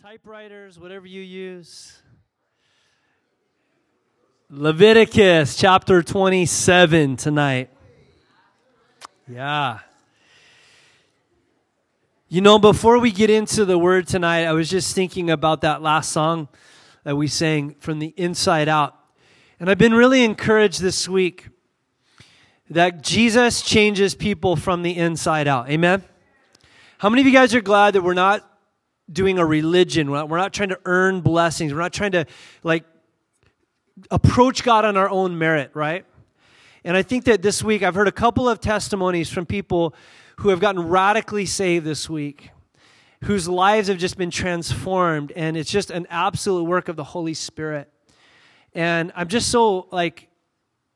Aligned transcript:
typewriters, 0.00 0.78
whatever 0.78 1.08
you 1.08 1.20
use. 1.20 2.00
Leviticus 4.48 5.56
chapter 5.56 6.04
27 6.04 7.16
tonight. 7.16 7.68
Yeah. 9.26 9.80
You 12.28 12.40
know, 12.40 12.60
before 12.60 13.00
we 13.00 13.10
get 13.10 13.28
into 13.28 13.64
the 13.64 13.76
word 13.76 14.06
tonight, 14.06 14.44
I 14.44 14.52
was 14.52 14.70
just 14.70 14.94
thinking 14.94 15.30
about 15.30 15.62
that 15.62 15.82
last 15.82 16.12
song 16.12 16.46
that 17.02 17.16
we 17.16 17.26
sang 17.26 17.74
from 17.80 17.98
the 17.98 18.14
inside 18.16 18.68
out. 18.68 18.94
And 19.58 19.68
I've 19.68 19.78
been 19.78 19.94
really 19.94 20.22
encouraged 20.22 20.80
this 20.80 21.08
week 21.08 21.48
that 22.70 23.02
Jesus 23.02 23.62
changes 23.62 24.14
people 24.14 24.54
from 24.54 24.82
the 24.82 24.96
inside 24.96 25.48
out. 25.48 25.68
Amen? 25.68 26.04
How 26.98 27.08
many 27.08 27.22
of 27.22 27.26
you 27.26 27.32
guys 27.32 27.52
are 27.52 27.60
glad 27.60 27.94
that 27.94 28.02
we're 28.02 28.14
not 28.14 28.47
doing 29.10 29.38
a 29.38 29.46
religion. 29.46 30.10
We're 30.10 30.18
not, 30.18 30.28
we're 30.28 30.38
not 30.38 30.52
trying 30.52 30.68
to 30.70 30.80
earn 30.84 31.20
blessings. 31.20 31.72
We're 31.72 31.80
not 31.80 31.92
trying 31.92 32.12
to 32.12 32.26
like 32.62 32.84
approach 34.10 34.62
God 34.62 34.84
on 34.84 34.96
our 34.96 35.08
own 35.08 35.38
merit, 35.38 35.70
right? 35.74 36.04
And 36.84 36.96
I 36.96 37.02
think 37.02 37.24
that 37.24 37.42
this 37.42 37.62
week 37.62 37.82
I've 37.82 37.94
heard 37.94 38.08
a 38.08 38.12
couple 38.12 38.48
of 38.48 38.60
testimonies 38.60 39.30
from 39.30 39.46
people 39.46 39.94
who 40.38 40.50
have 40.50 40.60
gotten 40.60 40.88
radically 40.88 41.46
saved 41.46 41.84
this 41.84 42.08
week, 42.08 42.50
whose 43.24 43.48
lives 43.48 43.88
have 43.88 43.98
just 43.98 44.16
been 44.16 44.30
transformed, 44.30 45.32
and 45.34 45.56
it's 45.56 45.70
just 45.70 45.90
an 45.90 46.06
absolute 46.10 46.64
work 46.64 46.88
of 46.88 46.96
the 46.96 47.04
Holy 47.04 47.34
Spirit. 47.34 47.92
And 48.74 49.10
I'm 49.16 49.28
just 49.28 49.50
so 49.50 49.88
like, 49.90 50.28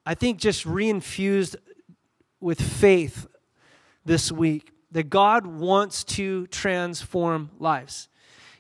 I 0.07 0.15
think 0.15 0.39
just 0.39 0.65
reinfused 0.65 1.57
with 2.41 2.61
faith 2.61 3.27
this 4.05 4.31
week 4.31 4.72
that 4.93 5.11
God 5.11 5.47
wants 5.47 6.05
to 6.05 6.47
transform 6.49 7.51
lives. 7.59 8.09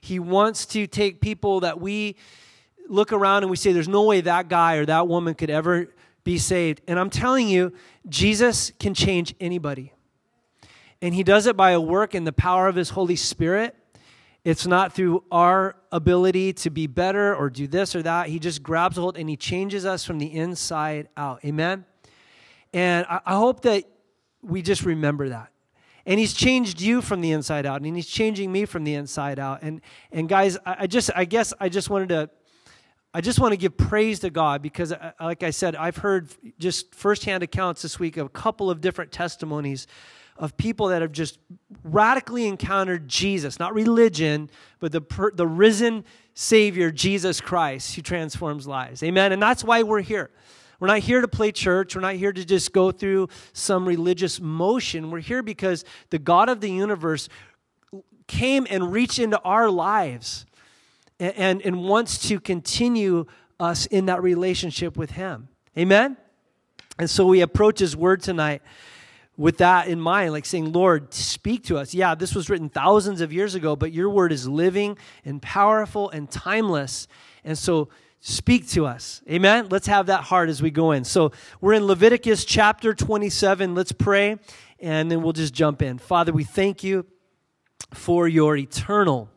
He 0.00 0.18
wants 0.18 0.66
to 0.66 0.86
take 0.86 1.20
people 1.20 1.60
that 1.60 1.80
we 1.80 2.16
look 2.88 3.12
around 3.12 3.44
and 3.44 3.50
we 3.50 3.56
say, 3.56 3.72
there's 3.72 3.88
no 3.88 4.02
way 4.02 4.20
that 4.22 4.48
guy 4.48 4.76
or 4.76 4.86
that 4.86 5.06
woman 5.06 5.34
could 5.34 5.50
ever 5.50 5.88
be 6.24 6.38
saved. 6.38 6.80
And 6.88 6.98
I'm 6.98 7.10
telling 7.10 7.48
you, 7.48 7.72
Jesus 8.08 8.72
can 8.78 8.94
change 8.94 9.34
anybody. 9.40 9.92
And 11.00 11.14
he 11.14 11.22
does 11.22 11.46
it 11.46 11.56
by 11.56 11.72
a 11.72 11.80
work 11.80 12.14
in 12.14 12.24
the 12.24 12.32
power 12.32 12.68
of 12.68 12.76
his 12.76 12.90
Holy 12.90 13.16
Spirit. 13.16 13.76
It's 14.44 14.66
not 14.66 14.92
through 14.92 15.22
our 15.30 15.76
ability 15.92 16.52
to 16.54 16.70
be 16.70 16.86
better 16.88 17.34
or 17.34 17.48
do 17.48 17.68
this 17.68 17.94
or 17.94 18.02
that. 18.02 18.28
He 18.28 18.38
just 18.38 18.62
grabs 18.62 18.96
hold 18.96 19.16
and 19.16 19.28
he 19.28 19.36
changes 19.36 19.86
us 19.86 20.04
from 20.04 20.18
the 20.18 20.26
inside 20.26 21.08
out. 21.16 21.44
Amen? 21.44 21.84
And 22.72 23.06
I, 23.08 23.36
hope 23.36 23.62
that 23.62 23.84
we 24.42 24.62
just 24.62 24.82
remember 24.82 25.28
that. 25.28 25.51
And 26.04 26.18
he's 26.18 26.32
changed 26.34 26.80
you 26.80 27.00
from 27.00 27.20
the 27.20 27.32
inside 27.32 27.64
out, 27.64 27.82
and 27.82 27.96
he's 27.96 28.08
changing 28.08 28.50
me 28.50 28.64
from 28.64 28.84
the 28.84 28.94
inside 28.94 29.38
out. 29.38 29.62
And 29.62 29.80
and 30.10 30.28
guys, 30.28 30.58
I, 30.66 30.76
I 30.80 30.86
just 30.86 31.10
I 31.14 31.24
guess 31.24 31.54
I 31.60 31.68
just 31.68 31.90
wanted 31.90 32.08
to 32.10 32.30
I 33.14 33.20
just 33.20 33.38
want 33.38 33.52
to 33.52 33.58
give 33.58 33.76
praise 33.76 34.20
to 34.20 34.30
God 34.30 34.62
because, 34.62 34.90
uh, 34.92 35.12
like 35.20 35.42
I 35.42 35.50
said, 35.50 35.76
I've 35.76 35.98
heard 35.98 36.30
just 36.58 36.94
firsthand 36.94 37.42
accounts 37.42 37.82
this 37.82 37.98
week 37.98 38.16
of 38.16 38.26
a 38.26 38.30
couple 38.30 38.70
of 38.70 38.80
different 38.80 39.12
testimonies 39.12 39.86
of 40.38 40.56
people 40.56 40.88
that 40.88 41.02
have 41.02 41.12
just 41.12 41.38
radically 41.84 42.46
encountered 42.46 43.06
Jesus, 43.06 43.58
not 43.58 43.74
religion, 43.74 44.48
but 44.80 44.92
the, 44.92 45.02
the 45.34 45.46
risen 45.46 46.04
Savior, 46.32 46.90
Jesus 46.90 47.40
Christ, 47.40 47.94
who 47.94 48.02
transforms 48.02 48.66
lives. 48.66 49.02
Amen. 49.02 49.32
And 49.32 49.42
that's 49.42 49.62
why 49.62 49.82
we're 49.82 50.00
here. 50.00 50.30
We're 50.82 50.88
not 50.88 50.98
here 50.98 51.20
to 51.20 51.28
play 51.28 51.52
church. 51.52 51.94
We're 51.94 52.00
not 52.00 52.16
here 52.16 52.32
to 52.32 52.44
just 52.44 52.72
go 52.72 52.90
through 52.90 53.28
some 53.52 53.86
religious 53.86 54.40
motion. 54.40 55.12
We're 55.12 55.20
here 55.20 55.40
because 55.40 55.84
the 56.10 56.18
God 56.18 56.48
of 56.48 56.60
the 56.60 56.68
universe 56.68 57.28
came 58.26 58.66
and 58.68 58.92
reached 58.92 59.20
into 59.20 59.38
our 59.42 59.70
lives 59.70 60.44
and, 61.20 61.34
and, 61.36 61.62
and 61.62 61.84
wants 61.84 62.26
to 62.26 62.40
continue 62.40 63.26
us 63.60 63.86
in 63.86 64.06
that 64.06 64.24
relationship 64.24 64.96
with 64.96 65.12
Him. 65.12 65.46
Amen? 65.78 66.16
And 66.98 67.08
so 67.08 67.26
we 67.26 67.42
approach 67.42 67.78
His 67.78 67.96
Word 67.96 68.20
tonight 68.20 68.60
with 69.36 69.58
that 69.58 69.86
in 69.86 70.00
mind, 70.00 70.32
like 70.32 70.44
saying, 70.44 70.72
Lord, 70.72 71.14
speak 71.14 71.62
to 71.66 71.78
us. 71.78 71.94
Yeah, 71.94 72.16
this 72.16 72.34
was 72.34 72.50
written 72.50 72.68
thousands 72.68 73.20
of 73.20 73.32
years 73.32 73.54
ago, 73.54 73.76
but 73.76 73.92
your 73.92 74.10
Word 74.10 74.32
is 74.32 74.48
living 74.48 74.98
and 75.24 75.40
powerful 75.40 76.10
and 76.10 76.28
timeless. 76.28 77.06
And 77.44 77.56
so 77.56 77.88
speak 78.24 78.68
to 78.68 78.86
us. 78.86 79.20
Amen. 79.28 79.66
Let's 79.68 79.88
have 79.88 80.06
that 80.06 80.22
heart 80.22 80.48
as 80.48 80.62
we 80.62 80.70
go 80.70 80.92
in. 80.92 81.02
So 81.02 81.32
we're 81.60 81.72
in 81.72 81.86
Leviticus 81.86 82.44
chapter 82.44 82.94
27. 82.94 83.74
Let's 83.74 83.90
pray 83.90 84.38
and 84.78 85.10
then 85.10 85.22
we'll 85.22 85.32
just 85.32 85.52
jump 85.52 85.82
in. 85.82 85.98
Father, 85.98 86.32
we 86.32 86.44
thank 86.44 86.84
you 86.84 87.04
for 87.92 88.28
your 88.28 88.56
eternal, 88.56 89.28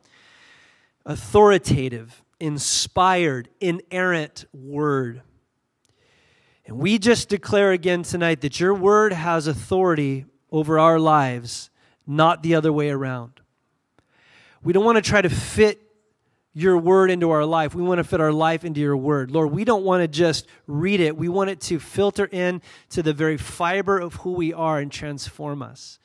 authoritative, 1.03 2.24
inspired, 2.40 3.50
inerrant 3.59 4.45
word. 4.53 5.24
And 6.68 6.78
we 6.78 7.00
just 7.00 7.28
declare 7.28 7.72
again 7.72 8.03
tonight 8.03 8.41
that 8.41 8.59
your 8.59 8.74
word 8.75 9.13
has 9.13 9.47
authority 9.47 10.25
over 10.51 10.78
our 10.78 11.00
lives, 11.00 11.72
not 12.06 12.44
the 12.44 12.53
other 12.53 12.72
way 12.72 12.91
around. 12.91 13.41
We 14.63 14.74
don't 14.74 14.85
want 14.85 14.97
to 14.97 15.01
try 15.01 15.22
to 15.24 15.29
fit 15.29 15.84
your 16.56 16.78
word 16.78 17.12
into 17.12 17.30
our 17.32 17.46
life. 17.46 17.76
We 17.76 17.84
want 17.84 18.00
to 18.00 18.04
fit 18.04 18.22
our 18.22 18.32
life 18.32 18.64
into 18.64 18.80
your 18.80 18.96
word. 18.96 19.30
Lord, 19.30 19.52
we 19.52 19.66
don't 19.66 19.84
want 19.84 20.02
to 20.02 20.08
just 20.08 20.48
read 20.68 21.02
it. 21.02 21.16
We 21.16 21.28
want 21.28 21.50
it 21.50 21.60
to 21.62 21.80
filter 21.80 22.28
in 22.32 22.62
to 22.92 23.04
the 23.04 23.14
very 23.14 23.38
fiber 23.38 24.00
of 24.00 24.16
who 24.16 24.32
we 24.32 24.54
are 24.54 24.80
and 24.80 24.90
transform 24.90 25.62
us. 25.62 26.00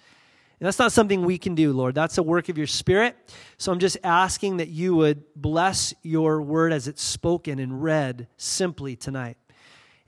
And 0.59 0.67
that's 0.67 0.79
not 0.79 0.91
something 0.91 1.25
we 1.25 1.39
can 1.39 1.55
do, 1.55 1.73
Lord. 1.73 1.95
That's 1.95 2.19
a 2.19 2.23
work 2.23 2.49
of 2.49 2.59
your 2.59 2.67
spirit. 2.67 3.17
So 3.59 3.71
I'm 3.71 3.79
just 3.79 3.97
asking 4.03 4.57
that 4.57 4.69
you 4.69 4.97
would 4.97 5.23
bless 5.35 5.95
your 6.03 6.43
word 6.43 6.73
as 6.73 6.89
it's 6.89 7.03
spoken 7.03 7.61
and 7.61 7.81
read 7.81 8.27
simply 8.37 8.97
tonight. 8.97 9.39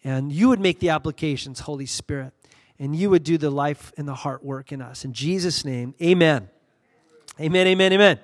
And 0.03 0.33
you 0.33 0.49
would 0.49 0.61
make 0.61 0.81
the 0.81 0.91
applications, 0.91 1.61
Holy 1.61 1.87
Spirit. 1.87 2.33
And 2.81 2.97
you 2.97 3.11
would 3.11 3.23
do 3.23 3.39
the 3.39 3.49
life 3.49 3.93
and 3.97 4.09
the 4.09 4.15
heart 4.15 4.45
work 4.45 4.73
in 4.73 4.83
us. 4.83 5.05
In 5.05 5.13
Jesus' 5.13 5.65
name, 5.65 5.95
amen. 6.03 6.49
Amen, 7.41 7.67
amen, 7.69 7.93
amen. 7.93 8.19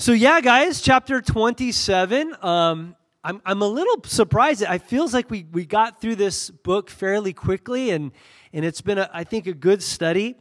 So, 0.00 0.12
yeah, 0.12 0.40
guys, 0.40 0.80
chapter 0.80 1.20
27. 1.20 2.34
Um, 2.40 2.96
I'm, 3.22 3.42
I'm 3.44 3.60
a 3.60 3.66
little 3.66 4.02
surprised. 4.04 4.62
It 4.62 4.82
feels 4.84 5.12
like 5.12 5.28
we, 5.28 5.44
we 5.52 5.66
got 5.66 6.00
through 6.00 6.16
this 6.16 6.48
book 6.48 6.88
fairly 6.88 7.34
quickly, 7.34 7.90
and, 7.90 8.10
and 8.54 8.64
it's 8.64 8.80
been, 8.80 8.96
a, 8.96 9.10
I 9.12 9.24
think, 9.24 9.46
a 9.46 9.52
good 9.52 9.82
study. 9.82 10.36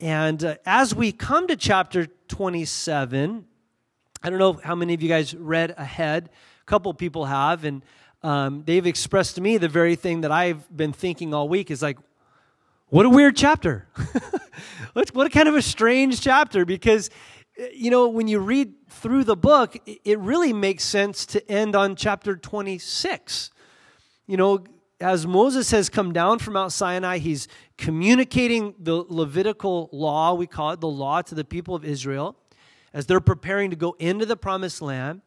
And 0.00 0.44
uh, 0.44 0.56
as 0.66 0.92
we 0.92 1.12
come 1.12 1.46
to 1.46 1.54
chapter 1.54 2.06
27, 2.26 3.44
I 4.24 4.28
don't 4.28 4.40
know 4.40 4.54
how 4.54 4.74
many 4.74 4.92
of 4.92 5.00
you 5.00 5.08
guys 5.08 5.36
read 5.36 5.76
ahead. 5.78 6.28
A 6.62 6.64
couple 6.64 6.92
people 6.92 7.26
have, 7.26 7.64
and 7.64 7.82
um, 8.24 8.64
they've 8.66 8.88
expressed 8.88 9.36
to 9.36 9.40
me 9.40 9.56
the 9.56 9.68
very 9.68 9.94
thing 9.94 10.22
that 10.22 10.32
I've 10.32 10.76
been 10.76 10.92
thinking 10.92 11.32
all 11.32 11.48
week 11.48 11.70
is 11.70 11.80
like, 11.80 11.98
what 12.88 13.06
a 13.06 13.08
weird 13.08 13.36
chapter. 13.36 13.86
what, 14.94 15.14
what 15.14 15.26
a 15.28 15.30
kind 15.30 15.48
of 15.48 15.54
a 15.54 15.62
strange 15.62 16.20
chapter 16.20 16.64
because 16.64 17.10
Eh, 17.58 17.68
you 17.74 17.90
know, 17.90 18.08
when 18.08 18.28
you 18.28 18.38
read 18.38 18.74
through 18.88 19.24
the 19.24 19.36
book, 19.36 19.76
it 20.04 20.18
really 20.18 20.52
makes 20.52 20.84
sense 20.84 21.26
to 21.26 21.50
end 21.50 21.74
on 21.74 21.96
chapter 21.96 22.36
26. 22.36 23.50
You 24.26 24.36
know, 24.36 24.64
as 25.00 25.26
Moses 25.26 25.70
has 25.70 25.88
come 25.88 26.12
down 26.12 26.38
from 26.38 26.54
Mount 26.54 26.72
Sinai, 26.72 27.18
he's 27.18 27.48
communicating 27.76 28.74
the 28.78 29.04
Levitical 29.08 29.88
law, 29.92 30.34
we 30.34 30.46
call 30.46 30.70
it 30.70 30.80
the 30.80 30.88
law, 30.88 31.22
to 31.22 31.34
the 31.34 31.44
people 31.44 31.74
of 31.74 31.84
Israel 31.84 32.36
as 32.94 33.04
they're 33.04 33.20
preparing 33.20 33.68
to 33.70 33.76
go 33.76 33.94
into 33.98 34.24
the 34.24 34.36
promised 34.36 34.80
land. 34.80 35.20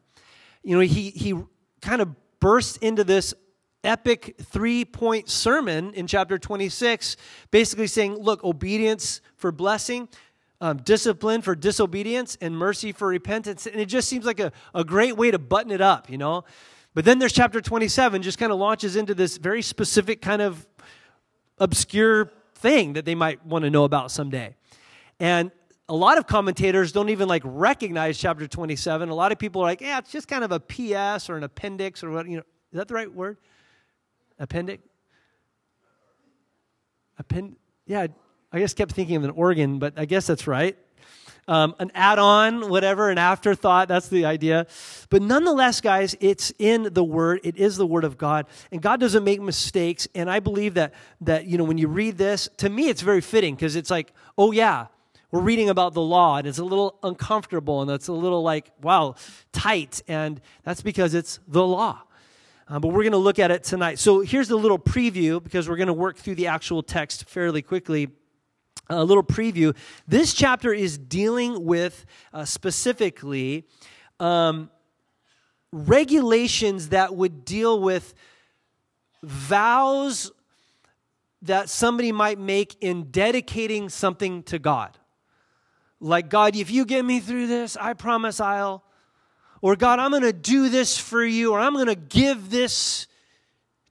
You 0.64 0.74
know, 0.74 0.80
he, 0.80 1.10
he 1.10 1.40
kind 1.80 2.02
of 2.02 2.08
bursts 2.40 2.76
into 2.78 3.04
this 3.04 3.32
epic 3.84 4.34
three 4.42 4.84
point 4.84 5.28
sermon 5.28 5.94
in 5.94 6.08
chapter 6.08 6.36
26, 6.36 7.16
basically 7.52 7.86
saying, 7.86 8.16
look, 8.16 8.42
obedience 8.42 9.20
for 9.36 9.52
blessing, 9.52 10.08
um, 10.60 10.78
discipline 10.78 11.42
for 11.42 11.54
disobedience 11.54 12.36
and 12.40 12.56
mercy 12.56 12.92
for 12.92 13.08
repentance. 13.08 13.66
And 13.66 13.80
it 13.80 13.86
just 13.86 14.08
seems 14.08 14.26
like 14.26 14.40
a, 14.40 14.52
a 14.74 14.84
great 14.84 15.16
way 15.16 15.30
to 15.30 15.38
button 15.38 15.70
it 15.70 15.80
up, 15.80 16.10
you 16.10 16.18
know? 16.18 16.44
But 16.92 17.04
then 17.04 17.18
there's 17.18 17.32
chapter 17.32 17.60
27, 17.60 18.22
just 18.22 18.38
kind 18.38 18.52
of 18.52 18.58
launches 18.58 18.96
into 18.96 19.14
this 19.14 19.36
very 19.36 19.62
specific 19.62 20.20
kind 20.20 20.42
of 20.42 20.66
obscure 21.58 22.32
thing 22.54 22.94
that 22.94 23.04
they 23.04 23.14
might 23.14 23.44
want 23.46 23.64
to 23.64 23.70
know 23.70 23.84
about 23.84 24.10
someday. 24.10 24.56
And 25.18 25.50
a 25.88 25.94
lot 25.94 26.18
of 26.18 26.26
commentators 26.26 26.92
don't 26.92 27.08
even 27.08 27.28
like 27.28 27.42
recognize 27.44 28.18
chapter 28.18 28.46
27. 28.46 29.08
A 29.08 29.14
lot 29.14 29.32
of 29.32 29.38
people 29.38 29.62
are 29.62 29.64
like, 29.64 29.80
yeah, 29.80 29.98
it's 29.98 30.12
just 30.12 30.28
kind 30.28 30.44
of 30.44 30.52
a 30.52 30.60
PS 30.60 31.30
or 31.30 31.36
an 31.36 31.44
appendix 31.44 32.04
or 32.04 32.10
what, 32.10 32.28
you 32.28 32.36
know, 32.36 32.44
is 32.72 32.78
that 32.78 32.88
the 32.88 32.94
right 32.94 33.12
word? 33.12 33.38
Appendix? 34.38 34.82
Append, 37.18 37.56
yeah, 37.86 38.06
I 38.52 38.58
just 38.58 38.76
kept 38.76 38.92
thinking 38.92 39.16
of 39.16 39.24
an 39.24 39.30
organ, 39.30 39.78
but 39.78 39.94
I 39.96 40.04
guess 40.04 40.26
that's 40.26 40.46
right. 40.46 40.76
Um, 41.48 41.74
an 41.78 41.90
add 41.94 42.18
on, 42.18 42.68
whatever, 42.68 43.10
an 43.10 43.18
afterthought. 43.18 43.88
That's 43.88 44.08
the 44.08 44.24
idea. 44.24 44.66
But 45.08 45.22
nonetheless, 45.22 45.80
guys, 45.80 46.14
it's 46.20 46.52
in 46.58 46.90
the 46.92 47.02
Word. 47.02 47.40
It 47.42 47.56
is 47.56 47.76
the 47.76 47.86
Word 47.86 48.04
of 48.04 48.18
God. 48.18 48.46
And 48.70 48.80
God 48.80 49.00
doesn't 49.00 49.24
make 49.24 49.40
mistakes. 49.40 50.06
And 50.14 50.30
I 50.30 50.40
believe 50.40 50.74
that, 50.74 50.94
that 51.22 51.46
you 51.46 51.58
know, 51.58 51.64
when 51.64 51.78
you 51.78 51.88
read 51.88 52.18
this, 52.18 52.48
to 52.58 52.68
me, 52.68 52.88
it's 52.88 53.02
very 53.02 53.20
fitting 53.20 53.54
because 53.54 53.74
it's 53.74 53.90
like, 53.90 54.12
oh, 54.36 54.52
yeah, 54.52 54.86
We're 55.30 55.42
reading 55.42 55.68
about 55.68 55.94
the 55.94 56.00
law, 56.00 56.38
and 56.38 56.46
it's 56.46 56.58
a 56.58 56.64
little 56.64 56.98
uncomfortable, 57.04 57.82
and 57.82 57.90
it's 57.90 58.08
a 58.08 58.12
little 58.12 58.42
like, 58.42 58.72
wow, 58.82 59.14
tight, 59.52 60.02
and 60.08 60.40
that's 60.64 60.82
because 60.82 61.14
it's 61.14 61.38
the 61.46 61.64
law. 61.64 62.02
Uh, 62.68 62.80
but 62.80 62.88
we're 62.88 63.02
going 63.02 63.12
to 63.12 63.18
look 63.18 63.38
at 63.38 63.50
it 63.50 63.62
tonight. 63.62 63.98
So 64.00 64.20
here's 64.20 64.48
the 64.48 64.56
little 64.56 64.78
preview 64.78 65.42
because 65.42 65.68
we're 65.68 65.76
going 65.76 65.88
to 65.88 65.92
work 65.92 66.16
through 66.16 66.34
the 66.36 66.48
actual 66.48 66.82
text 66.82 67.28
fairly 67.28 67.62
quickly. 67.62 68.08
A 68.90 69.04
little 69.04 69.22
preview. 69.22 69.76
This 70.08 70.34
chapter 70.34 70.72
is 70.74 70.98
dealing 70.98 71.64
with 71.64 72.04
uh, 72.32 72.44
specifically 72.44 73.64
um, 74.18 74.68
regulations 75.70 76.88
that 76.88 77.14
would 77.14 77.44
deal 77.44 77.80
with 77.80 78.14
vows 79.22 80.32
that 81.42 81.68
somebody 81.68 82.10
might 82.10 82.40
make 82.40 82.76
in 82.80 83.12
dedicating 83.12 83.88
something 83.88 84.42
to 84.42 84.58
God. 84.58 84.98
Like, 86.00 86.28
God, 86.28 86.56
if 86.56 86.68
you 86.68 86.84
get 86.84 87.04
me 87.04 87.20
through 87.20 87.46
this, 87.46 87.76
I 87.76 87.92
promise 87.92 88.40
I'll. 88.40 88.82
Or, 89.62 89.76
God, 89.76 90.00
I'm 90.00 90.10
going 90.10 90.24
to 90.24 90.32
do 90.32 90.68
this 90.68 90.98
for 90.98 91.24
you, 91.24 91.52
or 91.52 91.60
I'm 91.60 91.74
going 91.74 91.86
to 91.86 91.94
give 91.94 92.50
this 92.50 93.06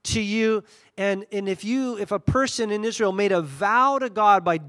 to 0.02 0.20
you. 0.20 0.62
And, 0.98 1.24
and 1.32 1.48
if 1.48 1.64
you, 1.64 1.96
if 1.96 2.12
a 2.12 2.18
person 2.18 2.70
in 2.70 2.84
Israel 2.84 3.12
made 3.12 3.32
a 3.32 3.40
vow 3.40 3.98
to 3.98 4.10
God 4.10 4.44
by 4.44 4.60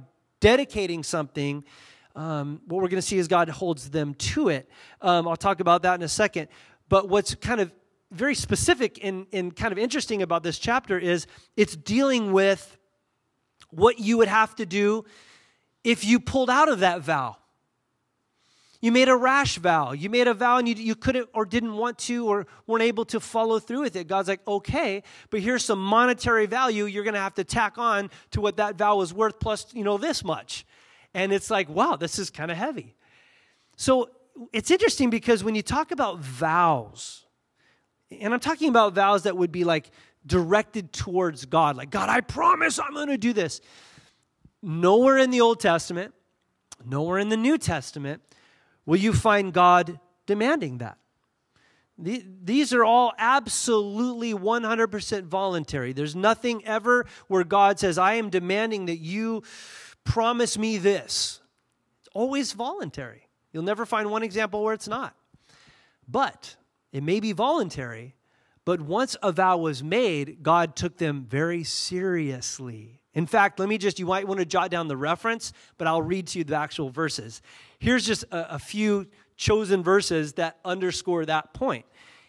dedicating 0.42 1.04
something, 1.04 1.64
um, 2.16 2.62
what 2.68 2.82
we're 2.82 2.90
going 2.90 3.02
to 3.02 3.02
see 3.02 3.18
is 3.18 3.30
God 3.30 3.48
holds 3.48 3.90
them 3.90 4.14
to 4.16 4.50
it. 4.50 4.70
Um, 5.02 5.28
I'll 5.28 5.38
talk 5.38 5.62
about 5.62 5.84
that 5.84 5.96
in 5.96 6.04
a 6.04 6.10
second. 6.10 6.50
But 6.90 7.08
what's 7.08 7.36
kind 7.36 7.62
of 7.62 7.72
very 8.12 8.36
specific 8.36 9.00
and, 9.02 9.26
and 9.32 9.56
kind 9.56 9.72
of 9.72 9.78
interesting 9.78 10.22
about 10.22 10.44
this 10.44 10.60
chapter 10.60 11.00
is 11.00 11.26
it's 11.56 11.76
dealing 11.78 12.34
with 12.34 12.78
what 13.70 14.00
you 14.00 14.18
would 14.18 14.28
have 14.28 14.54
to 14.56 14.66
do 14.66 15.06
if 15.86 16.04
you 16.04 16.20
pulled 16.20 16.50
out 16.50 16.68
of 16.68 16.80
that 16.80 17.02
vow. 17.02 17.38
You 18.82 18.92
made 18.92 19.10
a 19.10 19.16
rash 19.16 19.60
vow. 19.60 19.92
You 19.92 20.10
made 20.10 20.28
a 20.28 20.34
vow 20.34 20.58
and 20.58 20.68
you, 20.68 20.74
you 20.74 20.96
couldn't 20.96 21.30
or 21.34 21.46
didn't 21.46 21.78
want 21.78 22.00
to 22.00 22.28
or 22.28 22.48
weren't 22.66 22.84
able 22.84 23.06
to 23.06 23.20
follow 23.20 23.60
through 23.60 23.82
with 23.82 23.96
it. 23.96 24.08
God's 24.08 24.28
like, 24.28 24.46
okay, 24.48 25.04
but 25.30 25.40
here's 25.40 25.64
some 25.64 25.80
monetary 25.80 26.48
value 26.48 26.86
you're 26.86 27.04
going 27.04 27.14
to 27.14 27.20
have 27.20 27.36
to 27.36 27.44
tack 27.44 27.78
on 27.78 28.10
to 28.32 28.42
what 28.42 28.58
that 28.58 28.78
vow 28.78 28.98
was 28.98 29.14
worth 29.14 29.40
plus, 29.40 29.68
you 29.74 29.84
know, 29.84 30.00
this 30.00 30.24
much. 30.24 30.66
And 31.14 31.32
it's 31.32 31.52
like, 31.52 31.70
wow, 31.70 31.96
this 31.96 32.18
is 32.18 32.32
kind 32.32 32.50
of 32.50 32.58
heavy. 32.58 32.96
So 33.78 34.10
it's 34.52 34.72
interesting 34.72 35.12
because 35.12 35.44
when 35.44 35.54
you 35.54 35.62
talk 35.62 35.92
about 35.92 36.18
vows, 36.18 37.26
and 38.20 38.34
I'm 38.34 38.40
talking 38.40 38.70
about 38.70 38.94
vows 38.94 39.24
that 39.24 39.38
would 39.38 39.52
be 39.52 39.64
like 39.64 39.92
directed 40.26 40.92
towards 40.92 41.46
God, 41.46 41.78
like, 41.78 41.92
God, 41.92 42.10
I 42.10 42.22
promise 42.22 42.80
I'm 42.80 42.94
going 42.94 43.10
to 43.10 43.18
do 43.18 43.32
this. 43.32 43.62
Nowhere 44.64 45.20
in 45.20 45.30
the 45.30 45.42
Old 45.42 45.60
Testament, 45.60 46.16
nowhere 46.84 47.20
in 47.20 47.30
the 47.30 47.38
New 47.38 47.60
Testament 47.60 48.24
will 48.86 48.98
you 48.98 49.14
find 49.14 49.54
God 49.54 50.00
demanding 50.26 50.80
that. 50.80 50.98
These 51.98 52.74
are 52.74 52.84
all 52.84 53.14
absolutely 53.18 54.34
100% 54.34 55.24
voluntary. 55.26 55.94
There's 55.94 56.16
nothing 56.16 56.66
ever 56.66 57.06
where 57.28 57.44
God 57.44 57.80
says, 57.80 57.98
I 57.98 58.16
am 58.16 58.30
demanding 58.30 58.88
that 58.88 58.98
you 58.98 59.44
promise 60.04 60.58
me 60.58 60.78
this. 60.78 61.42
It's 62.00 62.10
always 62.14 62.54
voluntary. 62.54 63.28
You'll 63.54 63.64
never 63.64 63.86
find 63.86 64.10
one 64.10 64.24
example 64.24 64.64
where 64.64 64.74
it's 64.74 64.88
not. 64.88 65.16
But 66.08 66.56
it 66.92 67.04
may 67.04 67.20
be 67.20 67.34
voluntary, 67.34 68.16
but 68.66 68.82
once 68.82 69.16
a 69.24 69.32
vow 69.32 69.58
was 69.58 69.84
made, 69.84 70.44
God 70.44 70.76
took 70.76 70.98
them 70.98 71.26
very 71.28 71.64
seriously. 71.64 73.02
In 73.14 73.26
fact, 73.26 73.60
let 73.60 73.68
me 73.68 73.78
just, 73.78 74.00
you 74.00 74.06
might 74.06 74.28
want 74.28 74.40
to 74.40 74.46
jot 74.46 74.72
down 74.72 74.88
the 74.88 74.96
reference, 74.96 75.52
but 75.78 75.88
I'll 75.88 76.02
read 76.02 76.28
to 76.28 76.40
you 76.40 76.44
the 76.44 76.56
actual 76.56 76.90
verses. 76.90 77.42
Here's 77.80 78.06
just 78.06 78.24
a, 78.32 78.56
a 78.56 78.60
few 78.60 79.08
chosen 79.36 79.84
verses 79.84 80.34
that 80.34 80.58
underscore 80.64 81.26
that 81.26 81.54
point. 81.54 81.86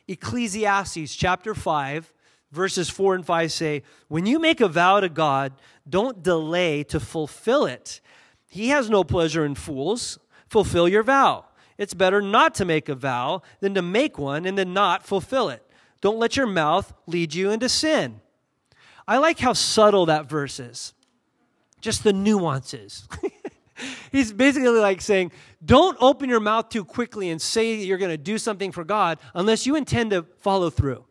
Ecclesiastes 0.08 1.14
chapter 1.14 1.54
5, 1.54 2.12
verses 2.50 2.90
4 2.90 3.14
and 3.16 3.26
5 3.26 3.52
say, 3.52 3.82
When 4.08 4.26
you 4.26 4.38
make 4.38 4.60
a 4.60 4.68
vow 4.68 5.00
to 5.00 5.08
God, 5.08 5.52
don't 5.88 6.22
delay 6.22 6.82
to 6.84 6.98
fulfill 6.98 7.66
it. 7.66 8.00
He 8.48 8.68
has 8.70 8.90
no 8.90 9.04
pleasure 9.04 9.44
in 9.44 9.54
fools. 9.54 10.18
Fulfill 10.48 10.88
your 10.88 11.02
vow. 11.02 11.44
It's 11.78 11.94
better 11.94 12.20
not 12.20 12.54
to 12.56 12.64
make 12.64 12.88
a 12.88 12.94
vow 12.94 13.42
than 13.60 13.74
to 13.74 13.82
make 13.82 14.18
one 14.18 14.44
and 14.44 14.58
then 14.58 14.74
not 14.74 15.06
fulfill 15.06 15.48
it. 15.48 15.66
Don't 16.02 16.18
let 16.18 16.36
your 16.36 16.46
mouth 16.46 16.92
lead 17.06 17.32
you 17.32 17.50
into 17.50 17.70
sin. 17.70 18.20
I 19.08 19.18
like 19.18 19.38
how 19.38 19.54
subtle 19.54 20.06
that 20.06 20.28
verse 20.28 20.60
is, 20.60 20.92
just 21.80 22.04
the 22.04 22.12
nuances. 22.12 23.08
He's 24.12 24.32
basically 24.32 24.68
like 24.68 25.00
saying, 25.00 25.32
don't 25.64 25.96
open 26.00 26.28
your 26.28 26.40
mouth 26.40 26.68
too 26.68 26.84
quickly 26.84 27.30
and 27.30 27.40
say 27.40 27.78
that 27.78 27.84
you're 27.84 27.98
going 27.98 28.10
to 28.10 28.18
do 28.18 28.36
something 28.36 28.70
for 28.70 28.84
God 28.84 29.18
unless 29.34 29.66
you 29.66 29.76
intend 29.76 30.10
to 30.10 30.26
follow 30.40 30.70
through. 30.70 31.04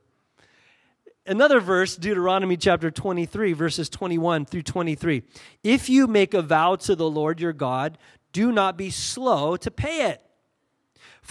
Another 1.26 1.60
verse, 1.60 1.96
Deuteronomy 1.96 2.58
chapter 2.58 2.92
23, 2.92 3.54
verses 3.54 3.90
21 3.90 4.46
through 4.46 4.64
23. 4.64 5.24
If 5.64 5.90
you 5.90 6.08
make 6.08 6.34
a 6.34 6.42
vow 6.42 6.76
to 6.78 6.96
the 6.96 7.10
Lord 7.10 7.40
your 7.40 7.54
God, 7.54 7.98
do 8.34 8.52
not 8.52 8.78
be 8.78 8.90
slow 8.90 9.56
to 9.58 9.72
pay 9.72 10.10
it. 10.10 10.22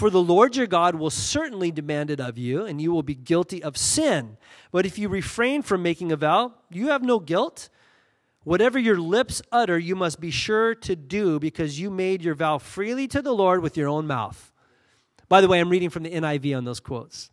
For 0.00 0.08
the 0.08 0.22
Lord 0.22 0.56
your 0.56 0.66
God 0.66 0.94
will 0.94 1.10
certainly 1.10 1.70
demand 1.70 2.08
it 2.08 2.20
of 2.20 2.38
you, 2.38 2.64
and 2.64 2.80
you 2.80 2.90
will 2.90 3.02
be 3.02 3.14
guilty 3.14 3.62
of 3.62 3.76
sin. 3.76 4.38
But 4.72 4.86
if 4.86 4.98
you 4.98 5.10
refrain 5.10 5.60
from 5.60 5.82
making 5.82 6.10
a 6.10 6.16
vow, 6.16 6.54
you 6.70 6.88
have 6.88 7.02
no 7.02 7.18
guilt. 7.18 7.68
Whatever 8.42 8.78
your 8.78 8.98
lips 8.98 9.42
utter, 9.52 9.78
you 9.78 9.94
must 9.94 10.18
be 10.18 10.30
sure 10.30 10.74
to 10.74 10.96
do, 10.96 11.38
because 11.38 11.78
you 11.78 11.90
made 11.90 12.22
your 12.22 12.34
vow 12.34 12.56
freely 12.56 13.08
to 13.08 13.20
the 13.20 13.34
Lord 13.34 13.62
with 13.62 13.76
your 13.76 13.90
own 13.90 14.06
mouth. 14.06 14.50
By 15.28 15.42
the 15.42 15.48
way, 15.48 15.60
I'm 15.60 15.68
reading 15.68 15.90
from 15.90 16.04
the 16.04 16.12
NIV 16.12 16.56
on 16.56 16.64
those 16.64 16.80
quotes. 16.80 17.30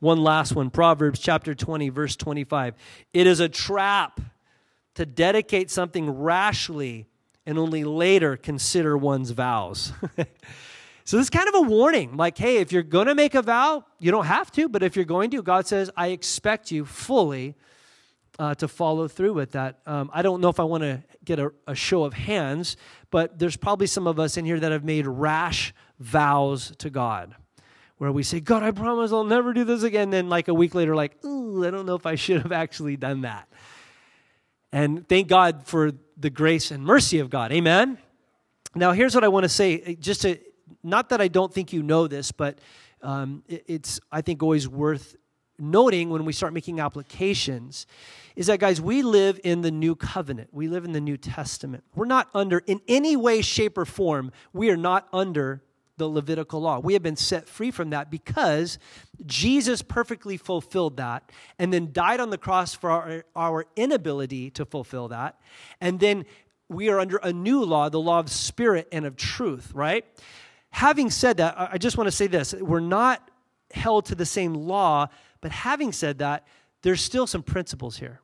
One 0.00 0.18
last 0.18 0.56
one 0.56 0.70
Proverbs 0.70 1.20
chapter 1.20 1.54
20, 1.54 1.88
verse 1.90 2.16
25. 2.16 2.74
It 3.14 3.28
is 3.28 3.38
a 3.38 3.48
trap 3.48 4.20
to 4.96 5.06
dedicate 5.06 5.70
something 5.70 6.10
rashly 6.10 7.06
and 7.46 7.60
only 7.60 7.84
later 7.84 8.36
consider 8.36 8.98
one's 8.98 9.30
vows. 9.30 9.92
so 11.08 11.16
this 11.16 11.24
is 11.24 11.30
kind 11.30 11.48
of 11.48 11.54
a 11.54 11.62
warning 11.62 12.18
like, 12.18 12.36
hey, 12.36 12.58
if 12.58 12.70
you're 12.70 12.82
going 12.82 13.06
to 13.06 13.14
make 13.14 13.34
a 13.34 13.40
vow, 13.40 13.82
you 13.98 14.10
don't 14.10 14.26
have 14.26 14.52
to, 14.52 14.68
but 14.68 14.82
if 14.82 14.94
you're 14.94 15.06
going 15.06 15.30
to, 15.30 15.42
God 15.42 15.66
says, 15.66 15.90
I 15.96 16.08
expect 16.08 16.70
you 16.70 16.84
fully 16.84 17.54
uh, 18.38 18.54
to 18.56 18.68
follow 18.68 19.08
through 19.08 19.32
with 19.32 19.52
that. 19.52 19.78
Um, 19.86 20.10
I 20.12 20.20
don't 20.20 20.42
know 20.42 20.50
if 20.50 20.60
I 20.60 20.64
want 20.64 20.82
to 20.82 21.02
get 21.24 21.38
a, 21.38 21.50
a 21.66 21.74
show 21.74 22.04
of 22.04 22.12
hands, 22.12 22.76
but 23.10 23.38
there's 23.38 23.56
probably 23.56 23.86
some 23.86 24.06
of 24.06 24.20
us 24.20 24.36
in 24.36 24.44
here 24.44 24.60
that 24.60 24.70
have 24.70 24.84
made 24.84 25.06
rash 25.06 25.72
vows 25.98 26.74
to 26.76 26.90
God 26.90 27.34
where 27.96 28.12
we 28.12 28.22
say, 28.22 28.38
God, 28.38 28.62
I 28.62 28.70
promise 28.70 29.10
I'll 29.10 29.24
never 29.24 29.54
do 29.54 29.64
this 29.64 29.84
again. 29.84 30.10
Then, 30.10 30.28
like 30.28 30.48
a 30.48 30.54
week 30.54 30.74
later, 30.74 30.94
like, 30.94 31.24
ooh, 31.24 31.66
I 31.66 31.70
don't 31.70 31.86
know 31.86 31.94
if 31.94 32.04
I 32.04 32.16
should 32.16 32.42
have 32.42 32.52
actually 32.52 32.98
done 32.98 33.22
that. 33.22 33.48
And 34.72 35.08
thank 35.08 35.28
God 35.28 35.66
for 35.66 35.92
the 36.18 36.28
grace 36.28 36.70
and 36.70 36.84
mercy 36.84 37.18
of 37.20 37.30
God. 37.30 37.50
Amen? 37.50 37.96
Now, 38.74 38.92
here's 38.92 39.14
what 39.14 39.24
I 39.24 39.28
want 39.28 39.44
to 39.44 39.48
say. 39.48 39.96
Just 39.98 40.20
to, 40.22 40.38
not 40.82 41.08
that 41.10 41.20
I 41.20 41.28
don't 41.28 41.52
think 41.52 41.72
you 41.72 41.82
know 41.82 42.06
this, 42.06 42.32
but 42.32 42.58
um, 43.02 43.42
it, 43.48 43.64
it's, 43.66 44.00
I 44.10 44.22
think, 44.22 44.42
always 44.42 44.68
worth 44.68 45.16
noting 45.58 46.10
when 46.10 46.24
we 46.24 46.32
start 46.32 46.52
making 46.52 46.80
applications 46.80 47.86
is 48.36 48.46
that, 48.46 48.60
guys, 48.60 48.80
we 48.80 49.02
live 49.02 49.40
in 49.42 49.62
the 49.62 49.70
new 49.70 49.96
covenant. 49.96 50.50
We 50.52 50.68
live 50.68 50.84
in 50.84 50.92
the 50.92 51.00
New 51.00 51.16
Testament. 51.16 51.84
We're 51.94 52.06
not 52.06 52.28
under, 52.34 52.62
in 52.66 52.80
any 52.86 53.16
way, 53.16 53.42
shape, 53.42 53.76
or 53.76 53.84
form, 53.84 54.30
we 54.52 54.70
are 54.70 54.76
not 54.76 55.08
under 55.12 55.62
the 55.96 56.08
Levitical 56.08 56.60
law. 56.60 56.78
We 56.78 56.92
have 56.92 57.02
been 57.02 57.16
set 57.16 57.48
free 57.48 57.72
from 57.72 57.90
that 57.90 58.10
because 58.10 58.78
Jesus 59.26 59.82
perfectly 59.82 60.36
fulfilled 60.36 60.96
that 60.98 61.30
and 61.58 61.72
then 61.72 61.92
died 61.92 62.20
on 62.20 62.30
the 62.30 62.38
cross 62.38 62.72
for 62.72 62.90
our, 62.90 63.24
our 63.34 63.66
inability 63.74 64.50
to 64.52 64.64
fulfill 64.64 65.08
that. 65.08 65.40
And 65.80 65.98
then 65.98 66.24
we 66.68 66.88
are 66.88 67.00
under 67.00 67.16
a 67.16 67.32
new 67.32 67.64
law, 67.64 67.88
the 67.88 68.00
law 68.00 68.20
of 68.20 68.30
spirit 68.30 68.88
and 68.92 69.04
of 69.04 69.16
truth, 69.16 69.72
right? 69.74 70.04
Having 70.70 71.10
said 71.10 71.38
that, 71.38 71.54
I 71.58 71.78
just 71.78 71.96
want 71.96 72.08
to 72.08 72.12
say 72.12 72.26
this 72.26 72.54
we're 72.54 72.80
not 72.80 73.30
held 73.72 74.06
to 74.06 74.14
the 74.14 74.26
same 74.26 74.54
law, 74.54 75.08
but 75.40 75.50
having 75.50 75.92
said 75.92 76.18
that, 76.18 76.46
there's 76.82 77.00
still 77.00 77.26
some 77.26 77.42
principles 77.42 77.98
here. 77.98 78.20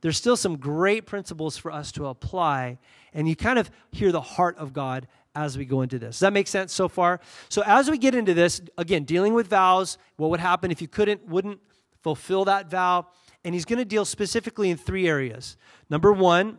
There's 0.00 0.16
still 0.16 0.36
some 0.36 0.56
great 0.56 1.06
principles 1.06 1.56
for 1.56 1.72
us 1.72 1.90
to 1.92 2.06
apply, 2.06 2.78
and 3.12 3.28
you 3.28 3.34
kind 3.34 3.58
of 3.58 3.70
hear 3.90 4.12
the 4.12 4.20
heart 4.20 4.56
of 4.56 4.72
God 4.72 5.08
as 5.34 5.58
we 5.58 5.64
go 5.64 5.82
into 5.82 5.98
this. 5.98 6.16
Does 6.16 6.20
that 6.20 6.32
make 6.32 6.48
sense 6.48 6.72
so 6.72 6.88
far? 6.88 7.20
So 7.48 7.62
as 7.64 7.90
we 7.90 7.98
get 7.98 8.14
into 8.14 8.34
this, 8.34 8.60
again, 8.76 9.04
dealing 9.04 9.34
with 9.34 9.48
vows, 9.48 9.98
what 10.16 10.30
would 10.30 10.40
happen 10.40 10.70
if 10.70 10.80
you 10.80 10.88
couldn't, 10.88 11.26
wouldn't 11.26 11.60
fulfill 12.02 12.44
that 12.46 12.70
vow? 12.70 13.06
And 13.44 13.54
he's 13.54 13.64
going 13.64 13.78
to 13.78 13.84
deal 13.84 14.04
specifically 14.04 14.70
in 14.70 14.76
three 14.76 15.08
areas. 15.08 15.56
Number 15.90 16.12
one, 16.12 16.58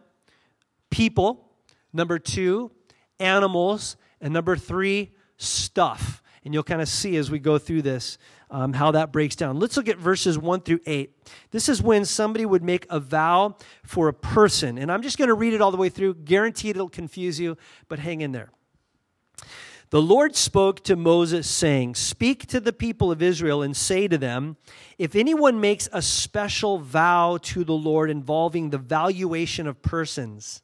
people. 0.90 1.46
Number 1.92 2.20
two, 2.20 2.72
animals. 3.20 3.98
And 4.22 4.34
number 4.34 4.56
three, 4.56 5.12
stuff. 5.40 6.22
And 6.46 6.54
you'll 6.54 6.64
kind 6.64 6.82
of 6.82 6.88
see 6.88 7.18
as 7.18 7.32
we 7.32 7.40
go 7.40 7.58
through 7.58 7.82
this 7.82 8.18
um, 8.52 8.74
how 8.74 8.92
that 8.92 9.12
breaks 9.12 9.36
down. 9.36 9.60
Let's 9.60 9.78
look 9.78 9.88
at 9.88 9.98
verses 9.98 10.38
1 10.38 10.62
through 10.62 10.80
8. 10.86 11.12
This 11.52 11.70
is 11.70 11.82
when 11.82 12.06
somebody 12.06 12.46
would 12.46 12.64
make 12.64 12.86
a 12.90 13.00
vow 13.00 13.56
for 13.84 14.08
a 14.08 14.14
person. 14.14 14.78
And 14.78 14.92
I'm 14.92 15.02
just 15.02 15.18
going 15.18 15.28
to 15.28 15.34
read 15.34 15.54
it 15.54 15.62
all 15.62 15.72
the 15.72 15.78
way 15.78 15.90
through. 15.90 16.16
Guaranteed 16.16 16.76
it'll 16.76 16.90
confuse 16.90 17.40
you, 17.40 17.58
but 17.88 18.00
hang 18.00 18.22
in 18.22 18.32
there. 18.32 18.52
The 19.92 20.02
Lord 20.02 20.36
spoke 20.36 20.84
to 20.84 20.96
Moses, 20.96 21.50
saying, 21.50 21.96
Speak 21.96 22.46
to 22.48 22.60
the 22.60 22.74
people 22.74 23.12
of 23.12 23.24
Israel 23.24 23.64
and 23.64 23.76
say 23.76 24.08
to 24.08 24.20
them, 24.20 24.58
If 25.00 25.16
anyone 25.16 25.60
makes 25.60 25.90
a 25.92 26.02
special 26.02 26.78
vow 26.78 27.40
to 27.44 27.64
the 27.64 27.74
Lord 27.74 28.12
involving 28.12 28.70
the 28.70 28.78
valuation 28.78 29.66
of 29.66 29.82
persons, 29.82 30.62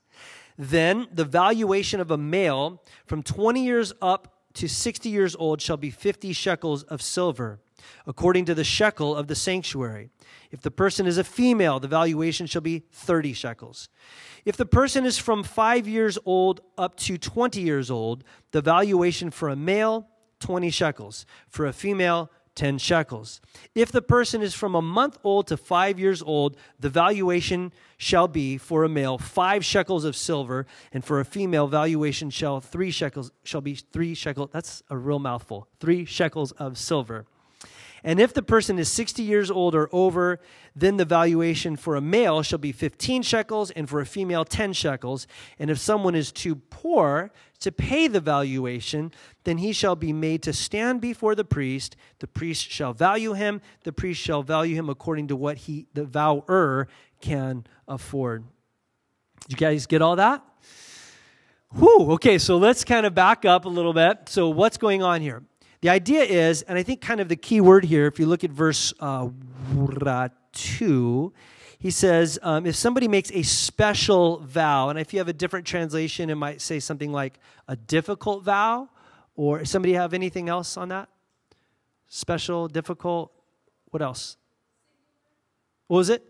then 0.60 1.08
the 1.12 1.26
valuation 1.26 2.00
of 2.00 2.12
a 2.12 2.18
male 2.18 2.84
from 3.08 3.24
20 3.24 3.64
years 3.64 3.94
up 4.00 4.35
to 4.56 4.68
60 4.68 5.10
years 5.10 5.36
old 5.36 5.62
shall 5.62 5.78
be 5.78 5.90
50 5.90 6.34
shekels 6.34 6.84
of 6.84 7.02
silver, 7.02 7.60
according 8.08 8.46
to 8.46 8.56
the 8.56 8.64
shekel 8.64 9.16
of 9.16 9.28
the 9.28 9.36
sanctuary. 9.36 10.10
If 10.52 10.62
the 10.62 10.72
person 10.72 11.06
is 11.06 11.18
a 11.18 11.24
female, 11.24 11.80
the 11.80 11.88
valuation 11.88 12.48
shall 12.48 12.62
be 12.62 12.84
30 12.92 13.34
shekels. 13.34 13.90
If 14.46 14.58
the 14.58 14.66
person 14.66 15.06
is 15.06 15.18
from 15.18 15.44
five 15.44 15.88
years 15.88 16.18
old 16.26 16.62
up 16.78 16.96
to 16.98 17.18
20 17.18 17.62
years 17.62 17.92
old, 17.92 18.24
the 18.52 18.62
valuation 18.62 19.32
for 19.32 19.50
a 19.50 19.56
male, 19.56 20.08
20 20.40 20.70
shekels. 20.70 21.26
For 21.50 21.66
a 21.66 21.74
female, 21.74 22.32
10 22.56 22.78
shekels. 22.78 23.42
If 23.76 23.92
the 23.92 24.02
person 24.02 24.42
is 24.42 24.54
from 24.54 24.76
a 24.76 24.82
month 24.82 25.18
old 25.24 25.48
to 25.48 25.58
five 25.58 26.00
years 26.00 26.22
old, 26.22 26.58
the 26.80 26.90
valuation 26.90 27.74
shall 27.98 28.28
be 28.28 28.58
for 28.58 28.84
a 28.84 28.90
male 28.90 29.18
five 29.18 29.64
shekels 29.64 30.06
of 30.06 30.16
silver, 30.16 30.66
and 30.92 31.04
for 31.04 31.20
a 31.20 31.26
female 31.26 31.68
valuation 31.68 32.30
shall 32.30 32.62
three 32.62 32.92
shekels 32.92 33.32
shall 33.44 33.62
be 33.62 33.76
three 33.76 34.16
shekels. 34.16 34.50
That's 34.52 34.84
a 34.90 34.98
real 34.98 35.20
mouthful. 35.20 35.68
Three 35.80 36.06
shekels 36.06 36.52
of 36.54 36.78
silver. 36.78 37.26
And 38.06 38.20
if 38.20 38.34
the 38.34 38.44
person 38.44 38.78
is 38.78 38.92
60 38.92 39.24
years 39.24 39.50
old 39.50 39.74
or 39.74 39.90
over, 39.92 40.40
then 40.76 40.98
the 40.98 41.06
valuation 41.06 41.76
for 41.76 41.96
a 41.96 42.02
male 42.02 42.44
shall 42.44 42.60
be 42.60 42.72
15 42.72 43.24
shekels, 43.24 43.72
and 43.72 43.90
for 43.90 44.00
a 44.00 44.06
female, 44.06 44.46
10 44.46 44.74
shekels. 44.74 45.26
And 45.58 45.72
if 45.72 45.80
someone 45.80 46.14
is 46.14 46.32
too 46.32 46.56
poor 46.56 47.32
to 47.66 47.72
pay 47.72 48.08
the 48.08 48.20
valuation, 48.20 49.12
then 49.44 49.58
he 49.58 49.74
shall 49.74 49.96
be 49.96 50.14
made 50.14 50.44
to 50.44 50.54
stand 50.54 51.02
before 51.02 51.34
the 51.34 51.44
priest. 51.44 51.96
The 52.20 52.28
priest 52.28 52.70
shall 52.70 52.94
value 52.94 53.34
him. 53.34 53.60
The 53.84 53.92
priest 53.92 54.22
shall 54.22 54.44
value 54.44 54.76
him 54.76 54.88
according 54.88 55.30
to 55.30 55.36
what 55.36 55.58
he, 55.58 55.88
the 55.96 56.06
vower, 56.06 56.88
can 57.22 57.66
afford. 57.88 58.44
Did 59.48 59.60
you 59.60 59.68
guys 59.68 59.88
get 59.88 60.04
all 60.04 60.16
that? 60.18 60.44
Whew, 61.72 62.12
okay, 62.12 62.38
so 62.38 62.58
let's 62.58 62.84
kind 62.84 63.08
of 63.08 63.16
back 63.16 63.46
up 63.46 63.66
a 63.66 63.70
little 63.70 63.94
bit. 63.94 64.30
So, 64.30 64.50
what's 64.50 64.78
going 64.78 65.02
on 65.02 65.22
here? 65.22 65.42
The 65.82 65.90
idea 65.90 66.22
is, 66.22 66.62
and 66.62 66.78
I 66.78 66.84
think 66.84 67.02
kind 67.02 67.20
of 67.20 67.30
the 67.30 67.36
key 67.36 67.62
word 67.62 67.84
here, 67.84 68.06
if 68.06 68.20
you 68.20 68.28
look 68.28 68.44
at 68.44 68.52
verse 68.52 68.94
uh, 69.00 69.30
2, 70.54 71.34
he 71.80 71.92
says, 71.92 72.40
um, 72.42 72.66
if 72.66 72.76
somebody 72.76 73.08
makes 73.08 73.32
a 73.32 73.44
special 73.44 74.40
vow, 74.40 74.90
and 74.90 74.98
if 74.98 75.14
you 75.14 75.20
have 75.20 75.28
a 75.28 75.34
different 75.34 75.66
translation, 75.66 76.30
it 76.30 76.36
might 76.36 76.62
say 76.62 76.80
something 76.80 77.12
like 77.12 77.40
a 77.68 77.76
difficult 77.76 78.44
vow, 78.44 78.90
or 79.36 79.66
somebody 79.66 79.94
have 79.94 80.14
anything 80.14 80.50
else 80.50 80.78
on 80.78 80.90
that? 80.90 81.10
Special, 82.08 82.68
difficult, 82.68 83.32
what 83.92 84.02
else? 84.02 84.38
What 85.88 85.98
was 85.98 86.10
it? 86.10 86.24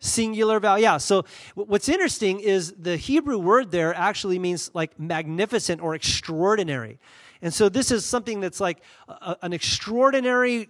Singular 0.00 0.60
vow. 0.60 0.76
Yeah. 0.76 0.98
So 0.98 1.24
what's 1.54 1.88
interesting 1.88 2.40
is 2.40 2.72
the 2.78 2.96
Hebrew 2.96 3.38
word 3.38 3.70
there 3.70 3.94
actually 3.94 4.38
means 4.38 4.70
like 4.72 4.98
magnificent 4.98 5.80
or 5.82 5.94
extraordinary. 5.94 6.98
And 7.42 7.52
so 7.52 7.68
this 7.68 7.90
is 7.90 8.04
something 8.04 8.40
that's 8.40 8.60
like 8.60 8.78
a, 9.08 9.36
an 9.42 9.52
extraordinary, 9.52 10.68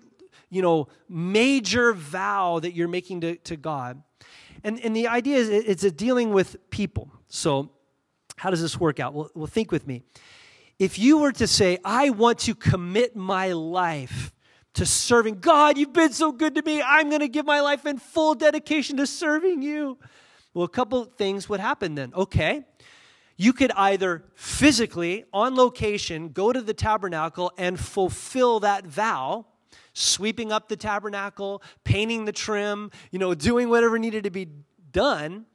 you 0.50 0.62
know, 0.62 0.88
major 1.08 1.92
vow 1.92 2.58
that 2.60 2.72
you're 2.72 2.88
making 2.88 3.20
to, 3.20 3.36
to 3.36 3.56
God. 3.56 4.02
And, 4.64 4.80
and 4.80 4.94
the 4.94 5.08
idea 5.08 5.36
is 5.36 5.48
it's 5.48 5.84
a 5.84 5.90
dealing 5.90 6.32
with 6.32 6.70
people. 6.70 7.10
So 7.28 7.70
how 8.36 8.50
does 8.50 8.60
this 8.60 8.78
work 8.78 9.00
out? 9.00 9.14
Well, 9.14 9.30
well, 9.34 9.46
think 9.46 9.70
with 9.72 9.86
me. 9.86 10.02
If 10.78 10.98
you 10.98 11.18
were 11.18 11.32
to 11.32 11.46
say, 11.46 11.78
I 11.84 12.10
want 12.10 12.38
to 12.40 12.54
commit 12.54 13.16
my 13.16 13.52
life 13.52 14.32
to 14.74 14.86
serving 14.86 15.40
God, 15.40 15.76
you've 15.76 15.92
been 15.92 16.12
so 16.12 16.30
good 16.30 16.54
to 16.54 16.62
me, 16.62 16.80
I'm 16.80 17.08
going 17.08 17.20
to 17.20 17.28
give 17.28 17.44
my 17.44 17.60
life 17.60 17.84
in 17.84 17.98
full 17.98 18.34
dedication 18.34 18.96
to 18.98 19.06
serving 19.06 19.62
you. 19.62 19.98
Well, 20.54 20.64
a 20.64 20.68
couple 20.68 21.04
things 21.04 21.48
would 21.48 21.60
happen 21.60 21.96
then. 21.96 22.12
Okay, 22.14 22.64
you 23.36 23.52
could 23.52 23.72
either 23.72 24.24
physically, 24.34 25.24
on 25.32 25.56
location, 25.56 26.28
go 26.28 26.52
to 26.52 26.60
the 26.60 26.74
tabernacle 26.74 27.52
and 27.58 27.78
fulfill 27.78 28.60
that 28.60 28.86
vow, 28.86 29.46
sweeping 29.92 30.52
up 30.52 30.68
the 30.68 30.76
tabernacle, 30.76 31.62
painting 31.84 32.24
the 32.24 32.32
trim, 32.32 32.90
you 33.10 33.18
know, 33.18 33.34
doing 33.34 33.68
whatever 33.68 33.98
needed 33.98 34.24
to 34.24 34.30
be 34.30 34.48
done. 34.92 35.46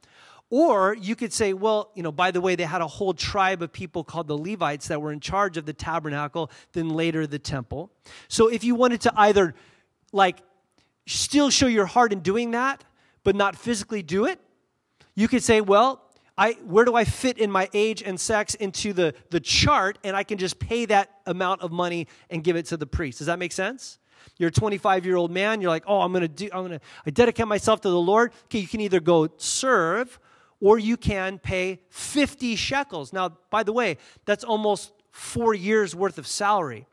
Or 0.50 0.94
you 0.94 1.16
could 1.16 1.32
say, 1.32 1.52
well, 1.52 1.90
you 1.94 2.02
know, 2.02 2.12
by 2.12 2.30
the 2.30 2.40
way, 2.40 2.54
they 2.54 2.64
had 2.64 2.80
a 2.80 2.86
whole 2.86 3.14
tribe 3.14 3.62
of 3.62 3.72
people 3.72 4.04
called 4.04 4.28
the 4.28 4.38
Levites 4.38 4.88
that 4.88 5.00
were 5.00 5.10
in 5.10 5.20
charge 5.20 5.56
of 5.56 5.66
the 5.66 5.72
tabernacle, 5.72 6.50
then 6.72 6.90
later 6.90 7.26
the 7.26 7.38
temple. 7.38 7.90
So 8.28 8.48
if 8.48 8.62
you 8.62 8.74
wanted 8.74 9.00
to 9.02 9.12
either, 9.16 9.54
like, 10.12 10.42
still 11.06 11.50
show 11.50 11.66
your 11.66 11.86
heart 11.86 12.12
in 12.12 12.20
doing 12.20 12.52
that, 12.52 12.84
but 13.24 13.34
not 13.34 13.56
physically 13.56 14.02
do 14.02 14.26
it, 14.26 14.38
you 15.14 15.28
could 15.28 15.42
say, 15.42 15.60
well, 15.60 16.02
I, 16.36 16.52
where 16.64 16.84
do 16.84 16.94
I 16.94 17.04
fit 17.04 17.38
in 17.38 17.50
my 17.50 17.68
age 17.72 18.02
and 18.02 18.18
sex 18.18 18.54
into 18.54 18.92
the, 18.92 19.14
the 19.30 19.40
chart 19.40 19.98
and 20.02 20.16
I 20.16 20.24
can 20.24 20.36
just 20.38 20.58
pay 20.58 20.84
that 20.86 21.10
amount 21.26 21.62
of 21.62 21.70
money 21.70 22.08
and 22.28 22.42
give 22.42 22.56
it 22.56 22.66
to 22.66 22.76
the 22.76 22.86
priest. 22.86 23.18
Does 23.18 23.28
that 23.28 23.38
make 23.38 23.52
sense? 23.52 23.98
You're 24.38 24.48
a 24.48 24.52
25 24.52 25.06
year 25.06 25.16
old 25.16 25.30
man, 25.30 25.60
you're 25.60 25.70
like, 25.70 25.84
oh, 25.86 26.00
I'm 26.00 26.12
gonna 26.12 26.28
do, 26.28 26.48
I'm 26.52 26.62
gonna, 26.62 26.80
I 27.06 27.10
dedicate 27.10 27.46
myself 27.46 27.80
to 27.82 27.90
the 27.90 28.00
Lord. 28.00 28.32
Okay, 28.44 28.58
you 28.58 28.68
can 28.68 28.80
either 28.80 29.00
go 29.00 29.28
serve 29.36 30.18
or 30.60 30.78
you 30.78 30.96
can 30.96 31.38
pay 31.38 31.80
50 31.90 32.56
shekels. 32.56 33.12
Now, 33.12 33.36
by 33.50 33.62
the 33.62 33.72
way, 33.72 33.98
that's 34.24 34.44
almost 34.44 34.92
four 35.10 35.54
years 35.54 35.94
worth 35.94 36.18
of 36.18 36.26
salary. 36.26 36.86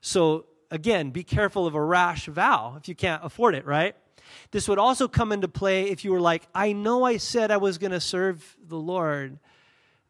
So 0.00 0.46
again, 0.70 1.10
be 1.10 1.22
careful 1.22 1.66
of 1.66 1.74
a 1.74 1.82
rash 1.82 2.26
vow 2.26 2.76
if 2.78 2.88
you 2.88 2.94
can't 2.94 3.24
afford 3.24 3.54
it, 3.54 3.66
right? 3.66 3.94
This 4.52 4.68
would 4.68 4.78
also 4.78 5.08
come 5.08 5.32
into 5.32 5.48
play 5.48 5.90
if 5.90 6.04
you 6.04 6.12
were 6.12 6.20
like, 6.20 6.46
I 6.54 6.72
know 6.72 7.04
I 7.04 7.16
said 7.16 7.50
I 7.50 7.56
was 7.56 7.78
going 7.78 7.92
to 7.92 8.00
serve 8.00 8.56
the 8.66 8.76
Lord, 8.76 9.38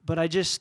but 0.05 0.19
I 0.19 0.29
just, 0.29 0.61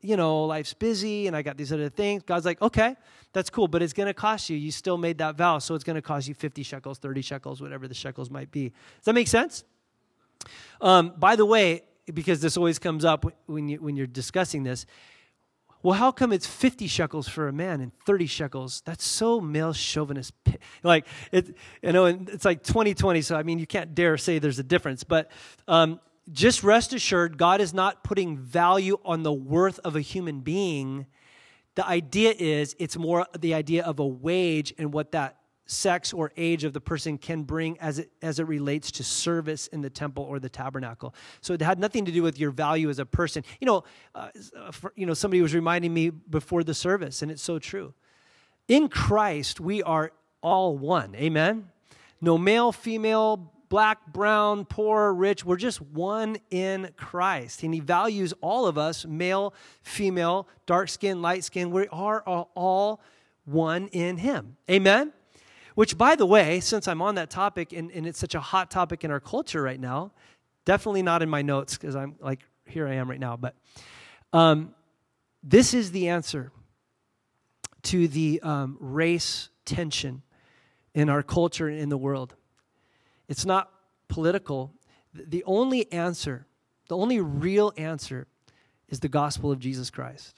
you 0.00 0.16
know, 0.16 0.44
life's 0.44 0.74
busy 0.74 1.26
and 1.26 1.36
I 1.36 1.42
got 1.42 1.56
these 1.56 1.72
other 1.72 1.88
things. 1.88 2.22
God's 2.24 2.44
like, 2.44 2.60
okay, 2.60 2.96
that's 3.32 3.50
cool, 3.50 3.68
but 3.68 3.82
it's 3.82 3.92
going 3.92 4.08
to 4.08 4.14
cost 4.14 4.50
you. 4.50 4.56
You 4.56 4.70
still 4.70 4.98
made 4.98 5.18
that 5.18 5.36
vow, 5.36 5.58
so 5.58 5.74
it's 5.74 5.84
going 5.84 5.96
to 5.96 6.02
cost 6.02 6.28
you 6.28 6.34
50 6.34 6.62
shekels, 6.62 6.98
30 6.98 7.22
shekels, 7.22 7.60
whatever 7.60 7.86
the 7.86 7.94
shekels 7.94 8.30
might 8.30 8.50
be. 8.50 8.70
Does 8.70 9.04
that 9.04 9.14
make 9.14 9.28
sense? 9.28 9.64
Um, 10.80 11.14
by 11.16 11.36
the 11.36 11.46
way, 11.46 11.82
because 12.12 12.40
this 12.40 12.56
always 12.56 12.78
comes 12.78 13.04
up 13.04 13.24
when, 13.46 13.68
you, 13.68 13.78
when 13.78 13.96
you're 13.96 14.06
discussing 14.06 14.64
this, 14.64 14.86
well, 15.82 15.94
how 15.94 16.12
come 16.12 16.32
it's 16.32 16.46
50 16.46 16.86
shekels 16.88 17.26
for 17.26 17.48
a 17.48 17.52
man 17.52 17.80
and 17.80 17.92
30 18.04 18.26
shekels? 18.26 18.82
That's 18.84 19.04
so 19.04 19.40
male 19.40 19.72
chauvinist. 19.72 20.34
Like, 20.82 21.06
it, 21.32 21.56
you 21.82 21.92
know, 21.92 22.06
it's 22.06 22.44
like 22.44 22.62
2020, 22.62 23.22
so 23.22 23.36
I 23.36 23.42
mean, 23.42 23.58
you 23.58 23.66
can't 23.66 23.94
dare 23.94 24.16
say 24.18 24.38
there's 24.38 24.58
a 24.58 24.62
difference. 24.64 25.04
But 25.04 25.30
um, 25.68 26.00
just 26.30 26.62
rest 26.62 26.92
assured, 26.92 27.38
God 27.38 27.60
is 27.60 27.74
not 27.74 28.04
putting 28.04 28.36
value 28.36 28.98
on 29.04 29.22
the 29.22 29.32
worth 29.32 29.78
of 29.80 29.96
a 29.96 30.00
human 30.00 30.40
being. 30.40 31.06
The 31.74 31.86
idea 31.86 32.34
is 32.36 32.74
it's 32.78 32.96
more 32.96 33.26
the 33.38 33.54
idea 33.54 33.84
of 33.84 33.98
a 33.98 34.06
wage 34.06 34.74
and 34.78 34.92
what 34.92 35.12
that 35.12 35.36
sex 35.66 36.12
or 36.12 36.32
age 36.36 36.64
of 36.64 36.72
the 36.72 36.80
person 36.80 37.16
can 37.16 37.44
bring 37.44 37.78
as 37.78 38.00
it, 38.00 38.10
as 38.22 38.40
it 38.40 38.46
relates 38.48 38.90
to 38.90 39.04
service 39.04 39.68
in 39.68 39.80
the 39.80 39.90
temple 39.90 40.24
or 40.24 40.40
the 40.40 40.48
tabernacle. 40.48 41.14
So 41.40 41.54
it 41.54 41.62
had 41.62 41.78
nothing 41.78 42.04
to 42.06 42.12
do 42.12 42.22
with 42.22 42.38
your 42.40 42.50
value 42.50 42.90
as 42.90 42.98
a 42.98 43.06
person. 43.06 43.44
You 43.60 43.66
know, 43.66 43.84
uh, 44.14 44.30
for, 44.72 44.92
you 44.96 45.06
know, 45.06 45.14
somebody 45.14 45.40
was 45.40 45.54
reminding 45.54 45.94
me 45.94 46.10
before 46.10 46.64
the 46.64 46.74
service, 46.74 47.22
and 47.22 47.30
it's 47.30 47.42
so 47.42 47.60
true. 47.60 47.94
In 48.66 48.88
Christ, 48.88 49.60
we 49.60 49.82
are 49.82 50.12
all 50.42 50.76
one. 50.76 51.14
Amen. 51.14 51.70
No 52.20 52.36
male, 52.36 52.72
female, 52.72 53.52
black, 53.70 54.12
brown, 54.12 54.66
poor, 54.66 55.14
rich. 55.14 55.44
We're 55.44 55.56
just 55.56 55.80
one 55.80 56.36
in 56.50 56.90
Christ. 56.96 57.62
And 57.62 57.72
He 57.72 57.80
values 57.80 58.34
all 58.42 58.66
of 58.66 58.76
us 58.76 59.06
male, 59.06 59.54
female, 59.82 60.46
dark 60.66 60.90
skin, 60.90 61.22
light 61.22 61.44
skin. 61.44 61.70
We 61.70 61.88
are 61.88 62.20
all 62.20 63.00
one 63.46 63.86
in 63.88 64.18
Him. 64.18 64.58
Amen. 64.70 65.14
Which, 65.76 65.96
by 65.96 66.16
the 66.16 66.26
way, 66.26 66.60
since 66.60 66.86
I'm 66.86 67.00
on 67.00 67.14
that 67.14 67.30
topic 67.30 67.72
and, 67.72 67.90
and 67.92 68.06
it's 68.06 68.18
such 68.18 68.34
a 68.34 68.40
hot 68.40 68.70
topic 68.70 69.04
in 69.04 69.10
our 69.10 69.20
culture 69.20 69.62
right 69.62 69.80
now, 69.80 70.12
definitely 70.66 71.02
not 71.02 71.22
in 71.22 71.30
my 71.30 71.40
notes 71.40 71.78
because 71.78 71.96
I'm 71.96 72.16
like, 72.20 72.40
here 72.66 72.86
I 72.86 72.94
am 72.94 73.08
right 73.08 73.20
now, 73.20 73.36
but 73.36 73.54
um, 74.32 74.74
this 75.42 75.72
is 75.72 75.92
the 75.92 76.08
answer 76.08 76.52
to 77.82 78.08
the 78.08 78.40
um, 78.42 78.76
race 78.80 79.48
tension 79.64 80.22
in 80.92 81.08
our 81.08 81.22
culture 81.22 81.68
and 81.68 81.78
in 81.78 81.88
the 81.88 81.96
world. 81.96 82.34
It's 83.30 83.46
not 83.46 83.70
political. 84.08 84.74
The 85.14 85.44
only 85.44 85.90
answer, 85.92 86.46
the 86.88 86.96
only 86.96 87.20
real 87.20 87.72
answer, 87.76 88.26
is 88.88 88.98
the 88.98 89.08
gospel 89.08 89.52
of 89.52 89.60
Jesus 89.60 89.88
Christ. 89.88 90.34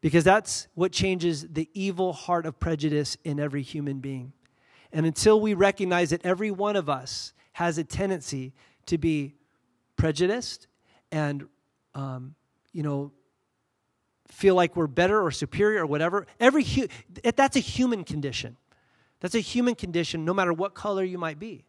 Because 0.00 0.22
that's 0.22 0.68
what 0.74 0.92
changes 0.92 1.46
the 1.48 1.68
evil 1.74 2.12
heart 2.12 2.46
of 2.46 2.60
prejudice 2.60 3.16
in 3.24 3.40
every 3.40 3.62
human 3.62 3.98
being. 3.98 4.32
And 4.92 5.04
until 5.04 5.40
we 5.40 5.54
recognize 5.54 6.10
that 6.10 6.24
every 6.24 6.52
one 6.52 6.76
of 6.76 6.88
us 6.88 7.34
has 7.54 7.76
a 7.76 7.84
tendency 7.84 8.52
to 8.86 8.98
be 8.98 9.34
prejudiced 9.96 10.68
and, 11.10 11.48
um, 11.94 12.36
you 12.72 12.84
know, 12.84 13.10
feel 14.28 14.54
like 14.54 14.76
we're 14.76 14.86
better 14.86 15.20
or 15.20 15.32
superior 15.32 15.82
or 15.82 15.86
whatever. 15.86 16.26
Every 16.38 16.62
hu- 16.62 16.88
that's 17.34 17.56
a 17.56 17.60
human 17.60 18.04
condition. 18.04 18.56
That's 19.20 19.34
a 19.34 19.40
human 19.40 19.74
condition, 19.74 20.24
no 20.24 20.32
matter 20.32 20.52
what 20.52 20.74
color 20.74 21.02
you 21.02 21.18
might 21.18 21.40
be. 21.40 21.64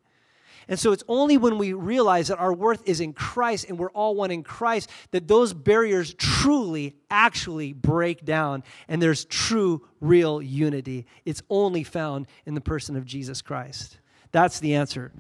And 0.68 0.80
so 0.80 0.92
it's 0.92 1.04
only 1.08 1.38
when 1.38 1.58
we 1.58 1.74
realize 1.74 2.28
that 2.28 2.40
our 2.40 2.54
worth 2.54 2.88
is 2.88 3.00
in 3.00 3.14
Christ 3.14 3.66
and 3.70 3.78
we're 3.78 3.92
all 3.92 4.16
one 4.16 4.32
in 4.32 4.44
Christ 4.44 4.90
that 5.12 5.28
those 5.28 5.54
barriers 5.54 6.14
truly, 6.14 6.96
actually 7.10 7.74
break 7.74 8.26
down 8.26 8.64
and 8.88 9.02
there's 9.02 9.26
true, 9.26 9.88
real 10.02 10.42
unity. 10.42 11.06
It's 11.26 11.42
only 11.50 11.84
found 11.84 12.28
in 12.46 12.56
the 12.56 12.62
person 12.62 12.96
of 12.96 13.06
Jesus 13.06 13.42
Christ. 13.42 14.00
That's 14.32 14.60
the 14.60 14.76
answer. 14.76 15.12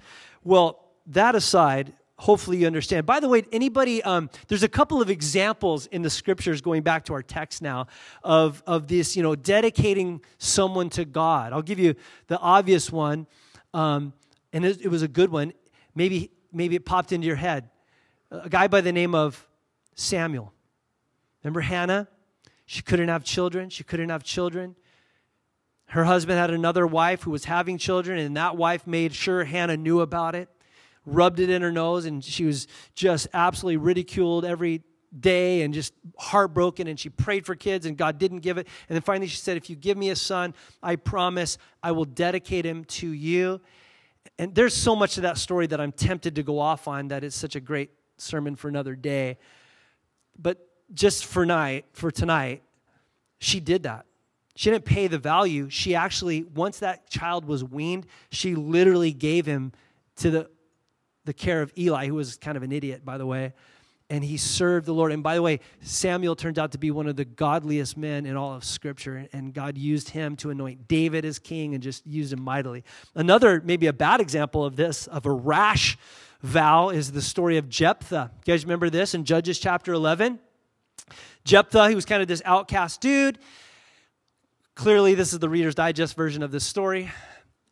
Well, 0.44 0.80
that 1.08 1.36
aside, 1.36 1.94
hopefully 2.18 2.58
you 2.58 2.68
understand. 2.68 3.06
By 3.06 3.20
the 3.20 3.28
way, 3.28 3.44
anybody, 3.52 4.02
um, 4.04 4.30
there's 4.48 4.64
a 4.64 4.70
couple 4.70 5.02
of 5.02 5.10
examples 5.10 5.88
in 5.88 6.02
the 6.02 6.10
scriptures 6.10 6.62
going 6.62 6.82
back 6.82 7.06
to 7.06 7.14
our 7.14 7.22
text 7.22 7.62
now 7.62 7.88
of, 8.24 8.64
of 8.66 8.88
this, 8.88 9.16
you 9.16 9.24
know, 9.24 9.36
dedicating 9.36 10.22
someone 10.38 10.90
to 10.92 11.06
God. 11.06 11.54
I'll 11.54 11.62
give 11.62 11.80
you 11.80 11.96
the 12.28 12.40
obvious 12.40 12.92
one. 12.92 13.28
Um, 13.74 14.14
and 14.53 14.63
it, 14.63 14.88
was 14.88 15.01
a 15.01 15.07
good 15.07 15.31
one. 15.31 15.51
Maybe, 15.95 16.31
maybe 16.51 16.75
it 16.75 16.86
popped 16.86 17.12
into 17.12 17.25
your 17.25 17.36
head. 17.36 17.69
A 18.29 18.50
guy 18.50 18.67
by 18.67 18.81
the 18.81 18.91
name 18.91 19.15
of 19.15 19.48
Samuel. 19.95 20.53
Remember 21.43 21.62
Hannah? 21.62 22.07
She 22.65 22.83
couldn't 22.83 23.10
have 23.10 23.24
children. 23.24 23.69
She 23.69 23.83
couldn't 23.83 24.10
have 24.10 24.24
children. 24.24 24.75
Her 25.88 26.05
husband 26.05 26.39
had 26.39 26.51
another 26.51 26.88
wife 26.88 27.24
who 27.24 27.31
was 27.31 27.45
having 27.45 27.77
children, 27.77 28.19
and 28.19 28.38
that 28.38 28.55
wife 28.55 28.88
made 28.88 29.13
sure 29.13 29.43
Hannah 29.43 29.77
knew 29.77 30.01
about 30.01 30.36
it, 30.36 30.50
rubbed 31.05 31.39
it 31.39 31.50
in 31.50 31.62
her 31.62 31.72
nose, 31.72 32.05
and 32.05 32.24
she 32.24 32.45
was 32.45 32.67
just 32.95 33.27
absolutely 33.33 33.77
ridiculed 33.77 34.45
every 34.45 34.83
day 35.19 35.62
and 35.62 35.74
just 35.74 35.93
heartbroken. 36.17 36.88
And 36.88 37.00
she 37.00 37.10
prayed 37.10 37.45
for 37.45 37.55
kids, 37.55 37.86
and 37.86 37.98
God 37.98 38.17
didn't 38.17 38.39
give 38.39 38.57
it. 38.57 38.67
And 38.88 38.95
then 38.95 39.01
finally, 39.01 39.27
she 39.27 39.38
said, 39.38 39.57
If 39.57 39.69
you 39.69 39.75
give 39.75 39.98
me 39.98 40.10
a 40.10 40.15
son, 40.15 40.53
I 40.81 40.95
promise 40.95 41.57
I 41.83 41.91
will 41.91 42.05
dedicate 42.05 42.65
him 42.65 42.86
to 42.86 43.10
you 43.10 43.62
and 44.39 44.53
there's 44.56 44.75
so 44.75 44.96
much 44.96 45.18
of 45.18 45.24
that 45.24 45.38
story 45.38 45.68
that 45.68 45.80
I'm 45.80 45.92
tempted 45.92 46.36
to 46.36 46.44
go 46.44 46.60
off 46.60 46.88
on 46.88 47.10
that 47.10 47.24
it's 47.24 47.36
such 47.36 47.56
a 47.56 47.60
great 47.60 47.92
sermon 48.18 48.56
for 48.56 48.68
another 48.68 48.96
day. 48.96 49.38
But 50.38 50.68
just 50.94 51.25
for 51.25 51.46
night, 51.46 51.86
for 51.94 52.12
tonight, 52.12 52.63
she 53.39 53.60
did 53.60 53.84
that. 53.84 54.06
She 54.56 54.70
didn't 54.70 54.86
pay 54.86 55.08
the 55.08 55.18
value. 55.18 55.70
She 55.70 55.96
actually, 55.96 56.44
once 56.44 56.80
that 56.80 57.10
child 57.10 57.46
was 57.46 57.63
weaned, 57.63 58.06
she 58.32 58.56
literally 58.56 59.12
gave 59.12 59.46
him 59.46 59.72
to 60.18 60.30
the, 60.30 60.50
the 61.25 61.34
care 61.34 61.62
of 61.62 61.72
Eli, 61.77 62.08
who 62.08 62.15
was 62.15 62.38
kind 62.38 62.56
of 62.56 62.63
an 62.63 62.72
idiot, 62.72 63.03
by 63.03 63.18
the 63.18 63.25
way 63.25 63.53
and 64.13 64.24
he 64.24 64.38
served 64.38 64.86
the 64.86 64.93
Lord. 64.93 65.12
And 65.12 65.24
by 65.24 65.34
the 65.34 65.41
way, 65.41 65.60
Samuel 65.82 66.36
turned 66.36 66.60
out 66.60 66.74
to 66.74 66.77
be 66.77 66.91
one 66.91 67.08
of 67.08 67.15
the 67.15 67.25
godliest 67.25 67.98
men 67.98 68.27
in 68.27 68.38
all 68.38 68.53
of 68.53 68.63
Scripture, 68.63 69.27
and 69.34 69.55
God 69.55 69.75
used 69.75 70.10
him 70.10 70.36
to 70.36 70.51
anoint 70.51 70.88
David 70.88 71.25
as 71.25 71.39
king 71.39 71.74
and 71.74 71.82
just 71.82 72.05
used 72.05 72.32
him 72.32 72.39
mightily. 72.39 72.84
Another, 73.15 73.60
maybe 73.65 73.88
a 73.88 73.93
bad 73.93 74.22
example 74.22 74.63
of 74.63 74.75
this, 74.75 75.08
of 75.08 75.25
a 75.25 75.32
rash 75.32 75.98
vow, 76.43 76.89
is 76.89 77.12
the 77.12 77.24
story 77.24 77.58
of 77.58 77.67
Jephthah. 77.70 78.29
You 78.46 78.53
guys 78.53 78.63
remember 78.65 78.91
this 78.91 79.15
in 79.15 79.25
Judges 79.25 79.58
chapter 79.58 79.93
11? 79.93 80.38
Jephthah, 81.43 81.89
he 81.89 81.96
was 81.96 82.05
kind 82.05 82.22
of 82.22 82.27
this 82.27 82.43
outcast 82.46 83.01
dude. 83.01 83.39
Clearly, 84.75 85.15
this 85.15 85.34
is 85.34 85.39
the 85.39 85.50
Reader's 85.50 85.74
Digest 85.74 86.15
version 86.15 86.43
of 86.43 86.51
this 86.51 86.65
story. 86.65 87.10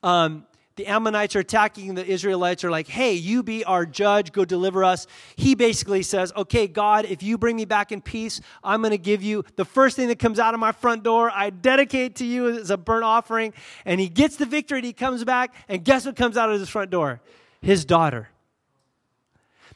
Um, 0.01 0.47
the 0.77 0.87
Ammonites 0.87 1.35
are 1.35 1.39
attacking 1.39 1.95
the 1.95 2.05
Israelites, 2.05 2.63
are 2.63 2.71
like, 2.71 2.87
hey, 2.87 3.13
you 3.13 3.43
be 3.43 3.63
our 3.65 3.85
judge, 3.85 4.31
go 4.31 4.45
deliver 4.45 4.83
us. 4.83 5.05
He 5.35 5.53
basically 5.53 6.01
says, 6.01 6.31
okay, 6.35 6.67
God, 6.67 7.05
if 7.05 7.21
you 7.21 7.37
bring 7.37 7.55
me 7.55 7.65
back 7.65 7.91
in 7.91 8.01
peace, 8.01 8.39
I'm 8.63 8.81
going 8.81 8.91
to 8.91 8.97
give 8.97 9.21
you 9.21 9.43
the 9.57 9.65
first 9.65 9.95
thing 9.95 10.07
that 10.07 10.19
comes 10.19 10.39
out 10.39 10.53
of 10.53 10.59
my 10.59 10.71
front 10.71 11.03
door. 11.03 11.29
I 11.33 11.49
dedicate 11.49 12.15
to 12.17 12.25
you 12.25 12.49
as 12.49 12.69
a 12.69 12.77
burnt 12.77 13.03
offering. 13.03 13.53
And 13.85 13.99
he 13.99 14.07
gets 14.07 14.37
the 14.37 14.45
victory 14.45 14.79
and 14.79 14.85
he 14.85 14.93
comes 14.93 15.23
back, 15.23 15.53
and 15.67 15.83
guess 15.83 16.05
what 16.05 16.15
comes 16.15 16.37
out 16.37 16.49
of 16.51 16.59
his 16.59 16.69
front 16.69 16.89
door? 16.89 17.21
His 17.61 17.83
daughter. 17.85 18.29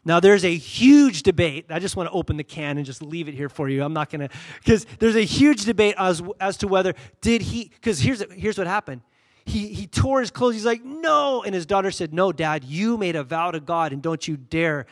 Now, 0.08 0.20
there's 0.20 0.46
a 0.46 0.56
huge 0.56 1.24
debate. 1.24 1.66
I 1.70 1.80
just 1.80 1.96
want 1.96 2.08
to 2.10 2.14
open 2.14 2.38
the 2.38 2.44
can 2.44 2.78
and 2.78 2.86
just 2.86 3.02
leave 3.02 3.28
it 3.28 3.34
here 3.34 3.50
for 3.50 3.68
you. 3.68 3.84
I'm 3.84 3.94
not 3.94 4.12
going 4.12 4.22
to, 4.22 4.30
because 4.64 4.86
there's 5.00 5.16
a 5.16 5.26
huge 5.26 5.66
debate 5.66 5.96
as, 5.98 6.22
as 6.40 6.58
to 6.58 6.68
whether 6.68 6.94
did 7.22 7.42
he, 7.42 7.72
because 7.74 8.00
here's, 8.00 8.24
here's 8.32 8.58
what 8.58 8.68
happened 8.68 9.02
he, 9.46 9.68
he 9.68 9.88
tore 9.88 10.22
his 10.22 10.32
clothes. 10.32 10.56
He's 10.56 10.66
like, 10.66 10.84
no. 10.84 11.44
And 11.44 11.54
his 11.54 11.66
daughter 11.66 11.92
said, 11.92 12.14
no, 12.14 12.32
dad, 12.32 12.64
you 12.64 12.98
made 12.98 13.16
a 13.16 13.24
vow 13.24 13.52
to 13.52 13.60
God 13.60 13.94
and 13.94 14.02
don't 14.02 14.28
you 14.28 14.38
dare 14.38 14.88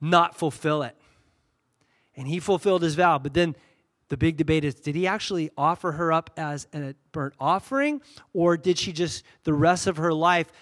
not 0.00 0.36
fulfill 0.36 0.82
it. 0.82 0.96
And 2.16 2.28
he 2.28 2.38
fulfilled 2.38 2.82
his 2.82 2.94
vow. 2.94 3.18
But 3.18 3.34
then 3.34 3.56
the 4.08 4.16
big 4.16 4.36
debate 4.36 4.64
is 4.64 4.74
did 4.74 4.94
he 4.94 5.06
actually 5.06 5.50
offer 5.56 5.92
her 5.92 6.12
up 6.12 6.30
as 6.36 6.68
a 6.72 6.94
burnt 7.10 7.34
offering 7.40 8.00
or 8.32 8.56
did 8.56 8.78
she 8.78 8.92
just 8.92 9.24
the 9.44 9.52
rest 9.52 9.86
of 9.86 9.96
her 9.96 10.12
life 10.12 10.52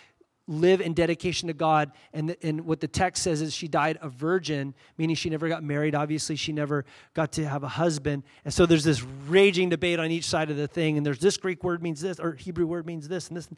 live 0.52 0.80
in 0.80 0.94
dedication 0.94 1.48
to 1.48 1.54
God. 1.54 1.92
And, 2.12 2.30
the, 2.30 2.46
and 2.46 2.66
what 2.66 2.80
the 2.80 2.88
text 2.88 3.22
says 3.22 3.40
is 3.40 3.54
she 3.54 3.68
died 3.68 3.98
a 4.02 4.08
virgin, 4.08 4.74
meaning 4.98 5.16
she 5.16 5.30
never 5.30 5.48
got 5.48 5.62
married. 5.62 5.94
Obviously, 5.94 6.36
she 6.36 6.52
never 6.52 6.84
got 7.14 7.32
to 7.32 7.46
have 7.46 7.62
a 7.62 7.68
husband. 7.68 8.22
And 8.44 8.52
so 8.52 8.66
there's 8.66 8.84
this 8.84 9.02
raging 9.02 9.68
debate 9.68 9.98
on 9.98 10.10
each 10.10 10.26
side 10.26 10.50
of 10.50 10.56
the 10.56 10.68
thing. 10.68 10.96
And 10.96 11.04
there's 11.04 11.18
this 11.18 11.36
Greek 11.36 11.64
word 11.64 11.82
means 11.82 12.00
this, 12.00 12.20
or 12.20 12.32
Hebrew 12.34 12.66
word 12.66 12.86
means 12.86 13.08
this, 13.08 13.28
and 13.28 13.36
this. 13.36 13.48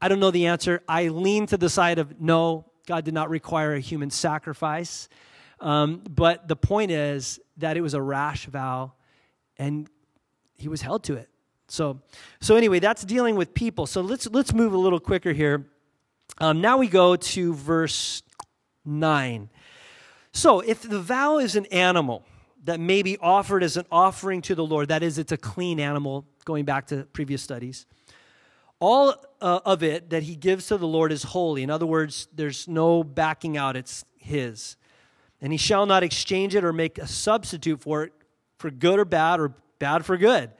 I 0.00 0.08
don't 0.08 0.20
know 0.20 0.30
the 0.30 0.46
answer. 0.46 0.82
I 0.88 1.08
lean 1.08 1.46
to 1.46 1.56
the 1.56 1.68
side 1.68 1.98
of 1.98 2.20
no, 2.20 2.66
God 2.86 3.04
did 3.04 3.14
not 3.14 3.30
require 3.30 3.74
a 3.74 3.80
human 3.80 4.10
sacrifice. 4.10 5.08
Um, 5.60 6.02
but 6.08 6.48
the 6.48 6.56
point 6.56 6.90
is 6.90 7.38
that 7.58 7.76
it 7.76 7.80
was 7.80 7.94
a 7.94 8.02
rash 8.02 8.46
vow, 8.46 8.92
and 9.58 9.88
he 10.56 10.68
was 10.68 10.82
held 10.82 11.04
to 11.04 11.14
it. 11.14 11.28
So, 11.68 12.00
so 12.40 12.56
anyway, 12.56 12.80
that's 12.80 13.04
dealing 13.04 13.36
with 13.36 13.54
people. 13.54 13.86
So 13.86 14.00
let's 14.00 14.26
let's 14.26 14.52
move 14.52 14.74
a 14.74 14.76
little 14.76 15.00
quicker 15.00 15.32
here. 15.32 15.66
Um, 16.38 16.60
now 16.60 16.78
we 16.78 16.88
go 16.88 17.16
to 17.16 17.54
verse 17.54 18.22
9. 18.84 19.48
So, 20.32 20.60
if 20.60 20.82
the 20.82 21.00
vow 21.00 21.38
is 21.38 21.56
an 21.56 21.66
animal 21.66 22.24
that 22.64 22.80
may 22.80 23.02
be 23.02 23.18
offered 23.18 23.62
as 23.62 23.76
an 23.76 23.84
offering 23.90 24.40
to 24.42 24.54
the 24.54 24.64
Lord, 24.64 24.88
that 24.88 25.02
is, 25.02 25.18
it's 25.18 25.32
a 25.32 25.36
clean 25.36 25.78
animal, 25.78 26.24
going 26.44 26.64
back 26.64 26.86
to 26.86 27.04
previous 27.12 27.42
studies, 27.42 27.86
all 28.80 29.14
uh, 29.40 29.60
of 29.64 29.82
it 29.82 30.10
that 30.10 30.22
he 30.22 30.34
gives 30.34 30.68
to 30.68 30.78
the 30.78 30.86
Lord 30.86 31.12
is 31.12 31.22
holy. 31.22 31.62
In 31.62 31.70
other 31.70 31.86
words, 31.86 32.28
there's 32.34 32.66
no 32.66 33.04
backing 33.04 33.56
out, 33.56 33.76
it's 33.76 34.04
his. 34.16 34.76
And 35.40 35.52
he 35.52 35.58
shall 35.58 35.86
not 35.86 36.02
exchange 36.02 36.54
it 36.54 36.64
or 36.64 36.72
make 36.72 36.98
a 36.98 37.06
substitute 37.06 37.80
for 37.80 38.04
it 38.04 38.12
for 38.58 38.70
good 38.70 38.98
or 38.98 39.04
bad 39.04 39.40
or 39.40 39.54
bad 39.78 40.04
for 40.04 40.16
good. 40.16 40.50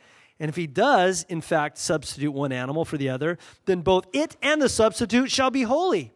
And 0.42 0.48
if 0.48 0.56
he 0.56 0.66
does, 0.66 1.24
in 1.28 1.40
fact, 1.40 1.78
substitute 1.78 2.32
one 2.32 2.50
animal 2.50 2.84
for 2.84 2.96
the 2.96 3.10
other, 3.10 3.38
then 3.66 3.82
both 3.82 4.08
it 4.12 4.36
and 4.42 4.60
the 4.60 4.68
substitute 4.68 5.30
shall 5.30 5.52
be 5.52 5.62
holy. 5.62 6.10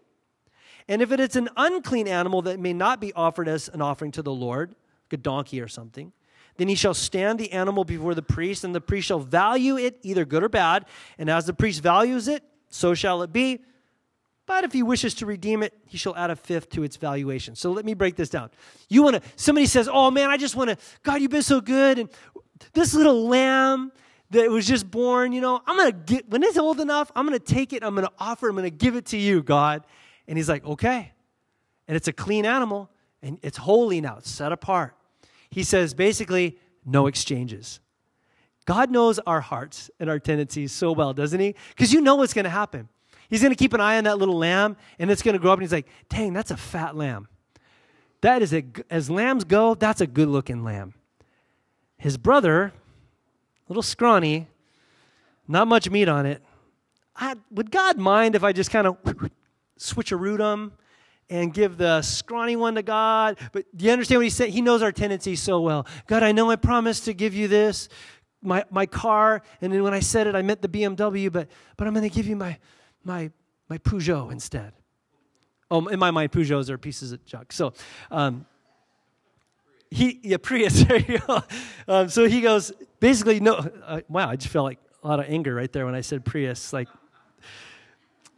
And 0.89 1.01
if 1.01 1.13
it 1.13 1.21
is 1.21 1.37
an 1.37 1.49
unclean 1.57 2.09
animal 2.09 2.43
that 2.43 2.59
may 2.59 2.73
not 2.73 3.01
be 3.01 3.13
offered 3.13 3.47
as 3.47 3.69
an 3.69 3.81
offering 3.81 4.11
to 4.11 4.23
the 4.23 4.33
Lord, 4.33 4.71
like 5.05 5.13
a 5.13 5.23
donkey 5.23 5.61
or 5.61 5.69
something, 5.69 6.13
then 6.57 6.67
he 6.67 6.75
shall 6.75 6.93
stand 6.93 7.39
the 7.39 7.53
animal 7.53 7.85
before 7.85 8.17
the 8.17 8.23
priest, 8.23 8.65
and 8.65 8.75
the 8.75 8.81
priest 8.81 9.07
shall 9.07 9.21
value 9.21 9.77
it 9.77 9.97
either 10.03 10.25
good 10.25 10.43
or 10.43 10.49
bad. 10.49 10.87
And 11.19 11.31
as 11.31 11.47
the 11.47 11.55
priest 11.55 11.81
values 11.81 12.27
it, 12.27 12.43
so 12.69 12.95
shall 12.95 13.23
it 13.23 13.33
be. 13.33 13.61
But 14.45 14.65
if 14.65 14.73
he 14.73 14.83
wishes 14.83 15.15
to 15.15 15.27
redeem 15.27 15.63
it, 15.63 15.73
he 15.87 15.99
shall 15.99 16.17
add 16.17 16.31
a 16.31 16.37
fifth 16.37 16.71
to 16.71 16.83
its 16.83 16.97
valuation. 16.97 17.55
So 17.55 17.71
let 17.71 17.85
me 17.85 17.95
break 17.95 18.17
this 18.17 18.31
down. 18.31 18.51
You 18.89 19.05
want 19.05 19.23
to, 19.23 19.31
somebody 19.37 19.67
says, 19.67 19.89
Oh 19.89 20.11
man, 20.11 20.31
I 20.31 20.37
just 20.37 20.57
want 20.57 20.71
to, 20.71 20.79
God, 21.05 21.23
you've 21.23 21.31
been 21.31 21.43
so 21.43 21.61
good. 21.61 22.01
And 22.01 22.09
this 22.73 22.93
little 22.93 23.29
lamb, 23.29 23.93
that 24.31 24.51
was 24.51 24.67
just 24.67 24.91
born, 24.91 25.33
you 25.33 25.41
know, 25.41 25.63
I'm 25.67 25.77
going 25.77 25.93
to 25.93 26.15
get, 26.15 26.29
when 26.29 26.43
it's 26.43 26.59
old 26.59 26.81
enough, 26.81 27.13
I'm 27.15 27.27
going 27.27 27.39
to 27.39 27.45
take 27.45 27.73
it, 27.73 27.85
I'm 27.85 27.95
going 27.95 28.07
to 28.07 28.13
offer, 28.19 28.49
I'm 28.49 28.57
going 28.57 28.65
to 28.65 28.71
give 28.71 28.97
it 28.97 29.07
to 29.07 29.17
you, 29.17 29.43
God. 29.43 29.85
And 30.27 30.37
he's 30.37 30.49
like, 30.49 30.65
okay. 30.65 31.13
And 31.87 31.97
it's 31.97 32.09
a 32.09 32.13
clean 32.13 32.45
animal, 32.45 32.91
and 33.23 33.39
it's 33.43 33.57
holy 33.57 34.01
now, 34.01 34.17
it's 34.19 34.31
set 34.31 34.51
apart. 34.51 34.97
He 35.51 35.63
says, 35.63 35.95
basically, 35.95 36.59
no 36.85 37.07
exchanges. 37.07 37.81
God 38.65 38.91
knows 38.91 39.21
our 39.21 39.41
hearts 39.41 39.91
and 40.01 40.11
our 40.11 40.19
tendencies 40.19 40.73
so 40.73 40.91
well, 40.91 41.15
doesn't 41.15 41.39
he? 41.39 41.55
Because 41.69 41.93
you 41.93 42.01
know 42.01 42.17
what's 42.17 42.35
going 42.35 42.45
to 42.45 42.51
happen. 42.51 42.89
He's 43.31 43.41
going 43.41 43.53
to 43.53 43.57
keep 43.57 43.73
an 43.73 43.81
eye 43.81 43.99
on 43.99 44.05
that 44.05 44.19
little 44.19 44.37
lamb, 44.37 44.77
and 44.99 45.11
it's 45.11 45.23
going 45.23 45.35
to 45.35 45.39
grow 45.39 45.53
up, 45.53 45.59
and 45.59 45.63
he's 45.63 45.73
like, 45.73 45.87
dang, 46.09 46.33
that's 46.33 46.51
a 46.51 46.57
fat 46.57 46.97
lamb. 46.97 47.29
That 48.23 48.43
is 48.43 48.53
a, 48.53 48.65
as 48.91 49.09
lambs 49.09 49.45
go, 49.45 49.75
that's 49.75 50.01
a 50.01 50.07
good 50.07 50.29
looking 50.29 50.65
lamb. 50.65 50.95
His 51.97 52.17
brother, 52.17 52.73
little 53.69 53.83
scrawny, 53.83 54.49
not 55.49 55.69
much 55.69 55.91
meat 55.91 56.09
on 56.09 56.27
it. 56.27 56.43
I, 57.15 57.35
would 57.51 57.71
God 57.71 57.99
mind 57.99 58.35
if 58.35 58.45
I 58.45 58.53
just 58.53 58.71
kind 58.71 58.87
of 58.87 58.97
switcheroo 59.79 60.39
them 60.39 60.73
and 61.29 61.53
give 61.53 61.79
the 61.79 62.03
scrawny 62.03 62.57
one 62.57 62.75
to 62.75 62.83
God? 62.83 63.39
But 63.53 63.65
do 63.75 63.85
you 63.85 63.91
understand 63.91 64.19
what 64.19 64.25
he 64.25 64.31
said? 64.31 64.51
He 64.51 64.61
knows 64.61 64.83
our 64.83 64.93
tendencies 64.93 65.43
so 65.43 65.61
well. 65.61 65.87
God, 66.07 66.23
I 66.23 66.33
know 66.33 66.51
I 66.51 66.57
promised 66.57 67.05
to 67.07 67.15
give 67.15 67.35
you 67.35 67.49
this, 67.49 67.89
my, 68.43 68.65
my 68.71 68.87
car, 68.87 69.43
and 69.61 69.73
then 69.73 69.83
when 69.83 69.95
I 69.95 70.01
said 70.01 70.27
it, 70.27 70.35
I 70.35 70.43
meant 70.43 70.63
the 70.63 70.69
BMW, 70.69 71.33
but, 71.33 71.49
but 71.77 71.87
I'm 71.87 71.95
going 71.95 72.09
to 72.09 72.15
give 72.15 72.27
you 72.27 72.37
my, 72.37 72.59
my, 73.03 73.31
my 73.69 73.79
Peugeot 73.79 74.31
instead. 74.31 74.73
Oh, 75.71 75.85
in 75.87 75.99
my 75.99 76.11
mind, 76.11 76.31
Peugeots 76.31 76.69
are 76.69 76.79
pieces 76.79 77.13
of 77.13 77.25
junk. 77.25 77.53
So, 77.53 77.73
um, 78.11 78.47
he 79.91 80.21
yeah 80.23 80.37
Prius. 80.37 80.83
There 80.89 80.99
you 80.99 81.19
go. 81.19 81.43
Um, 81.89 82.09
so 82.09 82.27
he 82.29 82.41
goes 82.41 82.73
basically 83.01 83.41
no. 83.41 83.55
Uh, 83.55 84.01
wow, 84.09 84.29
I 84.31 84.37
just 84.37 84.53
felt 84.53 84.65
like 84.65 84.79
a 85.03 85.09
lot 85.09 85.21
of 85.21 85.27
anger 85.29 85.55
right 85.55 85.73
there 85.73 85.87
when 85.87 85.95
I 85.95 86.01
said 86.01 86.25
Prius. 86.25 86.73
Like 86.73 86.89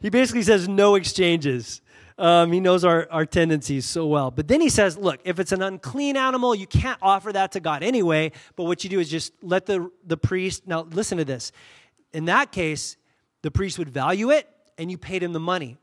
he 0.01 0.09
basically 0.09 0.43
says 0.43 0.67
no 0.67 0.95
exchanges. 0.95 1.81
Um, 2.17 2.51
he 2.51 2.59
knows 2.59 2.83
our, 2.83 3.07
our 3.11 3.25
tendencies 3.25 3.85
so 3.85 4.05
well. 4.05 4.29
But 4.29 4.49
then 4.49 4.59
he 4.59 4.67
says, 4.67 4.97
look, 4.97 5.21
if 5.23 5.39
it's 5.39 5.53
an 5.53 5.61
unclean 5.61 6.17
animal, 6.17 6.53
you 6.53 6.67
can't 6.67 6.99
offer 7.01 7.31
that 7.31 7.53
to 7.53 7.61
God 7.61 7.81
anyway. 7.81 8.33
But 8.57 8.65
what 8.65 8.83
you 8.83 8.89
do 8.89 8.99
is 8.99 9.09
just 9.09 9.31
let 9.41 9.65
the, 9.65 9.89
the 10.05 10.17
priest, 10.17 10.67
now 10.67 10.81
listen 10.81 11.17
to 11.17 11.25
this. 11.25 11.53
In 12.11 12.25
that 12.25 12.51
case, 12.51 12.97
the 13.41 13.51
priest 13.51 13.79
would 13.79 13.89
value 13.89 14.31
it 14.31 14.49
and 14.77 14.91
you 14.91 14.97
paid 14.97 15.23
him 15.23 15.31
the 15.31 15.39
money 15.39 15.77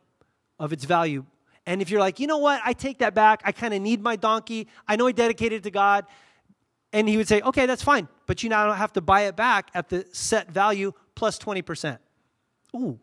of 0.59 0.75
its 0.75 0.85
value. 0.85 1.25
And 1.65 1.81
if 1.81 1.91
you're 1.91 2.01
like, 2.01 2.21
you 2.21 2.27
know 2.27 2.39
what, 2.39 2.61
I 2.65 2.75
take 2.75 2.99
that 2.99 3.15
back. 3.15 3.41
I 3.45 3.53
kind 3.53 3.73
of 3.73 3.81
need 3.81 4.03
my 4.03 4.17
donkey. 4.17 4.69
I 4.87 4.97
know 4.97 5.07
I 5.07 5.13
dedicated 5.13 5.61
it 5.61 5.63
to 5.65 5.71
God. 5.71 6.05
And 6.93 7.09
he 7.09 7.17
would 7.17 7.29
say, 7.29 7.41
okay, 7.41 7.65
that's 7.65 7.83
fine. 7.83 8.09
But 8.27 8.43
you 8.43 8.49
now 8.49 8.67
don't 8.67 8.77
have 8.77 8.93
to 8.95 9.01
buy 9.01 9.23
it 9.23 9.37
back 9.37 9.71
at 9.75 9.89
the 9.89 10.07
set 10.13 10.51
value 10.51 10.93
plus 11.15 11.39
20%. 11.39 11.99
Ooh, 12.75 12.99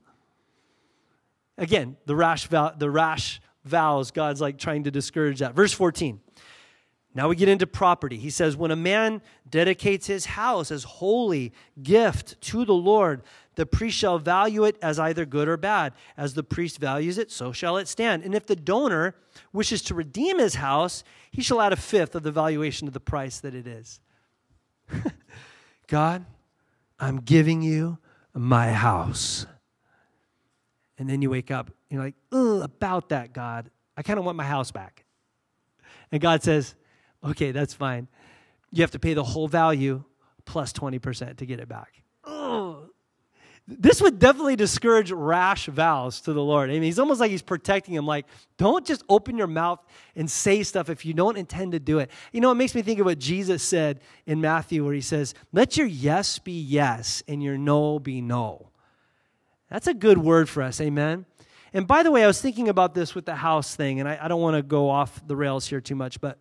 Again, 1.57 1.97
the 2.05 2.15
rash, 2.15 2.47
vow, 2.47 2.73
the 2.75 2.89
rash 2.89 3.41
vows, 3.63 4.12
God's 4.12 4.41
like 4.41 4.57
trying 4.57 4.83
to 4.86 4.91
discourage 4.91 5.39
that. 5.39 5.53
Verse 5.53 5.73
14. 5.73 6.19
Now 7.15 7.29
we 7.29 7.36
get 7.36 7.47
into 7.47 7.67
property. 7.67 8.17
He 8.17 8.31
says, 8.31 8.57
When 8.57 8.71
a 8.71 8.75
man 8.75 9.21
dedicates 9.47 10.07
his 10.07 10.25
house 10.25 10.71
as 10.71 10.83
holy 10.83 11.53
gift 11.81 12.41
to 12.41 12.65
the 12.65 12.73
Lord, 12.73 13.21
the 13.53 13.67
priest 13.67 13.99
shall 13.99 14.17
value 14.17 14.63
it 14.63 14.77
as 14.81 14.97
either 14.97 15.23
good 15.23 15.47
or 15.47 15.55
bad. 15.55 15.93
As 16.17 16.33
the 16.33 16.41
priest 16.41 16.79
values 16.79 17.19
it, 17.19 17.31
so 17.31 17.51
shall 17.51 17.77
it 17.77 17.88
stand. 17.88 18.23
And 18.23 18.33
if 18.33 18.47
the 18.47 18.55
donor 18.55 19.13
wishes 19.51 19.83
to 19.83 19.93
redeem 19.93 20.39
his 20.39 20.55
house, 20.55 21.03
he 21.29 21.43
shall 21.43 21.62
add 21.62 21.71
a 21.71 21.75
fifth 21.75 22.15
of 22.15 22.23
the 22.23 22.31
valuation 22.31 22.88
of 22.88 22.95
the 22.95 22.99
price 22.99 23.39
that 23.41 23.53
it 23.53 23.67
is. 23.67 23.99
God, 25.88 26.26
I'm 27.00 27.17
giving 27.22 27.62
you 27.62 27.98
my 28.34 28.72
house. 28.72 29.46
And 30.98 31.10
then 31.10 31.22
you 31.22 31.30
wake 31.30 31.52
up, 31.52 31.72
you're 31.89 32.02
like, 32.02 32.15
oh, 32.32 32.62
about 32.62 33.10
that, 33.10 33.34
God. 33.34 33.69
I 33.96 34.02
kind 34.02 34.17
of 34.17 34.26
want 34.26 34.38
my 34.38 34.43
house 34.43 34.72
back. 34.72 35.06
And 36.12 36.22
God 36.22 36.43
says, 36.43 36.76
okay, 37.24 37.52
that's 37.52 37.74
fine. 37.74 38.08
You 38.72 38.82
have 38.82 38.91
to 38.91 39.00
pay 39.00 39.13
the 39.13 39.24
whole 39.24 39.48
value 39.48 40.04
plus 40.46 40.74
20% 40.74 41.38
to 41.38 41.46
get 41.46 41.60
it 41.60 41.67
back. 41.67 42.04
Oh. 42.24 42.72
This 43.65 44.02
would 44.02 44.19
definitely 44.19 44.58
discourage 44.58 45.10
rash 45.12 45.67
vows 45.67 46.19
to 46.21 46.34
the 46.34 46.43
Lord. 46.43 46.69
I 46.69 46.73
mean, 46.73 46.84
he's 46.84 46.99
almost 46.99 47.21
like 47.21 47.32
he's 47.32 47.41
protecting 47.41 47.93
him, 47.93 48.06
like, 48.06 48.26
don't 48.58 48.86
just 48.86 49.04
open 49.08 49.38
your 49.38 49.47
mouth 49.47 49.80
and 50.17 50.30
say 50.30 50.63
stuff 50.63 50.89
if 50.89 51.06
you 51.06 51.13
don't 51.13 51.38
intend 51.38 51.71
to 51.71 51.80
do 51.80 51.99
it. 51.99 52.12
You 52.34 52.41
know, 52.41 52.52
it 52.52 52.56
makes 52.56 52.76
me 52.76 52.82
think 52.82 52.99
of 52.99 53.06
what 53.06 53.19
Jesus 53.19 53.63
said 53.63 54.02
in 54.26 54.41
Matthew, 54.41 54.84
where 54.84 54.93
he 54.93 54.99
says, 54.99 55.34
Let 55.54 55.78
your 55.78 55.88
yes 55.88 56.39
be 56.39 56.60
yes 56.60 57.23
and 57.26 57.41
your 57.41 57.58
no 57.58 57.99
be 57.99 58.19
no. 58.19 58.69
That's 59.69 59.88
a 59.88 59.93
good 59.93 60.17
word 60.17 60.49
for 60.49 60.62
us, 60.62 60.82
amen? 60.82 61.26
And 61.71 61.88
by 61.88 62.04
the 62.04 62.12
way, 62.12 62.23
I 62.23 62.28
was 62.28 62.41
thinking 62.41 62.67
about 62.67 62.93
this 62.93 63.15
with 63.15 63.26
the 63.26 63.36
house 63.36 63.78
thing, 63.78 64.02
and 64.02 64.10
I, 64.10 64.19
I 64.23 64.28
don't 64.28 64.41
want 64.41 64.58
to 64.58 64.62
go 64.62 64.89
off 64.89 65.26
the 65.26 65.38
rails 65.38 65.65
here 65.65 65.80
too 65.80 65.95
much, 65.95 66.19
but, 66.19 66.38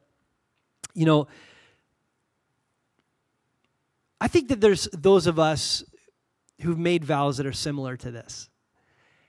you 0.93 1.07
know, 1.07 1.29
I 4.21 4.27
think 4.27 4.49
that 4.49 4.61
there's 4.61 4.89
those 4.93 5.27
of 5.27 5.39
us 5.39 5.85
who've 6.63 6.79
made 6.79 7.05
vows 7.05 7.37
that 7.37 7.47
are 7.47 7.53
similar 7.53 7.97
to 7.99 8.11
this. 8.11 8.49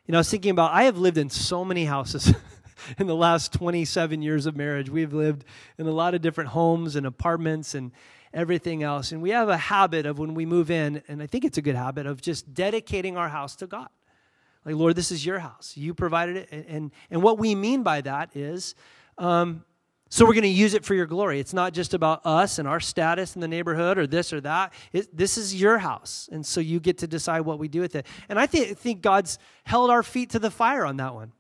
You 0.06 0.12
know, 0.12 0.18
I 0.18 0.22
was 0.22 0.30
thinking 0.30 0.52
about, 0.52 0.72
I 0.72 0.84
have 0.84 0.98
lived 0.98 1.18
in 1.18 1.30
so 1.30 1.64
many 1.64 1.86
houses 1.86 2.34
in 2.98 3.08
the 3.08 3.16
last 3.16 3.54
27 3.54 4.22
years 4.22 4.46
of 4.46 4.56
marriage. 4.56 4.90
We've 4.90 5.14
lived 5.14 5.46
in 5.78 5.88
a 5.88 5.92
lot 5.92 6.14
of 6.14 6.22
different 6.22 6.50
homes 6.50 6.96
and 6.96 7.06
apartments 7.06 7.74
and 7.74 7.92
everything 8.34 8.84
else. 8.84 9.12
And 9.12 9.22
we 9.22 9.30
have 9.30 9.50
a 9.50 9.58
habit 9.58 10.06
of 10.06 10.20
when 10.20 10.34
we 10.34 10.46
move 10.46 10.72
in, 10.72 11.02
and 11.08 11.22
I 11.22 11.28
think 11.28 11.46
it's 11.46 11.58
a 11.58 11.62
good 11.62 11.76
habit, 11.76 12.06
of 12.06 12.22
just 12.22 12.54
dedicating 12.54 13.16
our 13.16 13.30
house 13.30 13.56
to 13.58 13.68
God. 13.68 13.90
Like, 14.66 14.76
Lord, 14.76 14.96
this 14.96 15.12
is 15.12 15.26
your 15.26 15.40
house. 15.40 15.74
You 15.76 15.94
provided 15.94 16.38
it. 16.38 16.50
And, 16.52 16.66
and, 16.68 16.92
and 17.12 17.24
what 17.24 17.38
we 17.38 17.54
mean 17.54 17.84
by 17.84 18.02
that 18.02 18.36
is, 18.36 18.76
um, 19.18 19.64
so 20.14 20.28
we're 20.28 20.34
going 20.34 20.44
to 20.44 20.48
use 20.48 20.76
it 20.76 20.86
for 20.86 20.94
your 20.94 21.08
glory. 21.08 21.40
It's 21.40 21.56
not 21.56 21.74
just 21.74 21.96
about 21.96 22.24
us 22.24 22.60
and 22.60 22.68
our 22.68 22.80
status 22.80 23.34
in 23.34 23.42
the 23.42 23.48
neighborhood 23.48 23.98
or 23.98 24.06
this 24.06 24.32
or 24.32 24.40
that. 24.42 24.72
It, 24.92 25.18
this 25.18 25.40
is 25.40 25.60
your 25.60 25.80
house. 25.80 26.30
And 26.32 26.46
so 26.46 26.62
you 26.62 26.80
get 26.80 27.00
to 27.00 27.08
decide 27.08 27.42
what 27.42 27.58
we 27.58 27.68
do 27.68 27.82
with 27.82 27.96
it. 27.96 28.06
And 28.30 28.38
I 28.38 28.46
th- 28.46 28.78
think 28.78 29.02
God's 29.02 29.40
held 29.64 29.90
our 29.90 30.04
feet 30.04 30.30
to 30.30 30.38
the 30.38 30.52
fire 30.52 30.86
on 30.86 30.98
that 30.98 31.16
one. 31.16 31.32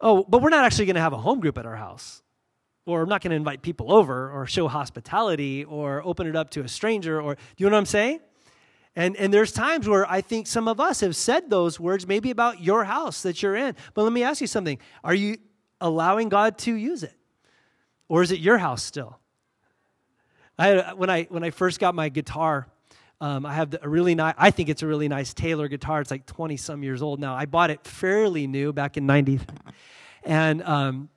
Oh, 0.00 0.24
but 0.28 0.42
we're 0.42 0.50
not 0.50 0.64
actually 0.64 0.86
going 0.86 0.96
to 0.96 1.00
have 1.00 1.12
a 1.12 1.18
home 1.18 1.38
group 1.38 1.56
at 1.58 1.64
our 1.64 1.76
house 1.76 2.24
or 2.86 3.02
I'm 3.02 3.08
not 3.08 3.22
going 3.22 3.30
to 3.30 3.36
invite 3.36 3.62
people 3.62 3.92
over 3.92 4.32
or 4.32 4.46
show 4.48 4.66
hospitality 4.66 5.62
or 5.62 6.02
open 6.04 6.26
it 6.26 6.34
up 6.34 6.50
to 6.50 6.62
a 6.62 6.68
stranger 6.68 7.22
or 7.22 7.36
do 7.36 7.40
you 7.58 7.70
know 7.70 7.76
what 7.76 7.78
I'm 7.78 7.86
saying? 7.86 8.18
And, 8.96 9.14
and 9.14 9.32
there's 9.32 9.52
times 9.52 9.88
where 9.88 10.10
I 10.10 10.22
think 10.22 10.48
some 10.48 10.66
of 10.66 10.80
us 10.80 11.02
have 11.02 11.14
said 11.14 11.50
those 11.50 11.78
words 11.78 12.04
maybe 12.04 12.32
about 12.32 12.60
your 12.60 12.82
house 12.82 13.22
that 13.22 13.44
you're 13.44 13.54
in. 13.54 13.76
But 13.94 14.02
let 14.02 14.12
me 14.12 14.24
ask 14.24 14.40
you 14.40 14.48
something. 14.48 14.80
Are 15.04 15.14
you 15.14 15.36
allowing 15.80 16.30
God 16.30 16.58
to 16.58 16.74
use 16.74 17.04
it? 17.04 17.14
Or 18.10 18.24
is 18.24 18.32
it 18.32 18.40
your 18.40 18.58
house 18.58 18.82
still? 18.82 19.20
I 20.58 20.92
when, 20.94 21.08
I, 21.08 21.28
when 21.30 21.44
I 21.44 21.50
first 21.50 21.78
got 21.78 21.94
my 21.94 22.08
guitar, 22.08 22.66
um, 23.20 23.46
I 23.46 23.54
have 23.54 23.76
a 23.80 23.88
really 23.88 24.16
nice, 24.16 24.34
I 24.36 24.50
think 24.50 24.68
it's 24.68 24.82
a 24.82 24.86
really 24.88 25.06
nice 25.06 25.32
Taylor 25.32 25.68
guitar. 25.68 26.00
It's 26.00 26.10
like 26.10 26.26
20 26.26 26.56
some 26.56 26.82
years 26.82 27.02
old 27.02 27.20
now. 27.20 27.36
I 27.36 27.46
bought 27.46 27.70
it 27.70 27.86
fairly 27.86 28.48
new 28.48 28.72
back 28.72 28.96
in 28.96 29.06
90. 29.06 29.38
And 30.24 30.60
um, 30.64 31.08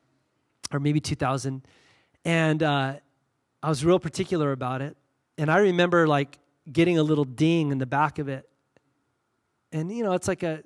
or 0.72 0.80
maybe 0.80 1.00
2000. 1.00 1.66
And 2.26 2.62
uh, 2.62 2.94
I 3.64 3.70
was 3.70 3.84
real 3.84 4.00
particular 4.00 4.52
about 4.52 4.84
it. 4.84 4.96
And 5.40 5.50
I 5.50 5.58
remember 5.58 6.08
like 6.08 6.38
getting 6.72 7.00
a 7.00 7.04
little 7.04 7.26
ding 7.26 7.72
in 7.72 7.80
the 7.80 7.88
back 7.88 8.20
of 8.20 8.30
it. 8.30 8.48
And, 9.72 9.92
you 9.92 10.04
know, 10.04 10.14
it's 10.14 10.28
like 10.28 10.44
a 10.44 10.62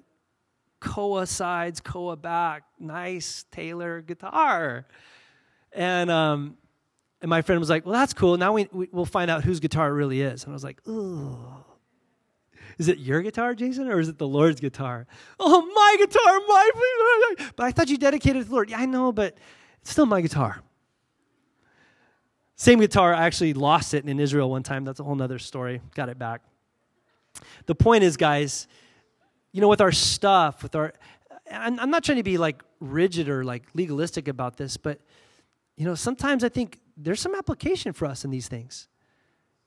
Koa 0.82 1.26
sides, 1.26 1.80
Koa 1.80 2.18
back, 2.18 2.64
nice 2.80 3.46
Taylor 3.50 4.02
guitar. 4.02 4.86
And, 5.78 6.10
um, 6.10 6.58
and 7.22 7.30
my 7.30 7.44
friend 7.44 7.60
was 7.60 7.70
like, 7.70 7.86
well, 7.86 7.94
that's 7.94 8.14
cool. 8.14 8.36
Now 8.36 8.52
we, 8.52 8.68
we, 8.72 8.90
will 8.92 9.06
find 9.06 9.30
out 9.30 9.44
whose 9.44 9.60
guitar 9.60 9.90
it 9.90 9.94
really 9.94 10.22
is. 10.22 10.44
And 10.44 10.52
I 10.52 10.56
was 10.56 10.64
like, 10.64 10.86
ooh. 10.88 11.38
Is 12.80 12.88
it 12.88 12.98
your 12.98 13.22
guitar, 13.22 13.56
Jason, 13.56 13.88
or 13.88 14.00
is 14.00 14.10
it 14.10 14.18
the 14.18 14.28
Lord's 14.28 14.60
guitar? 14.60 15.08
Oh, 15.40 15.62
my 15.62 15.96
guitar, 16.00 16.40
my. 16.48 17.52
But 17.56 17.66
I 17.66 17.72
thought 17.72 17.90
you 17.90 17.98
dedicated 17.98 18.38
it 18.38 18.44
to 18.44 18.50
the 18.50 18.54
Lord. 18.54 18.70
Yeah, 18.70 18.80
I 18.80 18.86
know, 18.86 19.12
but 19.12 19.38
it's 19.82 19.92
still 19.92 20.06
my 20.06 20.22
guitar. 20.22 20.62
Same 22.56 22.80
guitar, 22.80 23.14
I 23.14 23.26
actually 23.26 23.54
lost 23.54 23.94
it 23.94 24.06
in 24.06 24.20
Israel 24.20 24.50
one 24.50 24.64
time. 24.64 24.84
That's 24.84 25.00
a 25.00 25.04
whole 25.04 25.20
other 25.22 25.40
story. 25.40 25.80
Got 25.96 26.10
it 26.10 26.18
back. 26.18 26.42
The 27.68 27.76
point 27.76 28.04
is, 28.04 28.18
guys, 28.18 28.68
you 29.52 29.62
know, 29.62 29.68
with 29.68 29.82
our 29.82 29.92
stuff, 29.92 30.64
with 30.64 30.76
our, 30.76 30.94
I'm, 31.52 31.80
I'm 31.80 31.92
not 31.92 32.04
trying 32.04 32.18
to 32.18 32.24
be 32.24 32.40
like 32.40 32.64
rigid 32.80 33.30
or 33.30 33.44
like 33.44 33.64
legalistic 33.76 34.28
about 34.28 34.58
this, 34.58 34.76
but, 34.76 35.00
you 35.78 35.86
know, 35.86 35.96
sometimes 35.96 36.44
I 36.44 36.50
think 36.50 36.80
there's 36.98 37.22
some 37.22 37.36
application 37.36 37.94
for 37.94 38.06
us 38.08 38.26
in 38.26 38.32
these 38.32 38.48
things. 38.48 38.88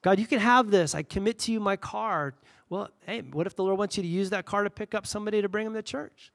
God, 0.03 0.19
you 0.19 0.27
can 0.27 0.41
have 0.41 0.71
this. 0.71 0.95
I 0.95 1.03
commit 1.03 1.39
to 1.41 1.53
you 1.53 1.61
my 1.61 1.77
car. 1.77 2.35
Well, 2.69 2.91
hey, 3.07 3.21
what 3.21 3.47
if 3.47 3.55
the 3.55 3.63
Lord 3.63 3.79
wants 3.79 3.97
you 3.97 4.03
to 4.03 4.09
use 4.09 4.31
that 4.31 4.45
car 4.45 4.65
to 4.65 4.71
pick 4.71 4.95
up 4.95 5.07
somebody 5.07 5.41
to 5.41 5.49
bring 5.49 5.65
them 5.65 5.75
to 5.75 5.83
church? 5.83 6.33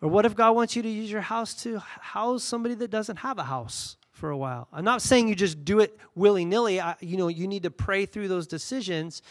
Or 0.00 0.08
what 0.08 0.26
if 0.26 0.34
God 0.34 0.52
wants 0.52 0.74
you 0.74 0.82
to 0.82 0.88
use 0.88 1.10
your 1.10 1.20
house 1.20 1.54
to 1.62 1.78
house 1.78 2.42
somebody 2.42 2.74
that 2.74 2.90
doesn't 2.90 3.18
have 3.18 3.38
a 3.38 3.44
house 3.44 3.96
for 4.10 4.30
a 4.30 4.36
while? 4.36 4.68
I'm 4.72 4.84
not 4.84 5.00
saying 5.00 5.28
you 5.28 5.34
just 5.34 5.64
do 5.64 5.80
it 5.80 5.98
willy 6.14 6.44
nilly. 6.44 6.80
You 7.00 7.16
know, 7.16 7.28
you 7.28 7.46
need 7.46 7.62
to 7.62 7.70
pray 7.70 8.04
through 8.04 8.28
those 8.28 8.46
decisions. 8.46 9.22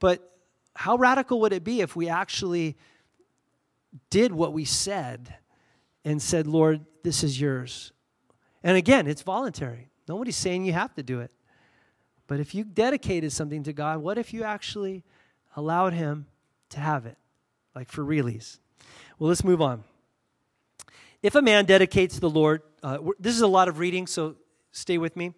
But 0.00 0.34
how 0.74 0.96
radical 0.96 1.40
would 1.40 1.52
it 1.52 1.62
be 1.62 1.82
if 1.82 1.94
we 1.94 2.08
actually 2.08 2.76
did 4.08 4.32
what 4.32 4.52
we 4.52 4.64
said 4.64 5.34
and 6.04 6.20
said, 6.20 6.46
Lord, 6.46 6.84
this 7.04 7.22
is 7.22 7.40
yours? 7.40 7.92
And 8.62 8.76
again, 8.76 9.06
it's 9.06 9.22
voluntary. 9.22 9.88
Nobody's 10.08 10.36
saying 10.36 10.64
you 10.64 10.72
have 10.72 10.94
to 10.94 11.02
do 11.02 11.20
it. 11.20 11.32
But 12.26 12.40
if 12.40 12.54
you 12.54 12.64
dedicated 12.64 13.32
something 13.32 13.62
to 13.64 13.72
God, 13.72 13.98
what 13.98 14.18
if 14.18 14.32
you 14.32 14.44
actually 14.44 15.02
allowed 15.56 15.92
Him 15.92 16.26
to 16.70 16.80
have 16.80 17.06
it? 17.06 17.16
Like 17.74 17.88
for 17.88 18.04
realies. 18.04 18.60
Well, 19.18 19.28
let's 19.28 19.44
move 19.44 19.60
on. 19.60 19.84
If 21.22 21.34
a 21.34 21.42
man 21.42 21.64
dedicates 21.64 22.18
the 22.18 22.30
Lord, 22.30 22.62
uh, 22.82 22.98
this 23.18 23.34
is 23.34 23.42
a 23.42 23.46
lot 23.46 23.68
of 23.68 23.78
reading, 23.78 24.06
so 24.06 24.36
stay 24.72 24.96
with 24.96 25.16
me. 25.16 25.34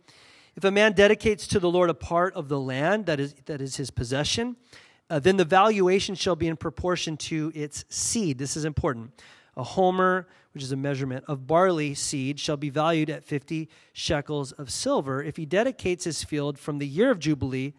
If 0.54 0.64
a 0.64 0.70
man 0.70 0.92
dedicates 0.92 1.46
to 1.48 1.58
the 1.58 1.70
Lord 1.70 1.90
a 1.90 1.94
part 1.94 2.34
of 2.34 2.48
the 2.48 2.60
land 2.60 3.06
that 3.06 3.18
is, 3.18 3.34
that 3.46 3.60
is 3.60 3.76
his 3.76 3.90
possession, 3.90 4.56
uh, 5.08 5.18
then 5.18 5.36
the 5.36 5.44
valuation 5.44 6.14
shall 6.14 6.36
be 6.36 6.46
in 6.46 6.56
proportion 6.56 7.16
to 7.16 7.50
its 7.54 7.84
seed. 7.88 8.38
This 8.38 8.56
is 8.56 8.64
important. 8.64 9.12
A 9.56 9.62
homer, 9.62 10.28
which 10.52 10.62
is 10.62 10.72
a 10.72 10.76
measurement 10.76 11.24
of 11.28 11.46
barley 11.46 11.94
seed, 11.94 12.38
shall 12.38 12.56
be 12.56 12.70
valued 12.70 13.10
at 13.10 13.24
50 13.24 13.68
shekels 13.92 14.52
of 14.52 14.70
silver. 14.70 15.22
If 15.22 15.36
he 15.36 15.46
dedicates 15.46 16.04
his 16.04 16.22
field 16.24 16.58
from 16.58 16.78
the 16.78 16.86
year 16.86 17.10
of 17.10 17.18
Jubilee, 17.18 17.74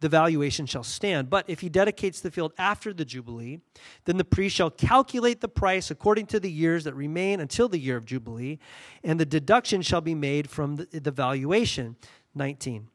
the 0.00 0.08
valuation 0.08 0.66
shall 0.66 0.82
stand. 0.82 1.30
But 1.30 1.48
if 1.48 1.60
he 1.60 1.68
dedicates 1.68 2.20
the 2.20 2.30
field 2.30 2.52
after 2.58 2.92
the 2.92 3.04
Jubilee, 3.04 3.60
then 4.04 4.16
the 4.16 4.24
priest 4.24 4.56
shall 4.56 4.70
calculate 4.70 5.40
the 5.40 5.48
price 5.48 5.90
according 5.90 6.26
to 6.26 6.40
the 6.40 6.50
years 6.50 6.84
that 6.84 6.94
remain 6.94 7.40
until 7.40 7.68
the 7.68 7.78
year 7.78 7.96
of 7.96 8.04
Jubilee, 8.04 8.58
and 9.04 9.18
the 9.18 9.24
deduction 9.24 9.80
shall 9.80 10.00
be 10.00 10.14
made 10.14 10.50
from 10.50 10.76
the, 10.76 10.86
the 11.00 11.10
valuation. 11.10 11.96
19. 12.34 12.88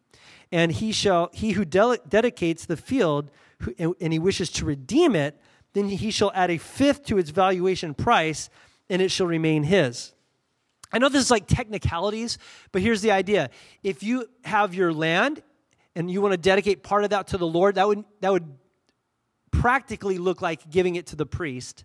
And 0.51 0.71
he 0.71 0.91
shall 0.91 1.29
he 1.33 1.51
who 1.51 1.65
de- 1.65 1.99
dedicates 2.07 2.65
the 2.65 2.77
field 2.77 3.31
who, 3.59 3.95
and 3.99 4.13
he 4.13 4.19
wishes 4.19 4.49
to 4.51 4.65
redeem 4.65 5.15
it, 5.15 5.39
then 5.73 5.89
he 5.89 6.11
shall 6.11 6.31
add 6.33 6.49
a 6.49 6.57
fifth 6.57 7.03
to 7.05 7.17
its 7.17 7.29
valuation 7.29 7.93
price, 7.93 8.49
and 8.89 9.01
it 9.01 9.11
shall 9.11 9.27
remain 9.27 9.63
his. 9.63 10.13
I 10.91 10.99
know 10.99 11.09
this 11.09 11.23
is 11.23 11.31
like 11.31 11.47
technicalities, 11.47 12.37
but 12.71 12.81
here's 12.81 13.01
the 13.01 13.11
idea. 13.11 13.49
If 13.83 14.03
you 14.03 14.27
have 14.45 14.73
your 14.73 14.93
land 14.93 15.43
and 15.95 16.09
you 16.09 16.21
want 16.21 16.31
to 16.31 16.37
dedicate 16.37 16.83
part 16.83 17.03
of 17.03 17.09
that 17.09 17.27
to 17.27 17.37
the 17.37 17.47
Lord, 17.47 17.75
that 17.75 17.87
would, 17.87 18.05
that 18.21 18.31
would 18.31 18.47
practically 19.51 20.17
look 20.17 20.41
like 20.41 20.69
giving 20.69 20.95
it 20.95 21.07
to 21.07 21.15
the 21.15 21.25
priest. 21.25 21.83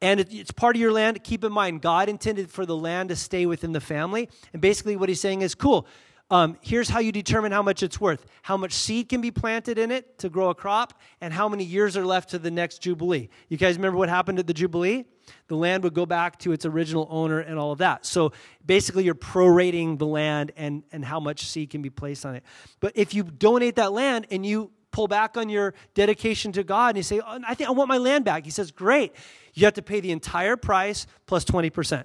And 0.00 0.20
it's 0.20 0.50
part 0.50 0.76
of 0.76 0.80
your 0.80 0.92
land. 0.92 1.24
Keep 1.24 1.42
in 1.42 1.52
mind, 1.52 1.80
God 1.80 2.08
intended 2.08 2.50
for 2.50 2.66
the 2.66 2.76
land 2.76 3.08
to 3.08 3.16
stay 3.16 3.46
within 3.46 3.72
the 3.72 3.80
family. 3.80 4.28
And 4.52 4.60
basically, 4.60 4.94
what 4.94 5.08
he's 5.08 5.20
saying 5.20 5.40
is 5.40 5.54
cool, 5.54 5.86
um, 6.30 6.58
here's 6.60 6.88
how 6.88 6.98
you 6.98 7.12
determine 7.12 7.52
how 7.52 7.62
much 7.62 7.82
it's 7.82 8.00
worth 8.00 8.26
how 8.42 8.56
much 8.56 8.72
seed 8.72 9.08
can 9.08 9.20
be 9.20 9.30
planted 9.30 9.78
in 9.78 9.90
it 9.90 10.18
to 10.18 10.28
grow 10.28 10.50
a 10.50 10.54
crop, 10.54 11.00
and 11.20 11.32
how 11.32 11.48
many 11.48 11.64
years 11.64 11.96
are 11.96 12.04
left 12.04 12.30
to 12.30 12.38
the 12.38 12.50
next 12.50 12.82
Jubilee. 12.82 13.28
You 13.48 13.56
guys 13.56 13.76
remember 13.76 13.96
what 13.96 14.08
happened 14.08 14.38
at 14.38 14.46
the 14.46 14.54
Jubilee? 14.54 15.06
The 15.48 15.56
land 15.56 15.82
would 15.84 15.94
go 15.94 16.06
back 16.06 16.38
to 16.40 16.52
its 16.52 16.64
original 16.64 17.06
owner 17.10 17.40
and 17.40 17.58
all 17.58 17.72
of 17.72 17.78
that. 17.78 18.06
So 18.06 18.32
basically, 18.64 19.04
you're 19.04 19.14
prorating 19.14 19.98
the 19.98 20.06
land 20.06 20.52
and, 20.56 20.82
and 20.92 21.04
how 21.04 21.20
much 21.20 21.46
seed 21.46 21.70
can 21.70 21.82
be 21.82 21.90
placed 21.90 22.26
on 22.26 22.34
it. 22.34 22.44
But 22.80 22.92
if 22.94 23.14
you 23.14 23.24
donate 23.24 23.76
that 23.76 23.92
land 23.92 24.26
and 24.30 24.44
you 24.44 24.70
pull 24.90 25.08
back 25.08 25.36
on 25.36 25.48
your 25.48 25.74
dedication 25.94 26.52
to 26.52 26.64
God 26.64 26.90
and 26.90 26.96
you 26.96 27.02
say, 27.02 27.20
oh, 27.20 27.40
I 27.46 27.54
think 27.54 27.68
I 27.68 27.72
want 27.72 27.88
my 27.88 27.98
land 27.98 28.24
back, 28.24 28.44
he 28.44 28.50
says, 28.50 28.70
Great. 28.70 29.12
You 29.54 29.64
have 29.64 29.74
to 29.74 29.82
pay 29.82 30.00
the 30.00 30.10
entire 30.10 30.56
price 30.56 31.06
plus 31.26 31.44
20%. 31.44 32.04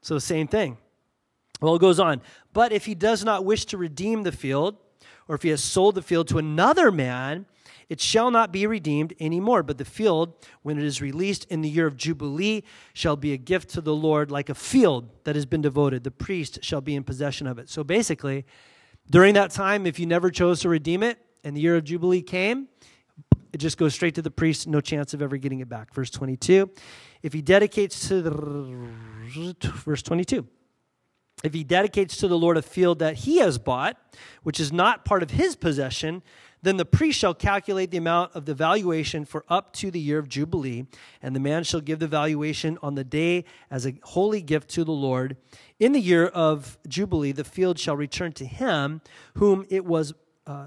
So, 0.00 0.14
the 0.14 0.20
same 0.20 0.48
thing. 0.48 0.76
Well, 1.60 1.76
it 1.76 1.80
goes 1.80 1.98
on. 1.98 2.20
But 2.52 2.72
if 2.72 2.84
he 2.84 2.94
does 2.94 3.24
not 3.24 3.44
wish 3.44 3.64
to 3.66 3.78
redeem 3.78 4.22
the 4.22 4.32
field, 4.32 4.76
or 5.28 5.34
if 5.34 5.42
he 5.42 5.48
has 5.48 5.62
sold 5.62 5.94
the 5.94 6.02
field 6.02 6.28
to 6.28 6.38
another 6.38 6.90
man, 6.90 7.46
it 7.88 8.00
shall 8.00 8.30
not 8.30 8.52
be 8.52 8.66
redeemed 8.66 9.14
anymore. 9.20 9.62
But 9.62 9.78
the 9.78 9.84
field, 9.84 10.34
when 10.62 10.78
it 10.78 10.84
is 10.84 11.00
released 11.00 11.46
in 11.50 11.60
the 11.60 11.68
year 11.68 11.86
of 11.86 11.96
Jubilee, 11.96 12.64
shall 12.92 13.16
be 13.16 13.32
a 13.32 13.36
gift 13.36 13.70
to 13.70 13.80
the 13.80 13.94
Lord, 13.94 14.30
like 14.30 14.48
a 14.48 14.54
field 14.54 15.08
that 15.24 15.34
has 15.34 15.46
been 15.46 15.62
devoted. 15.62 16.04
The 16.04 16.10
priest 16.10 16.62
shall 16.62 16.80
be 16.80 16.94
in 16.94 17.04
possession 17.04 17.46
of 17.46 17.58
it. 17.58 17.68
So 17.68 17.84
basically, 17.84 18.44
during 19.10 19.34
that 19.34 19.50
time, 19.50 19.86
if 19.86 19.98
you 19.98 20.06
never 20.06 20.30
chose 20.30 20.60
to 20.60 20.68
redeem 20.68 21.02
it 21.02 21.18
and 21.42 21.56
the 21.56 21.60
year 21.60 21.76
of 21.76 21.84
Jubilee 21.84 22.22
came, 22.22 22.68
it 23.52 23.58
just 23.58 23.78
goes 23.78 23.94
straight 23.94 24.16
to 24.16 24.22
the 24.22 24.30
priest, 24.30 24.66
no 24.66 24.80
chance 24.80 25.14
of 25.14 25.22
ever 25.22 25.36
getting 25.36 25.60
it 25.60 25.68
back. 25.68 25.94
Verse 25.94 26.10
22. 26.10 26.70
If 27.22 27.32
he 27.32 27.40
dedicates 27.40 28.08
to 28.08 28.20
the. 28.20 28.30
Verse 29.84 30.02
22 30.02 30.46
if 31.44 31.52
he 31.52 31.62
dedicates 31.62 32.16
to 32.16 32.26
the 32.26 32.38
Lord 32.38 32.56
a 32.56 32.62
field 32.62 33.00
that 33.00 33.16
he 33.16 33.38
has 33.38 33.58
bought, 33.58 33.98
which 34.42 34.58
is 34.58 34.72
not 34.72 35.04
part 35.04 35.22
of 35.22 35.32
his 35.32 35.56
possession, 35.56 36.22
then 36.64 36.76
the 36.76 36.84
priest 36.84 37.18
shall 37.18 37.34
calculate 37.34 37.90
the 37.90 37.96
amount 37.96 38.34
of 38.34 38.44
the 38.44 38.54
valuation 38.54 39.24
for 39.24 39.44
up 39.48 39.72
to 39.74 39.90
the 39.90 40.00
year 40.00 40.18
of 40.18 40.28
Jubilee, 40.28 40.86
and 41.22 41.34
the 41.34 41.40
man 41.40 41.64
shall 41.64 41.80
give 41.80 41.98
the 41.98 42.08
valuation 42.08 42.78
on 42.82 42.94
the 42.94 43.04
day 43.04 43.44
as 43.70 43.86
a 43.86 43.94
holy 44.02 44.42
gift 44.42 44.68
to 44.70 44.84
the 44.84 44.92
Lord. 44.92 45.36
In 45.78 45.92
the 45.92 46.00
year 46.00 46.26
of 46.26 46.78
Jubilee, 46.88 47.32
the 47.32 47.44
field 47.44 47.78
shall 47.78 47.96
return 47.96 48.32
to 48.32 48.44
him 48.44 49.00
whom 49.34 49.64
it 49.70 49.84
was. 49.84 50.12
Uh, 50.46 50.66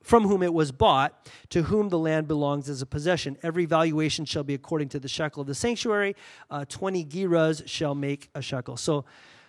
from 0.00 0.26
whom 0.26 0.42
it 0.42 0.54
was 0.54 0.72
bought, 0.72 1.28
to 1.50 1.64
whom 1.64 1.90
the 1.90 1.98
land 1.98 2.26
belongs 2.26 2.70
as 2.70 2.80
a 2.80 2.86
possession. 2.86 3.36
Every 3.42 3.66
valuation 3.66 4.24
shall 4.24 4.44
be 4.44 4.54
according 4.54 4.88
to 4.90 5.00
the 5.00 5.08
shekel 5.08 5.42
of 5.42 5.46
the 5.46 5.54
sanctuary. 5.54 6.16
Uh, 6.48 6.64
20 6.64 7.04
gerahs 7.04 7.68
shall 7.68 7.94
make 7.94 8.30
a 8.34 8.40
shekel. 8.40 8.78
So 8.78 9.04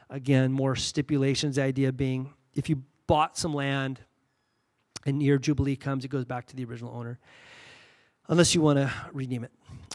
Again, 0.10 0.52
more 0.52 0.76
stipulations. 0.76 1.58
The 1.58 1.64
idea 1.64 1.92
being 1.92 2.34
if 2.56 2.68
you 2.68 2.84
bought 3.06 3.38
some 3.38 3.54
land 3.54 4.00
and 5.06 5.22
year 5.22 5.38
Jubilee 5.38 5.76
comes, 5.76 6.06
it 6.06 6.10
goes 6.10 6.26
back 6.26 6.48
to 6.48 6.56
the 6.56 6.66
original 6.66 6.96
owner, 6.96 7.20
unless 8.28 8.54
you 8.54 8.62
want 8.62 8.78
to 8.78 8.92
redeem 9.14 9.44
it. 9.44 9.52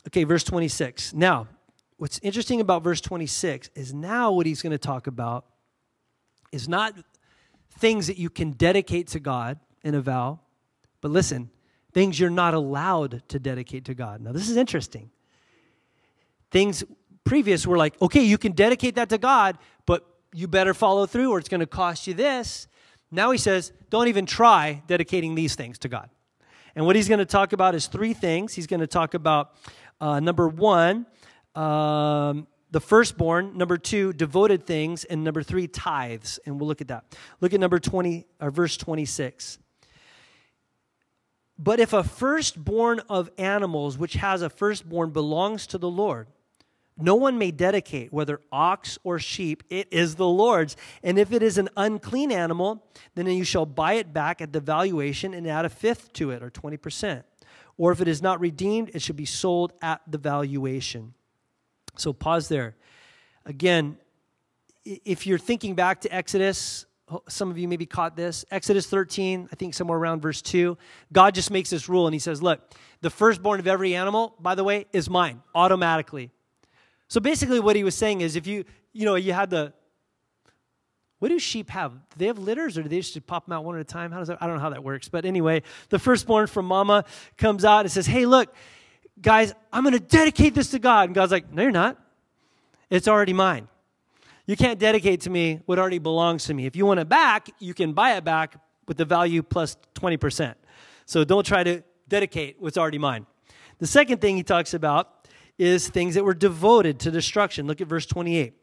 Okay, 0.09 0.25
verse 0.25 0.45
26. 0.45 1.15
Now, 1.15 1.49
what's 1.97 2.19
interesting 2.23 2.61
about 2.61 2.83
verse 2.83 3.01
26 3.01 3.71
is 3.75 3.95
now 3.95 4.33
what 4.33 4.47
he's 4.47 4.63
going 4.63 4.73
to 4.73 4.79
talk 4.79 5.07
about 5.07 5.47
is 6.53 6.69
not 6.69 6.95
things 7.79 8.07
that 8.07 8.19
you 8.19 8.31
can 8.31 8.53
dedicate 8.53 9.09
to 9.09 9.21
God 9.21 9.59
in 9.83 9.95
a 9.95 10.01
vow, 10.01 10.41
but 11.01 11.11
listen, 11.11 11.51
things 11.93 12.19
you're 12.19 12.31
not 12.31 12.55
allowed 12.55 13.23
to 13.29 13.39
dedicate 13.39 13.85
to 13.87 13.95
God. 13.95 14.21
Now, 14.21 14.33
this 14.33 14.49
is 14.49 14.57
interesting. 14.57 15.11
Things 16.51 16.85
previous 17.25 17.67
were 17.67 17.77
like, 17.77 18.01
okay, 18.01 18.23
you 18.23 18.39
can 18.39 18.53
dedicate 18.53 18.97
that 18.97 19.09
to 19.09 19.19
God, 19.19 19.59
but 19.87 20.05
you 20.33 20.49
better 20.49 20.75
follow 20.75 21.07
through 21.07 21.31
or 21.31 21.39
it's 21.39 21.49
going 21.49 21.61
to 21.61 21.67
cost 21.67 22.07
you 22.07 22.15
this. 22.15 22.69
Now 23.15 23.31
he 23.31 23.39
says, 23.39 23.73
don't 23.91 24.09
even 24.09 24.27
try 24.27 24.83
dedicating 24.89 25.35
these 25.35 25.55
things 25.55 25.79
to 25.79 25.89
God. 25.89 26.11
And 26.75 26.85
what 26.85 26.97
he's 26.97 27.09
going 27.09 27.21
to 27.21 27.25
talk 27.25 27.53
about 27.53 27.77
is 27.77 27.87
three 27.87 28.13
things. 28.13 28.53
He's 28.53 28.67
going 28.67 28.81
to 28.81 28.89
talk 28.89 29.15
about 29.15 29.55
uh, 30.01 30.19
number 30.19 30.49
one, 30.49 31.07
um, 31.55 32.49
the 32.73 32.81
firstborn, 32.81 33.57
number 33.57 33.79
two, 33.79 34.13
devoted 34.13 34.67
things, 34.67 35.05
and 35.05 35.23
number 35.23 35.45
three, 35.45 35.69
tithes. 35.69 36.41
And 36.45 36.59
we'll 36.59 36.67
look 36.67 36.81
at 36.81 36.89
that. 36.89 37.17
Look 37.41 37.55
at 37.55 37.61
number 37.61 37.79
20, 37.79 38.27
or 38.41 38.51
verse 38.51 38.77
26. 38.77 39.59
But 41.57 41.79
if 41.79 41.93
a 41.93 42.03
firstborn 42.03 43.01
of 43.09 43.31
animals, 43.39 43.97
which 43.97 44.15
has 44.15 44.43
a 44.43 44.51
firstborn, 44.51 45.11
belongs 45.11 45.69
to 45.69 45.79
the 45.79 45.89
Lord, 45.89 46.27
no 46.97 47.17
one 47.17 47.39
may 47.39 47.51
dedicate, 47.51 48.13
whether 48.13 48.41
ox 48.53 48.99
or 49.03 49.19
sheep, 49.19 49.65
it 49.69 49.89
is 49.91 50.15
the 50.15 50.29
Lord's. 50.29 50.77
And 51.03 51.19
if 51.19 51.33
it 51.33 51.43
is 51.43 51.59
an 51.59 51.69
unclean 51.77 52.31
animal, 52.31 52.87
then 53.17 53.27
you 53.27 53.45
shall 53.45 53.67
buy 53.67 53.95
it 53.95 54.13
back 54.13 54.41
at 54.41 54.53
the 54.53 54.61
valuation 54.61 55.35
and 55.35 55.47
add 55.47 55.65
a 55.65 55.69
fifth 55.69 56.13
to 56.15 56.31
it, 56.31 56.43
or 56.43 56.51
20%. 56.51 57.25
Or 57.77 57.91
if 57.91 58.01
it 58.01 58.07
is 58.07 58.23
not 58.23 58.39
redeemed, 58.41 58.91
it 58.95 59.03
should 59.03 59.17
be 59.17 59.25
sold 59.25 59.73
at 59.83 60.03
the 60.07 60.19
valuation. 60.19 61.15
So 61.97 62.13
pause 62.13 62.49
there. 62.49 62.77
Again, 63.45 63.99
if 64.85 65.27
you're 65.27 65.39
thinking 65.39 65.75
back 65.75 66.03
to 66.03 66.15
Exodus, 66.15 66.87
some 67.29 67.51
of 67.51 67.59
you 67.59 67.69
maybe 67.69 67.87
caught 67.87 68.17
this. 68.17 68.45
Exodus 68.51 68.87
13, 68.87 69.49
I 69.51 69.57
think 69.57 69.75
somewhere 69.75 69.99
around 69.99 70.23
verse 70.23 70.41
2, 70.43 70.79
God 71.13 71.35
just 71.35 71.51
makes 71.51 71.71
this 71.71 71.89
rule 71.89 72.07
and 72.07 72.15
he 72.15 72.19
says, 72.19 72.43
Look, 72.43 72.61
the 73.01 73.11
firstborn 73.11 73.61
of 73.61 73.67
every 73.67 73.95
animal, 73.95 74.35
by 74.41 74.55
the 74.55 74.65
way, 74.65 74.87
is 74.93 75.11
mine 75.11 75.43
automatically. 75.55 76.31
So 77.09 77.21
basically, 77.21 77.61
what 77.61 77.77
he 77.77 77.85
was 77.85 77.95
saying 77.95 78.21
is 78.21 78.37
if 78.37 78.47
you, 78.47 78.65
you 78.93 79.05
know, 79.05 79.15
you 79.15 79.33
had 79.33 79.51
the, 79.51 79.73
what 81.19 81.29
do 81.29 81.39
sheep 81.39 81.71
have? 81.71 81.93
Do 81.93 81.99
they 82.19 82.27
have 82.27 82.39
litters 82.39 82.77
or 82.77 82.83
do 82.83 82.89
they 82.89 83.01
just 83.01 83.27
pop 83.27 83.47
them 83.47 83.53
out 83.53 83.65
one 83.65 83.77
at 83.77 83.81
a 83.81 83.85
time? 83.85 84.11
How 84.13 84.19
does 84.19 84.29
that, 84.29 84.39
I 84.43 84.47
don't 84.47 84.57
know 84.57 84.63
how 84.63 84.71
that 84.71 84.85
works. 84.85 85.09
But 85.09 85.25
anyway, 85.25 85.63
the 85.89 85.99
firstborn 85.99 86.47
from 86.49 86.67
mama 86.67 87.05
comes 87.37 87.65
out 87.65 87.81
and 87.81 87.91
says, 87.91 88.07
hey, 88.07 88.27
look, 88.27 88.55
guys, 89.21 89.55
I'm 89.73 89.85
going 89.85 89.95
to 89.95 90.01
dedicate 90.01 90.55
this 90.55 90.71
to 90.73 90.79
God. 90.79 91.09
And 91.09 91.15
God's 91.15 91.33
like, 91.33 91.53
no, 91.53 91.63
you're 91.63 91.71
not. 91.71 91.99
It's 92.91 93.09
already 93.09 93.33
mine. 93.33 93.69
You 94.47 94.57
can't 94.57 94.79
dedicate 94.79 95.23
to 95.23 95.31
me 95.31 95.61
what 95.65 95.79
already 95.79 95.99
belongs 95.99 96.45
to 96.47 96.55
me. 96.55 96.67
If 96.67 96.77
you 96.77 96.85
want 96.85 97.01
it 97.01 97.09
back, 97.09 97.49
you 97.59 97.73
can 97.73 97.95
buy 97.95 98.17
it 98.17 98.25
back 98.25 98.57
with 98.87 98.99
the 98.99 99.07
value 99.07 99.43
plus 99.43 99.77
20%. 99.95 100.55
So 101.07 101.25
don't 101.25 101.47
try 101.47 101.65
to 101.65 101.83
dedicate 102.09 102.57
what's 102.59 102.77
already 102.77 102.99
mine. 102.99 103.27
The 103.79 103.87
second 103.87 104.21
thing 104.21 104.37
he 104.37 104.43
talks 104.43 104.75
about 104.75 105.14
is 105.59 105.89
things 105.89 106.15
that 106.15 106.25
were 106.25 106.35
devoted 106.35 106.99
to 107.01 107.11
destruction. 107.11 107.67
Look 107.67 107.81
at 107.81 107.87
verse 107.87 108.07
28. 108.07 108.55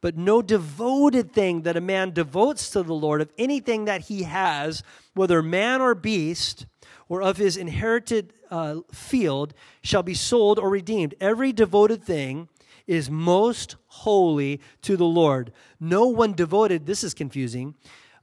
But 0.00 0.16
no 0.16 0.42
devoted 0.42 1.32
thing 1.32 1.62
that 1.62 1.76
a 1.76 1.80
man 1.80 2.12
devotes 2.12 2.70
to 2.70 2.82
the 2.82 2.94
Lord 2.94 3.20
of 3.20 3.32
anything 3.36 3.84
that 3.84 4.02
he 4.02 4.22
has, 4.22 4.82
whether 5.14 5.42
man 5.42 5.80
or 5.80 5.94
beast, 5.94 6.66
or 7.08 7.22
of 7.22 7.36
his 7.36 7.56
inherited 7.56 8.32
uh, 8.50 8.76
field, 8.92 9.52
shall 9.82 10.02
be 10.02 10.14
sold 10.14 10.58
or 10.58 10.70
redeemed. 10.70 11.14
Every 11.20 11.52
devoted 11.52 12.02
thing 12.02 12.48
is 12.86 13.10
most 13.10 13.76
holy 13.86 14.60
to 14.82 14.96
the 14.96 15.04
Lord. 15.04 15.52
No 15.78 16.06
one 16.06 16.32
devoted, 16.32 16.86
this 16.86 17.04
is 17.04 17.14
confusing, 17.14 17.74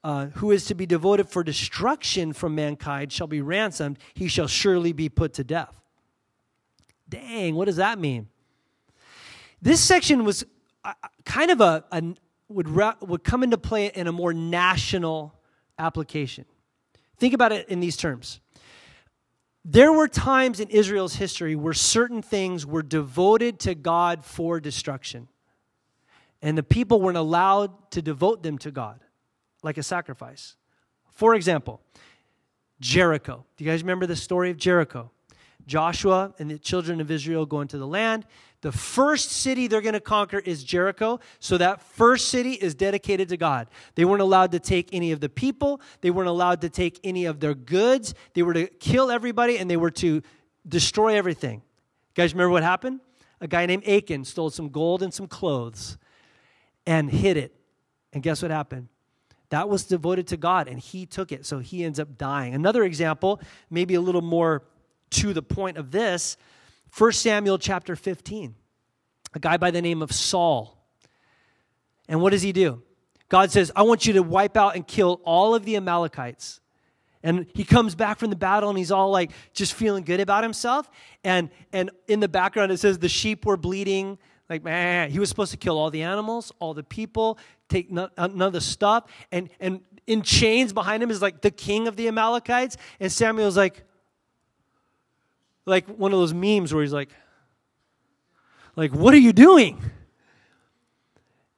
uh, 0.04 0.28
who 0.36 0.52
is 0.52 0.66
to 0.66 0.76
be 0.76 0.86
devoted 0.86 1.30
for 1.30 1.44
destruction 1.44 2.34
from 2.34 2.56
mankind 2.56 3.12
shall 3.12 3.28
be 3.28 3.42
ransomed. 3.42 4.00
He 4.14 4.28
shall 4.28 4.48
surely 4.48 4.94
be 4.94 5.10
put 5.10 5.34
to 5.36 5.44
death. 5.44 5.82
Dang, 7.10 7.56
what 7.56 7.66
does 7.66 7.78
that 7.78 8.00
mean? 8.00 8.28
This 9.62 9.82
section 9.82 10.24
was 10.24 10.46
uh, 10.84 10.94
kind 11.26 11.52
of 11.52 11.62
a, 11.62 11.84
a 11.92 12.04
would, 12.50 12.68
would 13.02 13.24
come 13.24 13.44
into 13.44 13.58
play 13.58 13.88
in 13.88 14.08
a 14.08 14.12
more 14.12 14.34
national 14.34 15.34
application. 15.78 16.46
Think 17.18 17.34
about 17.34 17.52
it 17.52 17.68
in 17.70 17.80
these 17.80 17.98
terms. 17.98 18.40
There 19.66 19.92
were 19.92 20.08
times 20.08 20.60
in 20.60 20.70
Israel's 20.70 21.16
history 21.16 21.56
where 21.56 21.74
certain 21.74 22.22
things 22.22 22.66
were 22.66 22.84
devoted 22.84 23.60
to 23.62 23.76
God 23.76 24.24
for 24.24 24.60
destruction. 24.60 25.28
And 26.42 26.58
the 26.58 26.64
people 26.64 27.02
weren't 27.02 27.18
allowed 27.18 27.92
to 27.92 28.02
devote 28.02 28.44
them 28.44 28.58
to 28.60 28.72
God 28.72 29.02
like 29.64 29.78
a 29.78 29.84
sacrifice. 29.84 30.56
For 31.12 31.36
example, 31.36 31.82
Jericho. 32.80 33.44
Do 33.58 33.64
you 33.64 33.70
guys 33.70 33.82
remember 33.82 34.06
the 34.06 34.16
story 34.16 34.52
of 34.52 34.58
Jericho? 34.58 35.12
Joshua 35.68 36.34
and 36.40 36.50
the 36.50 36.58
children 36.58 37.02
of 37.02 37.12
Israel 37.12 37.46
go 37.46 37.62
into 37.62 37.78
the 37.78 37.86
land. 37.86 38.26
The 38.62 38.72
first 38.72 39.32
city 39.32 39.68
they're 39.68 39.82
going 39.82 39.94
to 39.94 40.00
conquer 40.00 40.40
is 40.40 40.64
Jericho. 40.64 41.20
So 41.40 41.58
that 41.58 41.82
first 41.82 42.30
city 42.30 42.54
is 42.54 42.74
dedicated 42.74 43.30
to 43.30 43.38
God. 43.38 43.68
They 43.96 44.06
weren't 44.06 44.22
allowed 44.22 44.54
to 44.54 44.60
take 44.60 44.90
any 44.94 45.12
of 45.12 45.20
the 45.20 45.30
people, 45.30 45.82
they 46.02 46.10
weren't 46.10 46.30
allowed 46.30 46.62
to 46.62 46.70
take 46.70 47.00
any 47.04 47.26
of 47.26 47.40
their 47.40 47.54
goods. 47.54 48.16
They 48.34 48.42
were 48.42 48.54
to 48.54 48.68
kill 48.68 49.12
everybody 49.12 49.60
and 49.60 49.70
they 49.70 49.78
were 49.78 49.92
to 49.92 50.24
destroy 50.68 51.16
everything. 51.16 51.56
You 51.56 52.24
guys 52.24 52.34
remember 52.34 52.52
what 52.52 52.64
happened? 52.64 53.02
A 53.42 53.48
guy 53.48 53.66
named 53.68 53.88
Achan 53.88 54.26
stole 54.26 54.50
some 54.50 54.70
gold 54.70 55.04
and 55.04 55.14
some 55.14 55.28
clothes 55.28 55.98
and 56.88 57.12
hid 57.12 57.38
it. 57.38 57.54
And 58.14 58.24
guess 58.24 58.42
what 58.42 58.50
happened? 58.50 58.88
That 59.50 59.70
was 59.70 59.86
devoted 59.86 60.28
to 60.28 60.38
God 60.38 60.68
and 60.68 60.80
he 60.80 61.06
took 61.06 61.32
it. 61.32 61.46
So 61.46 61.60
he 61.60 61.84
ends 61.84 62.00
up 62.00 62.18
dying. 62.18 62.56
Another 62.56 62.84
example, 62.84 63.40
maybe 63.70 63.94
a 63.94 64.02
little 64.02 64.22
more 64.22 64.64
to 65.12 65.34
the 65.34 65.42
point 65.42 65.78
of 65.78 65.92
this 65.92 66.38
1 66.98 67.12
Samuel 67.12 67.58
chapter 67.58 67.96
15. 67.96 68.56
A 69.34 69.40
guy 69.40 69.58
by 69.58 69.72
the 69.72 69.82
name 69.82 70.02
of 70.02 70.12
Saul. 70.12 70.78
And 72.08 72.22
what 72.22 72.32
does 72.32 72.42
he 72.42 72.52
do? 72.52 72.82
God 73.30 73.52
says, 73.52 73.72
I 73.76 73.84
want 73.84 74.06
you 74.06 74.14
to 74.14 74.24
wipe 74.24 74.56
out 74.56 74.76
and 74.76 74.88
kill 74.88 75.22
all 75.26 75.54
of 75.54 75.66
the 75.66 75.76
Amalekites. 75.76 76.62
And 77.24 77.46
he 77.54 77.66
comes 77.66 77.94
back 77.94 78.20
from 78.20 78.30
the 78.30 78.36
battle 78.36 78.70
and 78.70 78.78
he's 78.78 78.92
all 78.92 79.12
like 79.12 79.32
just 79.54 79.74
feeling 79.74 80.04
good 80.04 80.20
about 80.20 80.44
himself. 80.44 80.90
And, 81.24 81.50
and 81.74 81.92
in 82.08 82.20
the 82.20 82.30
background, 82.30 82.72
it 82.72 82.78
says 82.78 83.00
the 83.00 83.10
sheep 83.10 83.46
were 83.46 83.58
bleeding. 83.58 84.18
Like, 84.50 84.64
man, 84.64 85.12
he 85.12 85.20
was 85.20 85.28
supposed 85.28 85.52
to 85.52 85.58
kill 85.58 85.78
all 85.78 85.90
the 85.90 86.04
animals, 86.04 86.54
all 86.60 86.74
the 86.74 86.84
people, 86.84 87.38
take 87.68 87.92
none, 87.92 88.10
uh, 88.18 88.28
none 88.28 88.48
of 88.48 88.54
the 88.54 88.62
stuff. 88.62 89.04
And, 89.30 89.50
and 89.60 89.82
in 90.06 90.22
chains 90.22 90.72
behind 90.72 91.04
him 91.04 91.12
is 91.12 91.22
like 91.22 91.42
the 91.42 91.52
king 91.52 91.88
of 91.90 91.98
the 91.98 92.08
Amalekites. 92.08 92.78
And 93.02 93.12
Samuel's 93.12 93.58
like, 93.58 93.84
like 95.68 95.86
one 95.88 96.14
of 96.14 96.20
those 96.20 96.34
memes 96.34 96.74
where 96.74 96.82
he's 96.82 96.94
like, 96.94 97.10
like, 98.76 98.94
what 98.94 99.14
are 99.14 99.20
you 99.20 99.34
doing? 99.34 99.82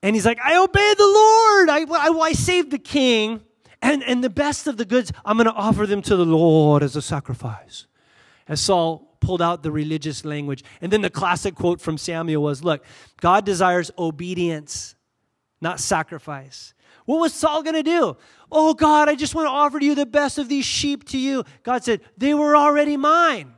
And 0.01 0.15
he's 0.15 0.25
like, 0.25 0.39
I 0.39 0.57
obeyed 0.57 0.97
the 0.97 1.03
Lord. 1.03 1.69
I, 1.69 1.85
I, 1.89 2.19
I 2.19 2.31
saved 2.31 2.71
the 2.71 2.79
king. 2.79 3.41
And, 3.81 4.03
and 4.03 4.23
the 4.23 4.29
best 4.29 4.67
of 4.67 4.77
the 4.77 4.85
goods, 4.85 5.11
I'm 5.23 5.37
going 5.37 5.47
to 5.47 5.53
offer 5.53 5.85
them 5.85 6.01
to 6.03 6.15
the 6.15 6.25
Lord 6.25 6.83
as 6.83 6.95
a 6.95 7.01
sacrifice. 7.01 7.85
As 8.47 8.59
Saul 8.59 9.15
pulled 9.19 9.41
out 9.41 9.63
the 9.63 9.71
religious 9.71 10.25
language. 10.25 10.63
And 10.81 10.91
then 10.91 11.01
the 11.01 11.09
classic 11.09 11.55
quote 11.55 11.79
from 11.79 11.97
Samuel 11.97 12.41
was 12.41 12.63
Look, 12.63 12.83
God 13.21 13.45
desires 13.45 13.91
obedience, 13.97 14.95
not 15.61 15.79
sacrifice. 15.79 16.73
What 17.05 17.19
was 17.19 17.33
Saul 17.33 17.63
going 17.63 17.75
to 17.75 17.83
do? 17.83 18.17
Oh, 18.51 18.73
God, 18.73 19.09
I 19.09 19.15
just 19.15 19.35
want 19.35 19.47
to 19.47 19.51
offer 19.51 19.79
you 19.79 19.95
the 19.95 20.05
best 20.05 20.37
of 20.37 20.47
these 20.47 20.65
sheep 20.65 21.05
to 21.09 21.17
you. 21.17 21.43
God 21.63 21.83
said, 21.83 22.01
They 22.17 22.33
were 22.33 22.55
already 22.55 22.97
mine. 22.97 23.55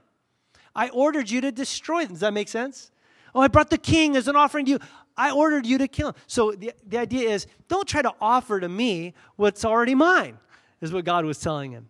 I 0.76 0.90
ordered 0.90 1.30
you 1.30 1.42
to 1.42 1.52
destroy 1.52 2.04
them. 2.04 2.14
Does 2.14 2.22
that 2.22 2.34
make 2.34 2.48
sense? 2.48 2.92
Oh, 3.34 3.42
I 3.42 3.48
brought 3.48 3.70
the 3.70 3.78
king 3.78 4.16
as 4.16 4.28
an 4.28 4.36
offering 4.36 4.66
to 4.66 4.72
you. 4.72 4.80
I 5.18 5.32
ordered 5.32 5.66
you 5.66 5.78
to 5.78 5.88
kill 5.88 6.10
him. 6.10 6.16
So 6.28 6.52
the, 6.52 6.74
the 6.86 6.98
idea 6.98 7.30
is 7.30 7.48
don't 7.68 7.88
try 7.88 8.02
to 8.02 8.14
offer 8.22 8.60
to 8.60 8.70
me 8.70 9.14
what's 9.36 9.66
already 9.66 9.96
mine, 9.96 10.38
is 10.82 10.92
what 10.92 11.06
God 11.06 11.26
was 11.26 11.40
telling 11.40 11.72
him. 11.72 11.90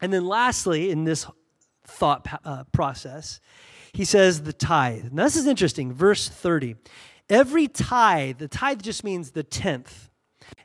And 0.00 0.12
then 0.12 0.26
lastly, 0.26 0.90
in 0.90 1.04
this 1.04 1.26
thought 1.86 2.26
uh, 2.44 2.64
process, 2.72 3.40
he 3.92 4.04
says 4.04 4.42
the 4.42 4.52
tithe. 4.52 5.12
Now, 5.12 5.24
this 5.24 5.36
is 5.36 5.46
interesting. 5.46 5.92
Verse 5.92 6.28
30. 6.28 6.76
Every 7.30 7.68
tithe, 7.68 8.38
the 8.38 8.48
tithe 8.48 8.82
just 8.82 9.04
means 9.04 9.30
the 9.30 9.44
tenth. 9.44 10.10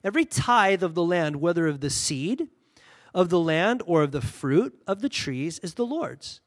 Every 0.03 0.25
tithe 0.25 0.83
of 0.83 0.93
the 0.95 1.03
land, 1.03 1.37
whether 1.37 1.67
of 1.67 1.79
the 1.79 1.89
seed 1.89 2.49
of 3.13 3.29
the 3.29 3.39
land 3.39 3.81
or 3.85 4.03
of 4.03 4.11
the 4.11 4.21
fruit 4.21 4.81
of 4.85 5.01
the 5.01 5.09
trees, 5.09 5.59
is 5.59 5.75
the 5.75 5.85
Lord's. 5.85 6.41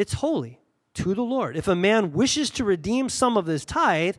It's 0.00 0.14
holy 0.14 0.58
to 0.94 1.12
the 1.12 1.20
Lord. 1.20 1.58
If 1.58 1.68
a 1.68 1.76
man 1.76 2.12
wishes 2.14 2.48
to 2.52 2.64
redeem 2.64 3.10
some 3.10 3.36
of 3.36 3.44
his 3.44 3.66
tithe, 3.66 4.16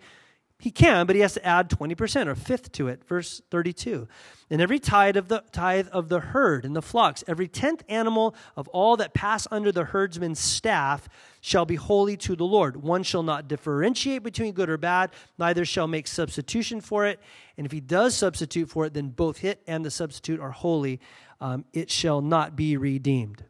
he 0.60 0.70
can, 0.70 1.08
but 1.08 1.16
he 1.16 1.24
has 1.24 1.34
to 1.34 1.44
add 1.44 1.72
20% 1.72 2.28
or 2.28 2.36
fifth 2.36 2.72
to 2.74 2.88
it. 2.88 3.04
Verse 3.04 3.42
32. 3.50 4.08
And 4.52 4.62
every 4.62 4.78
tithe 4.78 5.18
of 5.18 5.28
the 5.28 5.44
tithe 5.52 5.88
of 5.88 6.08
the 6.08 6.20
herd 6.20 6.66
and 6.66 6.76
the 6.76 6.84
flocks, 6.84 7.24
every 7.28 7.48
tenth 7.48 7.82
animal 7.90 8.36
of 8.56 8.68
all 8.68 8.96
that 8.98 9.16
pass 9.16 9.48
under 9.50 9.72
the 9.72 9.86
herdsman's 9.86 10.38
staff 10.38 11.10
shall 11.40 11.66
be 11.66 11.78
holy 11.78 12.16
to 12.18 12.36
the 12.36 12.46
Lord. 12.46 12.84
One 12.84 13.02
shall 13.02 13.24
not 13.24 13.48
differentiate 13.48 14.22
between 14.22 14.54
good 14.54 14.70
or 14.70 14.78
bad, 14.78 15.10
neither 15.40 15.66
shall 15.66 15.88
make 15.88 16.06
substitution 16.06 16.80
for 16.80 17.08
it. 17.08 17.20
And 17.58 17.66
if 17.66 17.72
he 17.72 17.80
does 17.80 18.14
substitute 18.14 18.70
for 18.70 18.86
it, 18.86 18.94
then 18.94 19.10
both 19.10 19.44
it 19.44 19.64
and 19.66 19.84
the 19.84 19.90
substitute 19.90 20.40
are 20.40 20.52
holy. 20.52 21.00
Um, 21.40 21.66
it 21.74 21.90
shall 21.90 22.22
not 22.22 22.56
be 22.56 22.78
redeemed. 22.78 23.46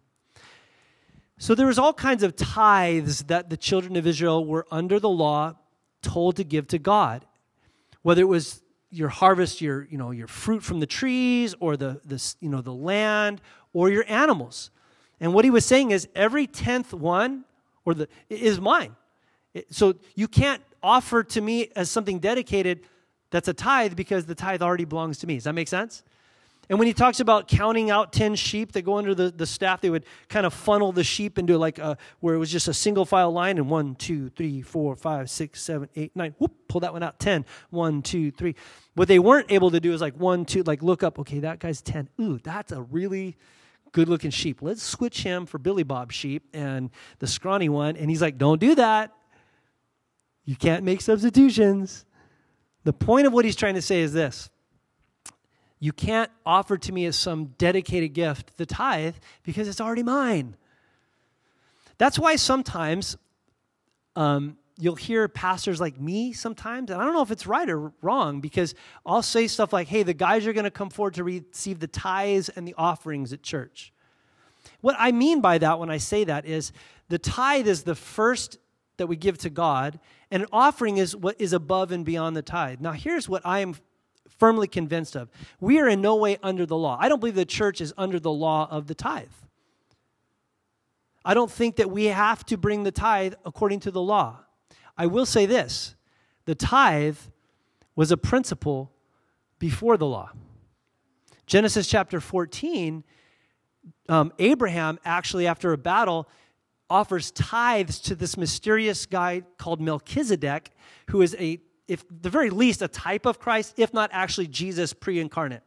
So 1.42 1.56
there 1.56 1.66
was 1.66 1.80
all 1.80 1.92
kinds 1.92 2.22
of 2.22 2.36
tithes 2.36 3.24
that 3.24 3.50
the 3.50 3.58
children 3.58 3.96
of 3.96 4.06
Israel 4.06 4.46
were 4.46 4.68
under 4.70 5.00
the 5.00 5.10
law 5.10 5.56
told 6.04 6.36
to 6.36 6.44
give 6.44 6.68
to 6.68 6.78
God. 6.78 7.26
Whether 8.04 8.22
it 8.22 8.28
was 8.28 8.62
your 8.92 9.10
harvest, 9.10 9.60
your, 9.60 9.88
you 9.90 9.98
know, 9.98 10.12
your 10.12 10.28
fruit 10.28 10.62
from 10.62 10.80
the 10.80 10.86
trees 10.86 11.56
or 11.60 11.78
the, 11.78 12.00
the, 12.06 12.36
you 12.42 12.50
know, 12.50 12.62
the 12.62 12.72
land 12.72 13.42
or 13.74 13.90
your 13.90 14.06
animals. 14.08 14.70
And 15.20 15.34
what 15.34 15.44
he 15.44 15.50
was 15.50 15.66
saying 15.66 15.90
is 15.90 16.08
every 16.14 16.46
tenth 16.46 16.94
one 16.94 17.46
or 17.86 17.96
the 17.96 18.08
is 18.30 18.62
mine. 18.62 18.96
So 19.72 19.96
you 20.14 20.28
can't 20.28 20.62
offer 20.84 21.24
to 21.24 21.42
me 21.42 21.72
as 21.76 21.90
something 21.90 22.20
dedicated 22.20 22.82
that's 23.32 23.48
a 23.48 23.54
tithe 23.54 23.96
because 23.96 24.28
the 24.28 24.36
tithe 24.36 24.62
already 24.62 24.86
belongs 24.86 25.18
to 25.18 25.28
me. 25.28 25.38
Does 25.38 25.46
that 25.46 25.54
make 25.54 25.70
sense? 25.70 26.04
And 26.72 26.80
when 26.80 26.88
he 26.88 26.94
talks 26.94 27.20
about 27.20 27.50
counting 27.50 27.90
out 27.90 28.14
10 28.14 28.36
sheep 28.36 28.72
that 28.72 28.84
go 28.84 28.98
under 28.98 29.14
the, 29.14 29.30
the 29.30 29.46
staff, 29.46 29.82
they 29.82 29.90
would 29.90 30.06
kind 30.30 30.46
of 30.46 30.54
funnel 30.54 30.94
the 30.94 31.04
sheep 31.04 31.38
into 31.38 31.58
like 31.58 31.80
a, 31.80 31.98
where 32.22 32.34
it 32.34 32.38
was 32.38 32.50
just 32.50 32.70
a 32.70 32.74
single 32.74 33.04
file 33.04 33.34
line 33.34 33.58
and 33.58 33.70
one, 33.70 33.94
two, 33.94 34.30
three, 34.30 34.62
four, 34.62 34.96
five, 34.96 35.30
six, 35.30 35.62
seven, 35.62 35.90
eight, 35.98 36.16
nine. 36.16 36.34
Whoop, 36.38 36.54
pull 36.70 36.80
that 36.80 36.94
one 36.94 37.04
out. 37.04 37.20
10. 37.20 37.46
One, 37.72 38.02
two, 38.02 38.32
three. 38.32 38.56
What 38.94 39.10
they 39.10 39.20
weren't 39.20 39.52
able 39.52 39.70
to 39.72 39.82
do 39.82 39.92
is 39.92 40.00
like 40.00 40.16
one, 40.16 40.46
two, 40.46 40.64
like 40.64 40.82
look 40.82 41.04
up, 41.04 41.20
okay, 41.20 41.40
that 41.40 41.60
guy's 41.60 41.82
10. 41.82 42.08
Ooh, 42.22 42.40
that's 42.42 42.72
a 42.72 42.84
really 42.84 43.36
good 43.92 44.08
looking 44.08 44.32
sheep. 44.32 44.62
Let's 44.62 44.82
switch 44.82 45.24
him 45.24 45.46
for 45.46 45.58
Billy 45.58 45.84
Bob 45.84 46.14
sheep 46.14 46.48
and 46.54 46.90
the 47.20 47.28
scrawny 47.28 47.68
one. 47.68 47.98
And 47.98 48.10
he's 48.10 48.22
like, 48.22 48.38
don't 48.38 48.62
do 48.62 48.76
that. 48.76 49.12
You 50.46 50.56
can't 50.56 50.86
make 50.86 51.02
substitutions. 51.02 52.06
The 52.86 52.94
point 52.94 53.28
of 53.28 53.34
what 53.34 53.44
he's 53.44 53.58
trying 53.58 53.76
to 53.76 53.82
say 53.82 54.00
is 54.00 54.14
this 54.14 54.50
you 55.82 55.92
can't 55.92 56.30
offer 56.46 56.78
to 56.78 56.92
me 56.94 57.06
as 57.08 57.18
some 57.18 57.48
dedicated 57.58 58.14
gift 58.14 58.56
the 58.58 58.68
tithe 58.68 59.16
because 59.44 59.68
it's 59.68 59.82
already 59.82 60.04
mine. 60.04 60.56
That's 61.98 62.20
why 62.20 62.36
sometimes 62.36 63.18
um, 64.16 64.58
you'll 64.78 64.96
hear 64.96 65.28
pastors 65.28 65.82
like 65.82 66.00
me 66.00 66.34
sometimes, 66.34 66.92
and 66.92 67.02
I 67.02 67.04
don't 67.04 67.16
know 67.16 67.24
if 67.24 67.32
it's 67.32 67.48
right 67.48 67.68
or 67.68 67.92
wrong 68.04 68.42
because 68.42 68.76
I'll 69.08 69.24
say 69.24 69.48
stuff 69.48 69.74
like, 69.74 69.88
hey, 69.88 70.04
the 70.04 70.14
guys 70.14 70.46
are 70.46 70.54
going 70.54 70.66
to 70.66 70.72
come 70.72 70.92
forward 70.92 71.16
to 71.16 71.24
receive 71.24 71.80
the 71.80 71.88
tithes 71.88 72.50
and 72.50 72.68
the 72.68 72.76
offerings 72.78 73.34
at 73.34 73.42
church. 73.42 73.92
What 74.82 74.96
I 75.00 75.12
mean 75.12 75.42
by 75.42 75.58
that 75.58 75.80
when 75.80 75.90
I 75.90 75.98
say 75.98 76.24
that 76.26 76.46
is 76.46 76.72
the 77.10 77.18
tithe 77.18 77.68
is 77.68 77.84
the 77.84 77.96
first 77.96 78.60
that 78.98 79.08
we 79.08 79.16
give 79.16 79.40
to 79.40 79.50
God, 79.50 80.00
and 80.30 80.44
an 80.44 80.50
offering 80.52 80.98
is 80.98 81.16
what 81.16 81.42
is 81.42 81.54
above 81.54 81.92
and 81.92 82.06
beyond 82.06 82.36
the 82.36 82.44
tithe. 82.44 82.82
Now, 82.82 82.92
here's 82.92 83.28
what 83.28 83.42
I 83.44 83.60
am 83.60 83.76
firmly 84.38 84.68
convinced 84.68 85.16
of. 85.16 85.30
We 85.60 85.80
are 85.80 85.88
in 85.88 86.02
no 86.02 86.16
way 86.16 86.38
under 86.42 86.66
the 86.66 86.78
law. 86.78 86.98
I 87.00 87.10
don't 87.10 87.20
believe 87.20 87.36
the 87.36 87.46
church 87.46 87.82
is 87.82 87.94
under 87.98 88.20
the 88.20 88.32
law 88.32 88.68
of 88.70 88.88
the 88.88 88.96
tithe. 88.96 89.28
I 91.24 91.34
don't 91.34 91.52
think 91.52 91.76
that 91.76 91.92
we 91.92 92.06
have 92.06 92.46
to 92.48 92.58
bring 92.58 92.84
the 92.84 92.92
tithe 92.92 93.36
according 93.46 93.82
to 93.82 93.92
the 93.92 94.02
law. 94.02 94.40
I 94.98 95.06
will 95.06 95.26
say 95.26 95.46
this 95.46 95.96
the 96.46 96.56
tithe 96.56 97.18
was 97.96 98.12
a 98.12 98.18
principle 98.18 98.92
before 99.60 99.98
the 99.98 100.08
law. 100.08 100.32
Genesis 101.46 101.88
chapter 101.88 102.20
14, 102.20 103.04
um, 104.10 104.34
Abraham 104.40 105.00
actually, 105.06 105.46
after 105.46 105.74
a 105.74 105.78
battle, 105.78 106.28
offers 106.90 107.32
tithes 107.32 108.00
to 108.00 108.16
this 108.16 108.38
mysterious 108.38 109.06
guy 109.06 109.44
called 109.58 109.80
Melchizedek, 109.80 110.72
who 111.10 111.22
is 111.22 111.36
a 111.40 111.60
if 111.92 112.06
the 112.10 112.30
very 112.30 112.50
least, 112.50 112.82
a 112.82 112.88
type 112.88 113.26
of 113.26 113.38
Christ, 113.38 113.74
if 113.76 113.94
not 113.94 114.10
actually 114.14 114.48
Jesus 114.48 114.94
pre 114.94 115.20
incarnate. 115.20 115.62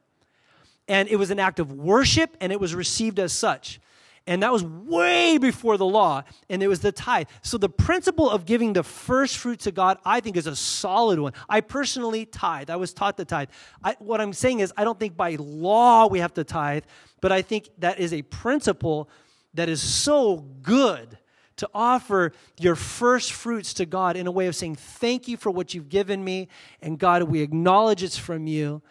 And 0.88 1.07
it 1.09 1.17
was 1.17 1.31
an 1.31 1.38
act 1.38 1.61
of 1.61 1.71
worship, 1.71 2.35
and 2.40 2.51
it 2.51 2.59
was 2.59 2.75
received 2.75 3.19
as 3.19 3.33
such. 3.33 3.79
And 4.27 4.42
that 4.42 4.51
was 4.51 4.65
way 4.65 5.37
before 5.37 5.77
the 5.77 5.85
law, 5.85 6.23
and 6.48 6.63
it 6.63 6.69
was 6.69 6.81
the 6.81 6.92
tithe. 6.92 7.27
So 7.42 7.59
the 7.59 7.69
principle 7.69 8.31
of 8.31 8.46
giving 8.46 8.73
the 8.73 8.83
first 8.83 9.37
fruit 9.37 9.61
to 9.61 9.71
God, 9.71 9.98
I 10.03 10.21
think, 10.21 10.38
is 10.38 10.46
a 10.46 10.57
solid 10.57 11.21
one. 11.21 11.35
I 11.46 11.61
personally 11.61 12.25
tithe. 12.25 12.71
I 12.71 12.77
was 12.77 12.94
taught 12.94 13.19
to 13.19 13.27
tithe. 13.27 13.51
I, 13.83 13.96
what 13.98 14.23
I'm 14.23 14.33
saying 14.33 14.61
is, 14.61 14.73
I 14.79 14.85
don't 14.85 14.98
think 14.98 15.19
by 15.19 15.37
law 15.38 16.07
we 16.07 16.21
have 16.21 16.33
to 16.35 16.44
tithe, 16.44 16.85
but 17.21 17.33
I 17.33 17.42
think 17.42 17.69
that 17.79 17.98
is 17.98 18.15
a 18.15 18.23
principle 18.23 19.11
that 19.53 19.69
is 19.69 19.83
so 19.83 20.38
good 20.63 21.19
to 21.57 21.69
offer 21.75 22.33
your 22.59 22.75
first 22.75 23.33
fruits 23.33 23.75
to 23.75 23.87
God 23.87 24.17
in 24.17 24.27
a 24.27 24.31
way 24.31 24.46
of 24.46 24.57
saying, 24.57 24.77
Thank 24.77 25.29
you 25.29 25.37
for 25.37 25.50
what 25.50 25.75
you've 25.75 25.88
given 25.88 26.23
me. 26.25 26.48
And 26.83 26.98
God, 26.98 27.23
we 27.25 27.40
acknowledge 27.40 28.02
it's 28.02 28.19
from 28.19 28.46
you. 28.46 28.83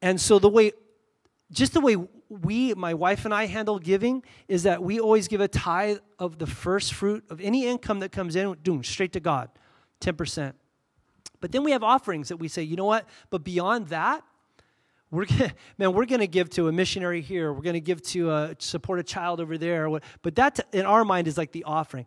And 0.00 0.20
so, 0.20 0.38
the 0.38 0.48
way, 0.48 0.72
just 1.50 1.74
the 1.74 1.80
way 1.80 1.96
we, 2.28 2.74
my 2.74 2.94
wife 2.94 3.24
and 3.24 3.34
I, 3.34 3.46
handle 3.46 3.78
giving 3.78 4.22
is 4.48 4.62
that 4.62 4.82
we 4.82 4.98
always 4.98 5.28
give 5.28 5.40
a 5.40 5.48
tithe 5.48 5.98
of 6.18 6.38
the 6.38 6.46
first 6.46 6.94
fruit 6.94 7.24
of 7.30 7.40
any 7.40 7.66
income 7.66 8.00
that 8.00 8.10
comes 8.10 8.36
in, 8.36 8.56
doing 8.62 8.82
straight 8.82 9.12
to 9.12 9.20
God, 9.20 9.50
10%. 10.00 10.54
But 11.40 11.52
then 11.52 11.64
we 11.64 11.72
have 11.72 11.82
offerings 11.82 12.28
that 12.28 12.36
we 12.36 12.48
say, 12.48 12.62
you 12.62 12.76
know 12.76 12.84
what? 12.84 13.06
But 13.30 13.44
beyond 13.44 13.88
that, 13.88 14.24
we're 15.12 15.26
gonna, 15.26 15.52
man, 15.78 15.92
we're 15.92 16.06
going 16.06 16.20
to 16.20 16.26
give 16.26 16.50
to 16.50 16.66
a 16.66 16.72
missionary 16.72 17.20
here. 17.20 17.52
We're 17.52 17.62
going 17.62 17.74
to 17.74 17.80
give 17.80 18.02
to 18.02 18.32
a, 18.32 18.56
support 18.58 18.98
a 18.98 19.04
child 19.04 19.40
over 19.40 19.56
there. 19.56 19.88
But 20.22 20.34
that, 20.34 20.58
in 20.72 20.86
our 20.86 21.04
mind, 21.04 21.28
is 21.28 21.38
like 21.38 21.52
the 21.52 21.62
offering. 21.64 22.06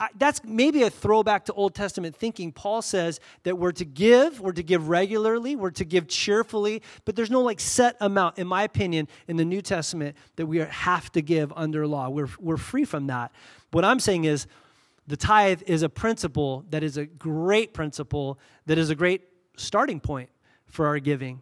I, 0.00 0.08
that's 0.16 0.42
maybe 0.42 0.82
a 0.82 0.90
throwback 0.90 1.44
to 1.46 1.52
Old 1.52 1.74
Testament 1.74 2.16
thinking. 2.16 2.50
Paul 2.52 2.82
says 2.82 3.20
that 3.42 3.58
we're 3.58 3.72
to 3.72 3.84
give, 3.84 4.40
we're 4.40 4.52
to 4.52 4.62
give 4.62 4.88
regularly, 4.88 5.54
we're 5.54 5.70
to 5.72 5.84
give 5.84 6.08
cheerfully, 6.08 6.82
but 7.04 7.14
there's 7.14 7.30
no 7.30 7.42
like 7.42 7.60
set 7.60 7.96
amount, 8.00 8.38
in 8.38 8.46
my 8.46 8.64
opinion, 8.64 9.06
in 9.28 9.36
the 9.36 9.44
New 9.44 9.62
Testament 9.62 10.16
that 10.36 10.46
we 10.46 10.58
have 10.58 11.12
to 11.12 11.22
give 11.22 11.52
under 11.54 11.86
law. 11.86 12.08
We're, 12.08 12.28
we're 12.40 12.56
free 12.56 12.84
from 12.84 13.06
that. 13.08 13.30
What 13.70 13.84
I'm 13.84 14.00
saying 14.00 14.24
is 14.24 14.48
the 15.06 15.16
tithe 15.16 15.62
is 15.66 15.82
a 15.82 15.88
principle 15.88 16.64
that 16.70 16.82
is 16.82 16.96
a 16.96 17.06
great 17.06 17.72
principle, 17.72 18.38
that 18.66 18.78
is 18.78 18.90
a 18.90 18.96
great 18.96 19.22
starting 19.56 20.00
point 20.00 20.28
for 20.66 20.86
our 20.86 20.98
giving 20.98 21.40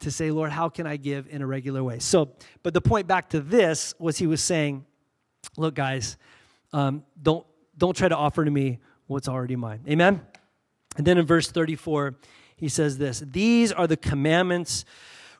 to 0.00 0.10
say, 0.10 0.30
Lord, 0.30 0.50
how 0.50 0.68
can 0.68 0.86
I 0.86 0.96
give 0.96 1.26
in 1.28 1.42
a 1.42 1.46
regular 1.46 1.82
way? 1.82 1.98
So, 1.98 2.30
but 2.62 2.74
the 2.74 2.80
point 2.80 3.06
back 3.06 3.30
to 3.30 3.40
this 3.40 3.94
was 3.98 4.18
he 4.18 4.26
was 4.26 4.40
saying, 4.40 4.84
look, 5.56 5.74
guys, 5.74 6.16
um, 6.72 7.04
don't, 7.20 7.46
don't 7.76 7.96
try 7.96 8.08
to 8.08 8.16
offer 8.16 8.44
to 8.44 8.50
me 8.50 8.78
what's 9.06 9.28
already 9.28 9.56
mine. 9.56 9.80
Amen? 9.88 10.20
And 10.96 11.06
then 11.06 11.18
in 11.18 11.26
verse 11.26 11.50
34, 11.50 12.16
he 12.56 12.68
says 12.68 12.98
this 12.98 13.20
These 13.20 13.72
are 13.72 13.86
the 13.86 13.96
commandments 13.96 14.84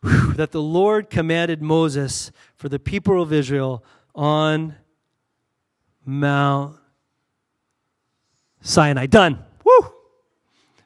whew, 0.02 0.32
that 0.34 0.52
the 0.52 0.62
Lord 0.62 1.10
commanded 1.10 1.62
Moses 1.62 2.30
for 2.56 2.68
the 2.68 2.78
people 2.78 3.20
of 3.20 3.32
Israel 3.32 3.84
on 4.14 4.74
Mount 6.04 6.76
Sinai. 8.60 9.06
Done. 9.06 9.44
Woo! 9.64 9.92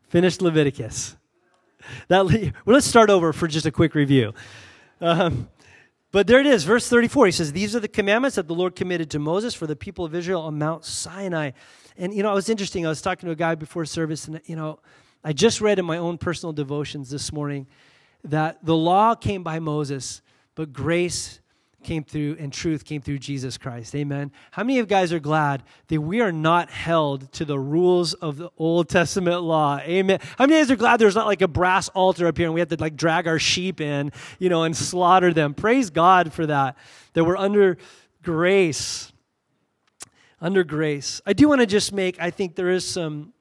Finished 0.09 0.43
Leviticus. 0.43 1.16
That, 2.09 2.26
well, 2.26 2.74
let's 2.74 2.87
start 2.87 3.11
over 3.11 3.33
for 3.33 3.49
just 3.49 3.66
a 3.66 3.70
quick 3.70 3.95
review. 3.95 4.33
Um, 5.01 5.49
but 6.12 6.26
there 6.26 6.41
it 6.41 6.47
is, 6.47 6.64
verse 6.64 6.89
34. 6.89 7.26
He 7.26 7.33
says, 7.33 7.53
These 7.53 7.74
are 7.74 7.80
the 7.80 7.89
commandments 7.89 8.37
that 8.37 8.47
the 8.47 8.55
Lord 8.55 8.76
committed 8.76 9.11
to 9.11 9.18
Moses 9.18 9.55
for 9.55 9.66
the 9.66 9.74
people 9.74 10.05
of 10.05 10.14
Israel 10.14 10.43
on 10.43 10.59
Mount 10.59 10.85
Sinai. 10.85 11.53
And, 11.97 12.14
you 12.14 12.22
know, 12.22 12.30
it 12.30 12.35
was 12.35 12.49
interesting. 12.49 12.85
I 12.87 12.91
was 12.91 13.03
talking 13.03 13.26
to 13.26 13.33
a 13.33 13.37
guy 13.37 13.55
before 13.55 13.85
service, 13.85 14.28
and, 14.28 14.41
you 14.45 14.57
know, 14.57 14.78
I 15.24 15.33
just 15.33 15.61
read 15.61 15.78
in 15.78 15.85
my 15.85 15.99
own 15.99 16.18
personal 16.18 16.53
devotions 16.53 17.11
this 17.11 17.33
morning 17.33 17.66
that 18.24 18.64
the 18.64 18.76
law 18.76 19.14
came 19.14 19.43
by 19.43 19.59
Moses, 19.59 20.22
but 20.55 20.72
grace 20.72 21.41
came 21.83 22.05
through 22.05 22.37
and 22.39 22.53
truth 22.53 22.85
came 22.85 23.01
through 23.01 23.18
Jesus 23.18 23.59
Christ. 23.59 23.95
Amen. 23.95 24.33
How 24.51 24.62
many 24.62 24.78
of 24.78 24.85
you 24.85 24.89
guys 24.89 25.12
are 25.12 25.20
glad 25.20 25.62
that 25.89 26.01
we 26.01 26.20
are 26.20 26.33
not 26.33 26.70
held 26.70 27.33
to 27.33 27.45
the 27.45 27.59
rules 27.59 28.14
of 28.14 28.37
the 28.37 28.51
Old 28.57 28.89
Testament 28.89 29.43
law? 29.43 29.78
Amen. 29.78 30.18
How 30.39 30.47
many 30.47 30.55
of 30.55 30.59
you 30.59 30.64
guys 30.64 30.70
are 30.70 30.76
glad 30.76 30.97
there's 30.99 31.14
not 31.14 31.26
like 31.26 31.43
a 31.43 31.49
brass 31.49 31.89
altar 31.91 32.26
up 32.26 32.37
here 32.37 32.47
and 32.47 32.55
we 32.55 32.61
have 32.61 32.68
to 32.70 32.76
like 32.76 32.97
drag 32.97 33.26
our 33.26 33.39
sheep 33.39 33.80
in, 33.80 34.12
you 34.39 34.49
know, 34.49 34.62
and 34.64 34.76
slaughter 34.76 35.33
them? 35.33 35.55
Praise 35.55 35.91
God 35.91 36.33
for 36.33 36.47
that. 36.47 36.76
That 37.12 37.24
we're 37.24 37.37
under 37.37 37.78
grace. 38.22 39.12
Under 40.41 40.64
grace. 40.64 41.20
I 41.26 41.33
do 41.33 41.49
want 41.49 41.61
to 41.61 41.66
just 41.66 41.93
make, 41.93 42.20
I 42.20 42.30
think 42.30 42.57
there 42.57 42.70
is 42.70 42.87
some, 42.87 43.33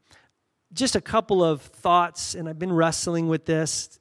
just 0.74 0.96
a 0.96 1.02
couple 1.02 1.44
of 1.44 1.62
thoughts, 1.62 2.36
and 2.36 2.48
I've 2.48 2.60
been 2.60 2.74
wrestling 2.74 3.28
with 3.28 3.46
this. 3.46 4.00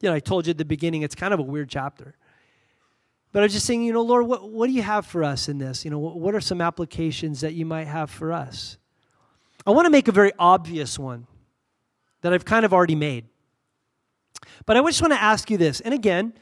You 0.00 0.08
know, 0.08 0.14
I 0.14 0.20
told 0.20 0.46
you 0.46 0.50
at 0.50 0.58
the 0.58 0.64
beginning, 0.64 1.02
it's 1.02 1.14
kind 1.14 1.32
of 1.32 1.40
a 1.40 1.44
weird 1.44 1.68
chapter. 1.68 2.16
But 3.32 3.40
I 3.40 3.42
was 3.44 3.54
just 3.54 3.64
saying, 3.66 3.82
you 3.82 3.92
know, 3.92 4.02
Lord, 4.02 4.26
what, 4.26 4.50
what 4.50 4.66
do 4.66 4.72
you 4.72 4.82
have 4.82 5.06
for 5.06 5.24
us 5.24 5.48
in 5.48 5.58
this? 5.58 5.84
You 5.84 5.90
know, 5.90 5.98
what, 5.98 6.34
are 6.34 6.40
some 6.40 6.60
applications 6.60 7.40
that 7.40 7.54
you 7.54 7.64
might 7.64 7.86
have 7.86 8.10
for 8.10 8.30
us? 8.32 8.76
I 9.66 9.70
want 9.70 9.86
to 9.86 9.90
make 9.90 10.06
a 10.06 10.12
very 10.12 10.32
obvious 10.38 10.98
one 10.98 11.26
that 12.20 12.32
I've 12.32 12.44
kind 12.44 12.64
of 12.64 12.74
already 12.74 12.94
made. 12.94 13.26
But 14.66 14.76
I 14.76 14.82
just 14.82 15.00
want 15.00 15.14
to 15.14 15.22
ask 15.22 15.50
you 15.50 15.56
this. 15.56 15.80
And 15.80 15.94
again, 15.94 16.34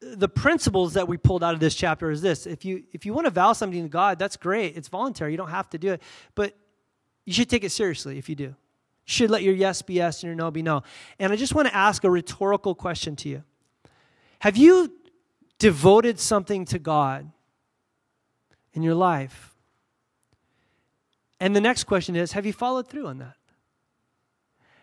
the 0.00 0.28
principles 0.28 0.94
that 0.94 1.06
we 1.06 1.16
pulled 1.16 1.44
out 1.44 1.54
of 1.54 1.60
this 1.60 1.74
chapter 1.74 2.10
is 2.10 2.20
this. 2.20 2.46
If 2.46 2.64
you 2.64 2.82
if 2.92 3.06
you 3.06 3.14
want 3.14 3.26
to 3.26 3.30
vow 3.30 3.52
something 3.52 3.82
to 3.82 3.88
God, 3.88 4.18
that's 4.18 4.36
great. 4.36 4.76
It's 4.76 4.88
voluntary. 4.88 5.30
You 5.30 5.36
don't 5.36 5.50
have 5.50 5.70
to 5.70 5.78
do 5.78 5.92
it. 5.92 6.02
But 6.34 6.56
you 7.24 7.32
should 7.32 7.48
take 7.48 7.62
it 7.62 7.70
seriously 7.70 8.18
if 8.18 8.28
you 8.28 8.34
do. 8.34 8.44
You 8.44 8.54
should 9.04 9.30
let 9.30 9.42
your 9.42 9.54
yes 9.54 9.82
be 9.82 9.94
yes 9.94 10.22
and 10.22 10.28
your 10.28 10.34
no 10.34 10.50
be 10.50 10.62
no. 10.62 10.82
And 11.20 11.32
I 11.32 11.36
just 11.36 11.54
want 11.54 11.68
to 11.68 11.74
ask 11.74 12.02
a 12.02 12.10
rhetorical 12.10 12.74
question 12.74 13.14
to 13.16 13.28
you. 13.28 13.44
Have 14.40 14.56
you 14.56 14.92
devoted 15.62 16.18
something 16.18 16.64
to 16.64 16.78
God 16.80 17.30
in 18.72 18.82
your 18.82 18.96
life? 18.96 19.54
And 21.38 21.54
the 21.54 21.60
next 21.60 21.84
question 21.84 22.16
is 22.16 22.32
Have 22.32 22.44
you 22.44 22.52
followed 22.52 22.88
through 22.88 23.06
on 23.06 23.18
that? 23.18 23.36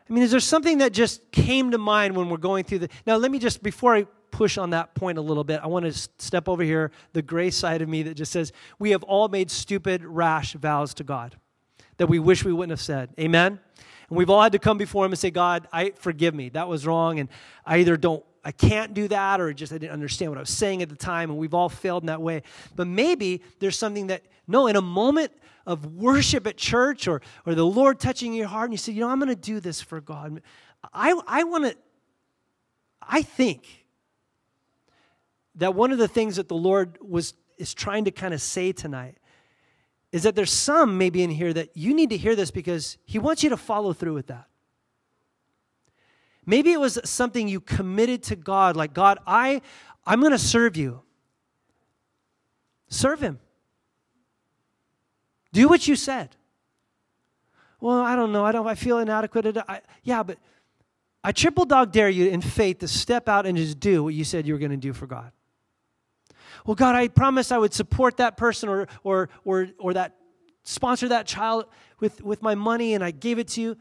I 0.10 0.14
mean, 0.14 0.24
is 0.24 0.32
there 0.32 0.40
something 0.40 0.78
that 0.78 0.94
just 0.94 1.32
came 1.32 1.72
to 1.72 1.78
mind 1.78 2.16
when 2.16 2.30
we're 2.30 2.38
going 2.38 2.64
through 2.64 2.80
the. 2.80 2.90
Now, 3.06 3.18
let 3.18 3.30
me 3.30 3.40
just, 3.40 3.62
before 3.62 3.94
I 3.94 4.08
push 4.32 4.58
on 4.58 4.70
that 4.70 4.96
point 4.96 5.18
a 5.18 5.22
little 5.22 5.44
bit, 5.44 5.60
I 5.62 5.68
want 5.68 5.86
to 5.86 5.92
step 6.18 6.48
over 6.48 6.64
here, 6.64 6.92
the 7.12 7.22
gray 7.22 7.52
side 7.52 7.82
of 7.82 7.90
me 7.90 8.04
that 8.04 8.14
just 8.16 8.32
says, 8.32 8.54
We 8.80 8.92
have 8.92 9.04
all 9.04 9.28
made 9.28 9.52
stupid, 9.52 10.04
rash 10.06 10.54
vows 10.54 10.94
to 10.96 11.04
God 11.04 11.36
that 11.98 12.08
we 12.08 12.20
wish 12.20 12.46
we 12.46 12.54
wouldn't 12.54 12.72
have 12.72 12.82
said. 12.82 13.10
Amen? 13.20 13.60
And 14.10 14.18
we've 14.18 14.30
all 14.30 14.42
had 14.42 14.54
to 14.54 14.60
come 14.60 14.78
before 14.78 15.06
Him 15.06 15.12
and 15.12 15.20
say, 15.20 15.30
God, 15.30 15.68
I 15.74 15.92
forgive 15.98 16.34
me. 16.34 16.48
That 16.50 16.70
was 16.70 16.88
wrong. 16.88 17.20
And 17.20 17.28
I 17.66 17.80
either 17.80 17.98
don't 17.98 18.24
I 18.50 18.52
can't 18.52 18.96
do 18.96 19.08
that, 19.10 19.40
or 19.40 19.54
just 19.54 19.72
I 19.72 19.78
didn't 19.78 19.94
understand 19.94 20.32
what 20.32 20.40
I 20.40 20.42
was 20.42 20.50
saying 20.50 20.82
at 20.82 20.90
the 20.90 20.96
time, 20.96 21.30
and 21.30 21.38
we've 21.38 21.54
all 21.54 21.70
failed 21.70 22.02
in 22.02 22.08
that 22.08 22.20
way. 22.20 22.42
But 22.76 22.88
maybe 22.88 23.44
there's 23.60 23.78
something 23.78 24.08
that, 24.08 24.24
no, 24.48 24.66
in 24.66 24.76
a 24.76 24.82
moment 24.82 25.32
of 25.68 25.86
worship 25.94 26.48
at 26.48 26.58
church 26.58 27.08
or, 27.08 27.22
or 27.46 27.54
the 27.54 27.64
Lord 27.64 28.00
touching 28.00 28.34
your 28.34 28.48
heart, 28.48 28.66
and 28.66 28.74
you 28.74 28.80
say, 28.80 28.92
you 28.92 29.02
know, 29.02 29.10
I'm 29.10 29.20
going 29.20 29.30
to 29.30 29.36
do 29.36 29.60
this 29.60 29.82
for 29.82 30.02
God. 30.02 30.42
I, 30.92 31.14
I 31.28 31.44
want 31.44 31.66
to, 31.66 31.78
I 33.04 33.22
think 33.22 33.86
that 35.54 35.76
one 35.76 35.92
of 35.92 36.00
the 36.00 36.08
things 36.08 36.38
that 36.38 36.48
the 36.48 36.56
Lord 36.56 36.98
was 37.02 37.36
is 37.60 37.76
trying 37.76 38.06
to 38.06 38.12
kind 38.12 38.34
of 38.34 38.42
say 38.42 38.72
tonight 38.72 39.18
is 40.12 40.24
that 40.24 40.34
there's 40.34 40.52
some 40.52 40.98
maybe 40.98 41.22
in 41.22 41.30
here 41.30 41.54
that 41.54 41.78
you 41.78 41.94
need 41.94 42.10
to 42.10 42.18
hear 42.18 42.36
this 42.36 42.50
because 42.50 42.98
He 43.06 43.20
wants 43.20 43.44
you 43.44 43.52
to 43.52 43.58
follow 43.58 43.94
through 43.94 44.16
with 44.16 44.26
that. 44.26 44.49
Maybe 46.50 46.72
it 46.72 46.80
was 46.80 46.98
something 47.04 47.48
you 47.48 47.62
committed 47.62 48.24
to 48.24 48.36
God, 48.36 48.76
like, 48.76 48.92
God, 48.92 49.20
I, 49.28 49.62
I'm 50.04 50.20
going 50.20 50.32
to 50.32 50.40
serve 50.40 50.76
you. 50.76 51.04
Serve 52.88 53.20
Him. 53.20 53.40
Do 55.54 55.70
what 55.70 55.88
you 55.88 55.96
said. 55.96 56.36
Well, 57.80 58.00
I 58.00 58.16
don't 58.16 58.32
know. 58.32 58.46
I 58.46 58.52
don't. 58.52 58.66
I 58.66 58.74
feel 58.74 58.98
inadequate. 58.98 59.58
I, 59.68 59.82
yeah, 60.02 60.24
but 60.24 60.40
I 61.24 61.34
triple 61.34 61.66
dog 61.66 61.92
dare 61.92 62.10
you 62.10 62.30
in 62.32 62.42
faith 62.42 62.80
to 62.80 62.88
step 62.88 63.30
out 63.30 63.46
and 63.46 63.56
just 63.56 63.80
do 63.80 64.04
what 64.04 64.16
you 64.16 64.24
said 64.24 64.48
you 64.48 64.56
were 64.56 64.60
going 64.60 64.72
to 64.72 64.78
do 64.78 64.92
for 64.92 65.06
God. 65.06 65.32
Well, 66.66 66.74
God, 66.74 66.96
I 66.96 67.10
promised 67.10 67.52
I 67.52 67.60
would 67.60 67.76
support 67.76 68.18
that 68.18 68.38
person 68.38 68.70
or 68.70 68.88
or 69.04 69.30
or 69.46 69.68
or 69.78 69.94
that 69.94 70.16
sponsor 70.64 71.10
that 71.10 71.28
child 71.28 71.66
with 72.00 72.24
with 72.24 72.42
my 72.42 72.56
money, 72.56 72.96
and 72.96 73.04
I 73.04 73.12
gave 73.12 73.38
it 73.38 73.50
to 73.50 73.62
you. 73.62 73.78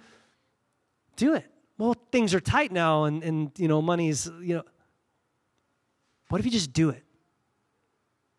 Do 1.16 1.33
it 1.33 1.51
well, 1.79 1.97
things 2.11 2.35
are 2.35 2.41
tight 2.41 2.72
now 2.72 3.05
and, 3.05 3.22
and 3.22 3.53
you 3.57 3.68
know, 3.68 3.81
money's, 3.81 4.26
you 4.41 4.57
know. 4.57 4.64
What 6.29 6.41
if 6.41 6.45
you 6.45 6.51
just 6.51 6.72
do 6.72 6.91
it? 6.91 7.03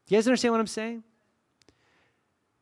You 0.08 0.18
guys 0.18 0.28
understand 0.28 0.52
what 0.52 0.60
I'm 0.60 0.68
saying? 0.68 1.04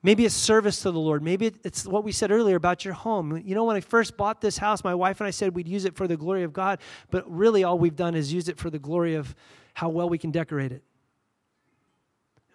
Maybe 0.03 0.25
it's 0.25 0.35
service 0.35 0.81
to 0.81 0.91
the 0.91 0.99
Lord. 0.99 1.23
Maybe 1.23 1.51
it's 1.63 1.85
what 1.85 2.03
we 2.03 2.11
said 2.11 2.31
earlier 2.31 2.55
about 2.55 2.85
your 2.85 2.93
home. 2.93 3.41
You 3.43 3.55
know, 3.55 3.65
when 3.65 3.75
I 3.75 3.81
first 3.81 4.15
bought 4.15 4.39
this 4.39 4.57
house, 4.57 4.83
my 4.83 4.93
wife 4.93 5.19
and 5.19 5.27
I 5.27 5.31
said 5.31 5.55
we'd 5.55 5.67
use 5.67 5.85
it 5.85 5.95
for 5.95 6.07
the 6.07 6.15
glory 6.15 6.43
of 6.43 6.53
God, 6.53 6.79
but 7.09 7.29
really 7.29 7.63
all 7.63 7.79
we've 7.79 7.95
done 7.95 8.15
is 8.15 8.31
use 8.31 8.47
it 8.47 8.57
for 8.57 8.69
the 8.69 8.79
glory 8.79 9.15
of 9.15 9.35
how 9.73 9.89
well 9.89 10.07
we 10.07 10.17
can 10.17 10.31
decorate 10.31 10.71
it. 10.71 10.83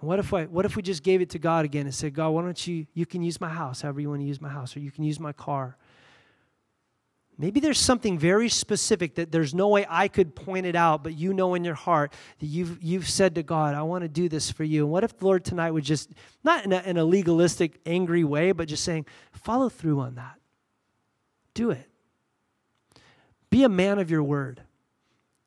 And 0.01 0.09
what 0.09 0.19
if 0.19 0.33
I, 0.33 0.45
what 0.45 0.65
if 0.65 0.77
we 0.77 0.83
just 0.83 1.03
gave 1.03 1.21
it 1.21 1.31
to 1.31 1.39
God 1.39 1.65
again 1.65 1.87
and 1.87 1.95
said, 1.95 2.15
God, 2.15 2.31
why 2.31 2.43
don't 2.43 2.67
you, 2.67 2.87
you 2.95 3.07
can 3.07 3.23
use 3.23 3.41
my 3.41 3.49
house 3.49 3.83
however 3.83 4.01
you 4.01 4.09
want 4.09 4.21
to 4.21 4.27
use 4.27 4.41
my 4.41 4.49
house, 4.49 4.77
or 4.77 4.81
you 4.81 4.91
can 4.91 5.05
use 5.05 5.19
my 5.19 5.33
car, 5.33 5.77
Maybe 7.43 7.59
there's 7.59 7.81
something 7.81 8.21
very 8.21 8.49
specific 8.49 9.17
that 9.17 9.33
there's 9.33 9.53
no 9.53 9.67
way 9.67 9.85
I 9.91 10.07
could 10.07 10.37
point 10.37 10.65
it 10.65 10.77
out, 10.77 11.03
but 11.03 11.15
you 11.15 11.35
know 11.35 11.55
in 11.55 11.65
your 11.65 11.75
heart 11.75 12.13
that 12.39 12.47
you've, 12.47 12.81
you've 12.81 13.09
said 13.09 13.35
to 13.35 13.43
God, 13.43 13.75
I 13.75 13.83
want 13.83 14.03
to 14.03 14.09
do 14.09 14.29
this 14.29 14.49
for 14.49 14.63
you. 14.63 14.85
And 14.85 14.93
what 14.93 15.03
if 15.03 15.19
the 15.19 15.25
Lord 15.25 15.45
tonight 15.45 15.73
would 15.73 15.83
just, 15.83 16.09
not 16.45 16.65
in 16.65 16.73
a, 16.73 16.81
in 16.83 16.99
a 16.99 17.05
legalistic, 17.05 17.81
angry 17.85 18.23
way, 18.23 18.53
but 18.53 18.69
just 18.69 18.85
saying, 18.85 19.07
follow 19.33 19.69
through 19.69 19.99
on 19.99 20.15
that? 20.15 20.39
Do 21.53 21.73
it. 21.73 21.91
Be 23.51 23.65
a 23.65 23.69
man 23.69 23.99
of 23.99 24.09
your 24.09 24.23
word, 24.23 24.61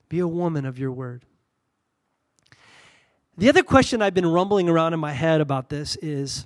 be 0.09 0.19
a 0.19 0.27
woman 0.27 0.65
of 0.65 0.77
your 0.77 0.91
word. 0.91 1.23
The 3.37 3.47
other 3.47 3.63
question 3.63 4.01
I've 4.01 4.13
been 4.13 4.27
rumbling 4.27 4.67
around 4.67 4.93
in 4.93 4.99
my 4.99 5.13
head 5.13 5.39
about 5.39 5.69
this 5.69 5.95
is 6.01 6.45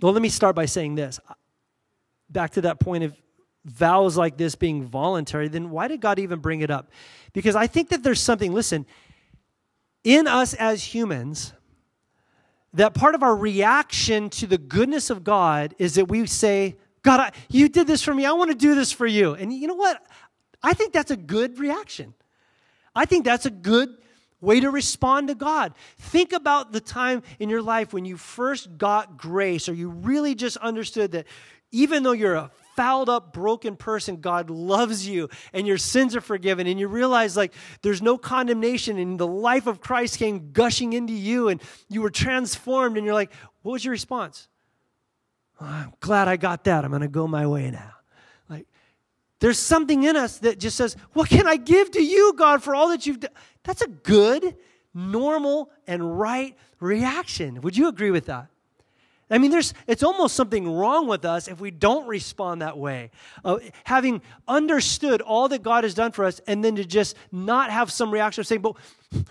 well, 0.00 0.12
let 0.12 0.20
me 0.20 0.28
start 0.28 0.56
by 0.56 0.66
saying 0.66 0.96
this. 0.96 1.20
Back 2.28 2.50
to 2.54 2.62
that 2.62 2.80
point 2.80 3.04
of 3.04 3.14
vows 3.64 4.16
like 4.16 4.36
this 4.36 4.54
being 4.54 4.84
voluntary, 4.84 5.48
then 5.48 5.70
why 5.70 5.88
did 5.88 6.00
God 6.00 6.18
even 6.18 6.40
bring 6.40 6.60
it 6.60 6.70
up? 6.70 6.90
Because 7.32 7.56
I 7.56 7.66
think 7.66 7.90
that 7.90 8.02
there's 8.02 8.20
something, 8.20 8.52
listen, 8.52 8.86
in 10.04 10.26
us 10.26 10.54
as 10.54 10.82
humans 10.82 11.52
that 12.74 12.94
part 12.94 13.14
of 13.14 13.22
our 13.22 13.36
reaction 13.36 14.30
to 14.30 14.46
the 14.46 14.58
goodness 14.58 15.10
of 15.10 15.24
God 15.24 15.74
is 15.78 15.94
that 15.96 16.06
we 16.06 16.26
say, 16.26 16.76
God, 17.02 17.20
I, 17.20 17.32
you 17.50 17.68
did 17.68 17.86
this 17.86 18.02
for 18.02 18.14
me. 18.14 18.24
I 18.24 18.32
want 18.32 18.50
to 18.50 18.56
do 18.56 18.74
this 18.74 18.92
for 18.92 19.06
you. 19.06 19.34
And 19.34 19.52
you 19.52 19.66
know 19.66 19.74
what? 19.74 20.02
I 20.62 20.72
think 20.72 20.92
that's 20.92 21.10
a 21.10 21.16
good 21.16 21.58
reaction. 21.58 22.14
I 22.94 23.04
think 23.04 23.24
that's 23.24 23.46
a 23.46 23.50
good 23.50 23.90
way 24.40 24.60
to 24.60 24.70
respond 24.70 25.28
to 25.28 25.34
God. 25.34 25.74
Think 25.98 26.32
about 26.32 26.72
the 26.72 26.80
time 26.80 27.22
in 27.38 27.48
your 27.48 27.62
life 27.62 27.92
when 27.92 28.04
you 28.04 28.16
first 28.16 28.76
got 28.78 29.16
grace 29.16 29.68
or 29.68 29.74
you 29.74 29.88
really 29.88 30.34
just 30.34 30.56
understood 30.58 31.12
that 31.12 31.26
even 31.70 32.02
though 32.02 32.12
you're 32.12 32.34
a 32.34 32.50
fouled 32.76 33.08
up, 33.08 33.32
broken 33.32 33.76
person, 33.76 34.20
God 34.20 34.50
loves 34.50 35.06
you 35.06 35.28
and 35.52 35.66
your 35.66 35.78
sins 35.78 36.16
are 36.16 36.20
forgiven. 36.20 36.66
And 36.66 36.78
you 36.78 36.88
realize 36.88 37.36
like 37.36 37.52
there's 37.82 38.02
no 38.02 38.18
condemnation 38.18 38.98
and 38.98 39.18
the 39.18 39.26
life 39.26 39.66
of 39.66 39.80
Christ 39.80 40.18
came 40.18 40.52
gushing 40.52 40.92
into 40.92 41.12
you 41.12 41.48
and 41.48 41.62
you 41.88 42.02
were 42.02 42.10
transformed. 42.10 42.96
And 42.96 43.06
you're 43.06 43.14
like, 43.14 43.32
what 43.62 43.72
was 43.72 43.84
your 43.84 43.92
response? 43.92 44.48
I'm 45.60 45.92
glad 46.00 46.28
I 46.28 46.36
got 46.36 46.64
that. 46.64 46.84
I'm 46.84 46.90
going 46.90 47.02
to 47.02 47.08
go 47.08 47.26
my 47.26 47.46
way 47.46 47.70
now. 47.70 47.92
Like, 48.48 48.66
there's 49.40 49.58
something 49.58 50.02
in 50.04 50.16
us 50.16 50.38
that 50.38 50.58
just 50.58 50.76
says, 50.76 50.96
What 51.12 51.28
can 51.28 51.46
I 51.46 51.56
give 51.56 51.90
to 51.92 52.02
you, 52.02 52.34
God, 52.36 52.62
for 52.62 52.74
all 52.74 52.88
that 52.88 53.06
you've 53.06 53.20
done? 53.20 53.30
That's 53.62 53.82
a 53.82 53.88
good, 53.88 54.56
normal, 54.92 55.70
and 55.86 56.18
right 56.18 56.56
reaction. 56.80 57.60
Would 57.60 57.76
you 57.76 57.88
agree 57.88 58.10
with 58.10 58.26
that? 58.26 58.48
I 59.32 59.38
mean, 59.38 59.50
there's, 59.50 59.72
it's 59.86 60.02
almost 60.02 60.36
something 60.36 60.70
wrong 60.70 61.08
with 61.08 61.24
us 61.24 61.48
if 61.48 61.58
we 61.58 61.70
don't 61.70 62.06
respond 62.06 62.60
that 62.60 62.76
way. 62.76 63.10
Uh, 63.42 63.60
having 63.84 64.20
understood 64.46 65.22
all 65.22 65.48
that 65.48 65.62
God 65.62 65.84
has 65.84 65.94
done 65.94 66.12
for 66.12 66.26
us, 66.26 66.38
and 66.46 66.62
then 66.62 66.76
to 66.76 66.84
just 66.84 67.16
not 67.32 67.70
have 67.70 67.90
some 67.90 68.10
reaction 68.10 68.42
of 68.42 68.46
saying, 68.46 68.60
But 68.60 68.76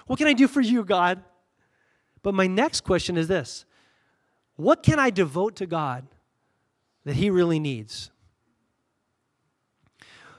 what 0.08 0.18
can 0.18 0.28
I 0.28 0.34
do 0.34 0.48
for 0.48 0.60
you, 0.60 0.84
God? 0.84 1.24
But 2.24 2.34
my 2.34 2.48
next 2.48 2.82
question 2.82 3.16
is 3.16 3.28
this 3.28 3.66
What 4.56 4.82
can 4.82 4.98
I 4.98 5.12
devote 5.12 5.58
to 5.58 5.68
God 5.68 6.08
that 7.06 7.16
He 7.16 7.30
really 7.30 7.60
needs? 7.60 8.10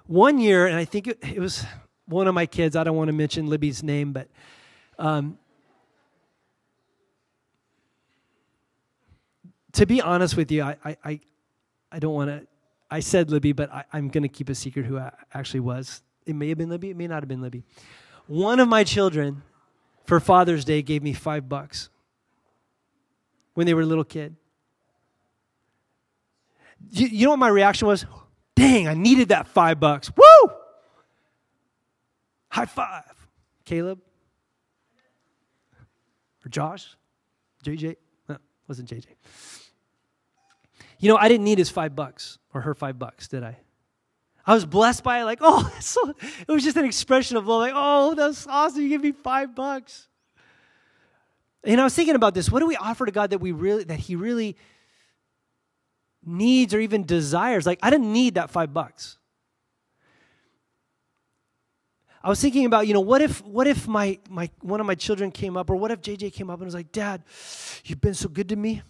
One 0.06 0.38
year, 0.40 0.66
and 0.66 0.74
I 0.74 0.84
think 0.84 1.06
it, 1.06 1.18
it 1.22 1.38
was 1.38 1.64
one 2.06 2.26
of 2.26 2.34
my 2.34 2.46
kids, 2.46 2.74
I 2.74 2.82
don't 2.82 2.96
want 2.96 3.08
to 3.08 3.14
mention 3.14 3.46
Libby's 3.46 3.84
name, 3.84 4.12
but 4.12 4.28
um, 4.98 5.38
to 9.72 9.86
be 9.86 10.00
honest 10.00 10.36
with 10.36 10.50
you, 10.50 10.62
I, 10.62 10.76
I, 10.84 11.20
I 11.90 11.98
don't 11.98 12.14
want 12.14 12.30
to. 12.30 12.46
I 12.90 13.00
said 13.00 13.30
Libby, 13.30 13.52
but 13.52 13.72
I, 13.72 13.84
am 13.94 14.08
going 14.08 14.22
to 14.22 14.28
keep 14.28 14.48
a 14.50 14.54
secret 14.54 14.84
who 14.84 14.98
I 14.98 15.12
actually 15.32 15.60
was. 15.60 16.02
It 16.26 16.34
may 16.34 16.48
have 16.50 16.58
been 16.58 16.68
Libby, 16.68 16.90
it 16.90 16.96
may 16.96 17.06
not 17.06 17.22
have 17.22 17.28
been 17.28 17.40
Libby. 17.40 17.64
One 18.26 18.60
of 18.60 18.68
my 18.68 18.84
children 18.84 19.42
for 20.04 20.20
Father's 20.20 20.64
Day 20.64 20.82
gave 20.82 21.02
me 21.02 21.12
five 21.12 21.48
bucks 21.48 21.88
when 23.54 23.66
they 23.66 23.74
were 23.74 23.82
a 23.82 23.86
little 23.86 24.04
kid. 24.04 24.36
You, 26.90 27.06
you 27.06 27.24
know 27.24 27.30
what 27.30 27.38
my 27.38 27.48
reaction 27.48 27.88
was? 27.88 28.04
Dang, 28.54 28.88
I 28.88 28.94
needed 28.94 29.28
that 29.28 29.48
five 29.48 29.80
bucks. 29.80 30.10
Woo! 30.14 30.52
High 32.48 32.66
five. 32.66 33.04
Caleb? 33.64 34.00
Or 36.44 36.48
Josh? 36.48 36.96
JJ? 37.64 37.96
No, 38.28 38.36
wasn't 38.68 38.90
JJ. 38.90 39.06
You 41.02 41.08
know, 41.08 41.16
I 41.16 41.26
didn't 41.26 41.44
need 41.44 41.58
his 41.58 41.68
five 41.68 41.96
bucks 41.96 42.38
or 42.54 42.60
her 42.60 42.74
five 42.74 42.96
bucks, 42.96 43.26
did 43.26 43.42
I? 43.42 43.58
I 44.46 44.54
was 44.54 44.64
blessed 44.64 45.02
by 45.02 45.20
it, 45.20 45.24
like, 45.24 45.38
oh, 45.42 45.68
so, 45.80 46.14
it 46.20 46.48
was 46.48 46.62
just 46.62 46.76
an 46.76 46.84
expression 46.84 47.36
of 47.36 47.48
love, 47.48 47.60
like, 47.60 47.72
oh, 47.74 48.14
that's 48.14 48.46
awesome. 48.46 48.82
You 48.82 48.88
give 48.88 49.02
me 49.02 49.10
five 49.10 49.52
bucks. 49.52 50.06
And 51.64 51.80
I 51.80 51.84
was 51.84 51.94
thinking 51.94 52.14
about 52.14 52.34
this. 52.34 52.52
What 52.52 52.60
do 52.60 52.68
we 52.68 52.76
offer 52.76 53.04
to 53.04 53.10
God 53.10 53.30
that 53.30 53.38
we 53.38 53.50
really 53.50 53.84
that 53.84 53.98
He 53.98 54.14
really 54.16 54.56
needs 56.24 56.72
or 56.72 56.78
even 56.78 57.04
desires? 57.04 57.66
Like, 57.66 57.80
I 57.82 57.90
didn't 57.90 58.12
need 58.12 58.34
that 58.34 58.50
five 58.50 58.72
bucks. 58.72 59.18
I 62.22 62.28
was 62.28 62.40
thinking 62.40 62.64
about, 62.64 62.86
you 62.86 62.94
know, 62.94 63.00
what 63.00 63.22
if 63.22 63.44
what 63.44 63.66
if 63.66 63.88
my 63.88 64.18
my 64.30 64.50
one 64.60 64.80
of 64.80 64.86
my 64.86 64.94
children 64.94 65.32
came 65.32 65.56
up, 65.56 65.68
or 65.68 65.76
what 65.76 65.90
if 65.90 66.00
JJ 66.00 66.32
came 66.32 66.48
up 66.48 66.60
and 66.60 66.64
was 66.64 66.74
like, 66.74 66.92
Dad, 66.92 67.24
you've 67.84 68.00
been 68.00 68.14
so 68.14 68.28
good 68.28 68.48
to 68.50 68.56
me. 68.56 68.82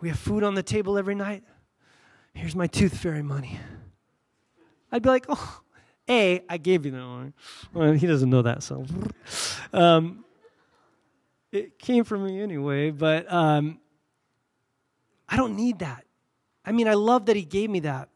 We 0.00 0.08
have 0.08 0.18
food 0.18 0.42
on 0.42 0.54
the 0.54 0.62
table 0.62 0.98
every 0.98 1.14
night. 1.14 1.42
Here's 2.34 2.54
my 2.54 2.66
tooth 2.66 2.96
fairy 2.96 3.22
money. 3.22 3.58
I'd 4.92 5.02
be 5.02 5.08
like, 5.08 5.26
oh, 5.28 5.60
A, 6.08 6.42
I 6.48 6.58
gave 6.58 6.84
you 6.84 6.92
that 6.92 6.98
one. 6.98 7.34
Well, 7.72 7.92
he 7.92 8.06
doesn't 8.06 8.28
know 8.28 8.42
that, 8.42 8.62
so. 8.62 8.84
Um, 9.72 10.24
it 11.50 11.78
came 11.78 12.04
from 12.04 12.24
me 12.26 12.40
anyway, 12.40 12.90
but 12.90 13.32
um, 13.32 13.80
I 15.28 15.36
don't 15.36 15.56
need 15.56 15.78
that. 15.78 16.04
I 16.64 16.72
mean, 16.72 16.88
I 16.88 16.94
love 16.94 17.26
that 17.26 17.36
he 17.36 17.44
gave 17.44 17.70
me 17.70 17.80
that. 17.80 18.10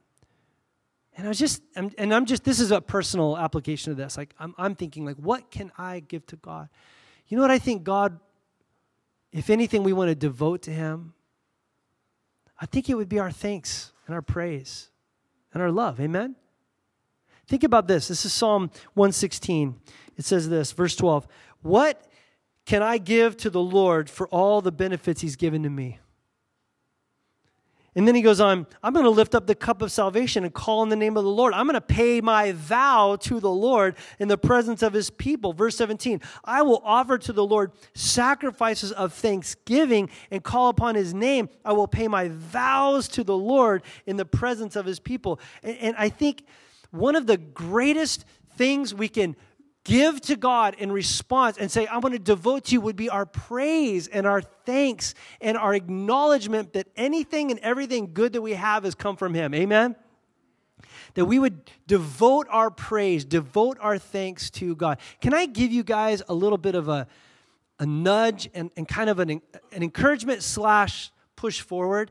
And 1.16 1.26
I 1.26 1.28
was 1.28 1.38
just, 1.38 1.62
and 1.74 2.14
I'm 2.14 2.24
just, 2.24 2.44
this 2.44 2.60
is 2.60 2.70
a 2.70 2.80
personal 2.80 3.36
application 3.36 3.90
of 3.90 3.98
this. 3.98 4.16
Like, 4.16 4.34
I'm, 4.38 4.54
I'm 4.56 4.74
thinking, 4.74 5.04
like, 5.04 5.16
what 5.16 5.50
can 5.50 5.72
I 5.76 6.00
give 6.00 6.26
to 6.26 6.36
God? 6.36 6.68
You 7.26 7.36
know 7.36 7.42
what 7.42 7.50
I 7.50 7.58
think 7.58 7.84
God, 7.84 8.18
if 9.32 9.50
anything, 9.50 9.82
we 9.82 9.92
want 9.92 10.08
to 10.08 10.14
devote 10.14 10.62
to 10.62 10.70
Him 10.70 11.14
I 12.60 12.66
think 12.66 12.88
it 12.88 12.94
would 12.94 13.08
be 13.08 13.18
our 13.18 13.30
thanks 13.30 13.92
and 14.06 14.14
our 14.14 14.22
praise 14.22 14.90
and 15.52 15.62
our 15.62 15.70
love. 15.70 16.00
Amen? 16.00 16.36
Think 17.46 17.64
about 17.64 17.88
this. 17.88 18.08
This 18.08 18.24
is 18.24 18.32
Psalm 18.32 18.70
116. 18.94 19.80
It 20.16 20.24
says 20.24 20.48
this, 20.48 20.72
verse 20.72 20.94
12 20.94 21.26
What 21.62 22.06
can 22.66 22.82
I 22.82 22.98
give 22.98 23.36
to 23.38 23.50
the 23.50 23.60
Lord 23.60 24.10
for 24.10 24.28
all 24.28 24.60
the 24.60 24.72
benefits 24.72 25.22
he's 25.22 25.36
given 25.36 25.62
to 25.62 25.70
me? 25.70 25.98
And 27.96 28.06
then 28.06 28.14
he 28.14 28.22
goes 28.22 28.40
on, 28.40 28.68
I'm 28.84 28.92
going 28.92 29.04
to 29.04 29.10
lift 29.10 29.34
up 29.34 29.48
the 29.48 29.54
cup 29.54 29.82
of 29.82 29.90
salvation 29.90 30.44
and 30.44 30.54
call 30.54 30.84
in 30.84 30.90
the 30.90 30.96
name 30.96 31.16
of 31.16 31.24
the 31.24 31.30
Lord. 31.30 31.54
I'm 31.54 31.66
going 31.66 31.74
to 31.74 31.80
pay 31.80 32.20
my 32.20 32.52
vow 32.52 33.16
to 33.22 33.40
the 33.40 33.50
Lord 33.50 33.96
in 34.20 34.28
the 34.28 34.38
presence 34.38 34.82
of 34.82 34.92
his 34.92 35.10
people. 35.10 35.52
Verse 35.52 35.76
17, 35.76 36.20
I 36.44 36.62
will 36.62 36.80
offer 36.84 37.18
to 37.18 37.32
the 37.32 37.44
Lord 37.44 37.72
sacrifices 37.94 38.92
of 38.92 39.12
thanksgiving 39.12 40.08
and 40.30 40.44
call 40.44 40.68
upon 40.68 40.94
his 40.94 41.12
name. 41.12 41.48
I 41.64 41.72
will 41.72 41.88
pay 41.88 42.06
my 42.06 42.28
vows 42.28 43.08
to 43.08 43.24
the 43.24 43.36
Lord 43.36 43.82
in 44.06 44.16
the 44.16 44.24
presence 44.24 44.76
of 44.76 44.86
his 44.86 45.00
people. 45.00 45.40
And, 45.64 45.76
and 45.78 45.96
I 45.98 46.10
think 46.10 46.44
one 46.92 47.16
of 47.16 47.26
the 47.26 47.38
greatest 47.38 48.24
things 48.56 48.94
we 48.94 49.08
can 49.08 49.34
give 49.84 50.20
to 50.22 50.36
God 50.36 50.76
in 50.78 50.92
response 50.92 51.56
and 51.56 51.70
say, 51.70 51.86
I 51.86 51.98
want 51.98 52.14
to 52.14 52.18
devote 52.18 52.66
to 52.66 52.72
you 52.74 52.80
would 52.80 52.96
be 52.96 53.08
our 53.08 53.26
praise 53.26 54.08
and 54.08 54.26
our 54.26 54.42
thanks 54.42 55.14
and 55.40 55.56
our 55.56 55.74
acknowledgement 55.74 56.74
that 56.74 56.88
anything 56.96 57.50
and 57.50 57.58
everything 57.60 58.12
good 58.12 58.34
that 58.34 58.42
we 58.42 58.52
have 58.52 58.84
has 58.84 58.94
come 58.94 59.16
from 59.16 59.34
Him. 59.34 59.54
Amen? 59.54 59.96
That 61.14 61.24
we 61.24 61.38
would 61.38 61.70
devote 61.86 62.46
our 62.50 62.70
praise, 62.70 63.24
devote 63.24 63.78
our 63.80 63.98
thanks 63.98 64.50
to 64.50 64.76
God. 64.76 64.98
Can 65.20 65.34
I 65.34 65.46
give 65.46 65.72
you 65.72 65.82
guys 65.82 66.22
a 66.28 66.34
little 66.34 66.58
bit 66.58 66.74
of 66.74 66.88
a, 66.88 67.06
a 67.78 67.86
nudge 67.86 68.48
and, 68.54 68.70
and 68.76 68.86
kind 68.86 69.10
of 69.10 69.18
an, 69.18 69.30
an 69.30 69.82
encouragement 69.82 70.42
slash 70.42 71.10
push 71.36 71.60
forward? 71.60 72.10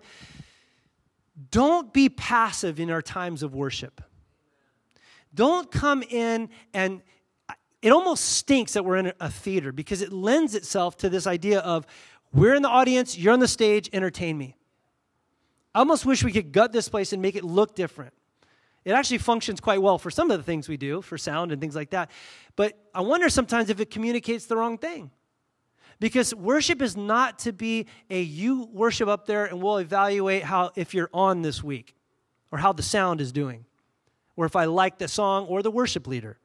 Don't 1.52 1.94
be 1.94 2.10
passive 2.10 2.80
in 2.80 2.90
our 2.90 3.02
times 3.02 3.44
of 3.44 3.56
worship. 3.56 4.02
Don't 5.34 5.72
come 5.72 6.04
in 6.04 6.50
and 6.74 7.02
it 7.82 7.92
almost 7.92 8.26
stinks 8.26 8.74
that 8.74 8.84
we're 8.84 8.98
in 8.98 9.14
a 9.20 9.30
theater 9.30 9.72
because 9.72 10.02
it 10.02 10.12
lends 10.12 10.56
itself 10.56 10.98
to 10.98 11.10
this 11.10 11.26
idea 11.26 11.60
of 11.60 11.88
we're 12.34 12.54
in 12.54 12.62
the 12.62 12.70
audience, 12.70 13.18
you're 13.18 13.34
on 13.34 13.40
the 13.40 13.48
stage, 13.48 13.90
entertain 13.94 14.38
me. 14.38 14.56
I 15.74 15.80
almost 15.80 16.06
wish 16.06 16.24
we 16.24 16.32
could 16.32 16.52
gut 16.52 16.72
this 16.72 16.90
place 16.90 17.14
and 17.14 17.22
make 17.22 17.36
it 17.36 17.44
look 17.44 17.76
different. 17.76 18.14
It 18.86 18.92
actually 18.92 19.20
functions 19.20 19.60
quite 19.60 19.82
well 19.82 19.98
for 19.98 20.10
some 20.10 20.32
of 20.32 20.38
the 20.38 20.44
things 20.44 20.68
we 20.68 20.78
do, 20.78 21.02
for 21.02 21.18
sound 21.18 21.52
and 21.52 21.62
things 21.62 21.76
like 21.76 21.92
that. 21.92 22.12
But 22.56 22.78
I 22.94 23.02
wonder 23.02 23.30
sometimes 23.30 23.70
if 23.70 23.80
it 23.80 23.92
communicates 23.92 24.46
the 24.46 24.58
wrong 24.58 24.78
thing. 24.78 25.12
Because 26.00 26.34
worship 26.34 26.82
is 26.82 26.96
not 26.96 27.40
to 27.40 27.52
be 27.52 27.88
a 28.10 28.22
you 28.22 28.70
worship 28.72 29.10
up 29.10 29.26
there 29.26 29.46
and 29.46 29.62
we'll 29.62 29.78
evaluate 29.78 30.44
how 30.44 30.72
if 30.76 30.94
you're 30.94 31.10
on 31.14 31.42
this 31.42 31.62
week 31.62 31.94
or 32.52 32.58
how 32.58 32.72
the 32.72 32.84
sound 32.84 33.20
is 33.20 33.34
doing 33.34 33.66
or 34.38 34.46
if 34.46 34.56
I 34.56 34.66
like 34.66 34.98
the 34.98 35.10
song 35.10 35.46
or 35.48 35.62
the 35.62 35.72
worship 35.72 36.08
leader. 36.08 36.40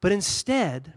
But 0.00 0.12
instead, 0.12 0.94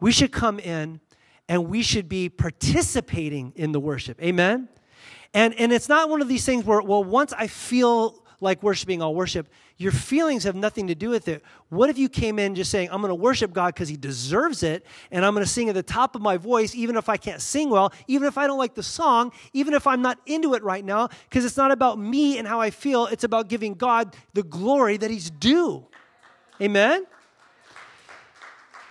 we 0.00 0.12
should 0.12 0.32
come 0.32 0.58
in 0.58 1.00
and 1.48 1.68
we 1.68 1.82
should 1.82 2.08
be 2.08 2.28
participating 2.28 3.52
in 3.56 3.72
the 3.72 3.80
worship. 3.80 4.22
Amen? 4.22 4.68
And, 5.34 5.54
and 5.54 5.72
it's 5.72 5.88
not 5.88 6.08
one 6.08 6.22
of 6.22 6.28
these 6.28 6.44
things 6.44 6.64
where, 6.64 6.80
well, 6.80 7.04
once 7.04 7.32
I 7.32 7.46
feel 7.46 8.22
like 8.40 8.62
worshiping, 8.62 9.02
I'll 9.02 9.14
worship. 9.14 9.48
Your 9.78 9.90
feelings 9.92 10.44
have 10.44 10.54
nothing 10.54 10.86
to 10.88 10.94
do 10.94 11.10
with 11.10 11.26
it. 11.28 11.42
What 11.70 11.90
if 11.90 11.98
you 11.98 12.08
came 12.08 12.38
in 12.38 12.54
just 12.54 12.70
saying, 12.70 12.88
I'm 12.90 13.00
going 13.00 13.10
to 13.10 13.14
worship 13.14 13.52
God 13.52 13.74
because 13.74 13.88
He 13.88 13.96
deserves 13.96 14.62
it, 14.62 14.86
and 15.10 15.24
I'm 15.24 15.34
going 15.34 15.44
to 15.44 15.50
sing 15.50 15.68
at 15.68 15.74
the 15.74 15.82
top 15.82 16.14
of 16.14 16.22
my 16.22 16.36
voice, 16.36 16.74
even 16.74 16.96
if 16.96 17.08
I 17.08 17.16
can't 17.16 17.40
sing 17.40 17.68
well, 17.68 17.92
even 18.06 18.28
if 18.28 18.38
I 18.38 18.46
don't 18.46 18.58
like 18.58 18.74
the 18.74 18.82
song, 18.82 19.32
even 19.52 19.74
if 19.74 19.86
I'm 19.86 20.02
not 20.02 20.18
into 20.26 20.54
it 20.54 20.62
right 20.62 20.84
now, 20.84 21.08
because 21.28 21.44
it's 21.44 21.56
not 21.56 21.72
about 21.72 21.98
me 21.98 22.38
and 22.38 22.46
how 22.46 22.60
I 22.60 22.70
feel, 22.70 23.06
it's 23.06 23.24
about 23.24 23.48
giving 23.48 23.74
God 23.74 24.16
the 24.34 24.44
glory 24.44 24.96
that 24.98 25.10
He's 25.10 25.30
due. 25.30 25.86
Amen? 26.60 27.06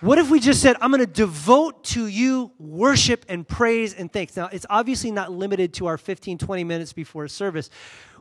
What 0.00 0.18
if 0.18 0.30
we 0.30 0.38
just 0.38 0.62
said, 0.62 0.76
I'm 0.80 0.92
going 0.92 1.04
to 1.04 1.12
devote 1.12 1.82
to 1.86 2.06
you 2.06 2.52
worship 2.56 3.24
and 3.28 3.46
praise 3.46 3.94
and 3.94 4.12
thanks? 4.12 4.36
Now, 4.36 4.46
it's 4.46 4.66
obviously 4.70 5.10
not 5.10 5.32
limited 5.32 5.74
to 5.74 5.86
our 5.86 5.98
15, 5.98 6.38
20 6.38 6.62
minutes 6.62 6.92
before 6.92 7.26
service. 7.26 7.68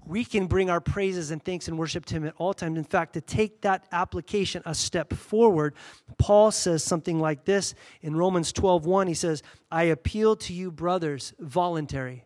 We 0.03 0.25
can 0.25 0.47
bring 0.47 0.71
our 0.71 0.81
praises 0.81 1.29
and 1.29 1.43
thanks 1.43 1.67
and 1.67 1.77
worship 1.77 2.05
to 2.05 2.15
Him 2.15 2.25
at 2.25 2.33
all 2.37 2.55
times. 2.55 2.79
In 2.79 2.83
fact, 2.83 3.13
to 3.13 3.21
take 3.21 3.61
that 3.61 3.85
application 3.91 4.63
a 4.65 4.73
step 4.73 5.13
forward, 5.13 5.75
Paul 6.17 6.49
says 6.49 6.83
something 6.83 7.19
like 7.19 7.45
this 7.45 7.75
in 8.01 8.15
Romans 8.15 8.51
12 8.53 8.87
1. 8.87 9.05
He 9.05 9.13
says, 9.13 9.43
I 9.69 9.83
appeal 9.83 10.35
to 10.37 10.53
you, 10.53 10.71
brothers, 10.71 11.33
voluntary. 11.37 12.25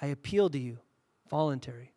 I 0.00 0.06
appeal 0.06 0.48
to 0.48 0.58
you, 0.58 0.78
voluntary. 1.28 1.92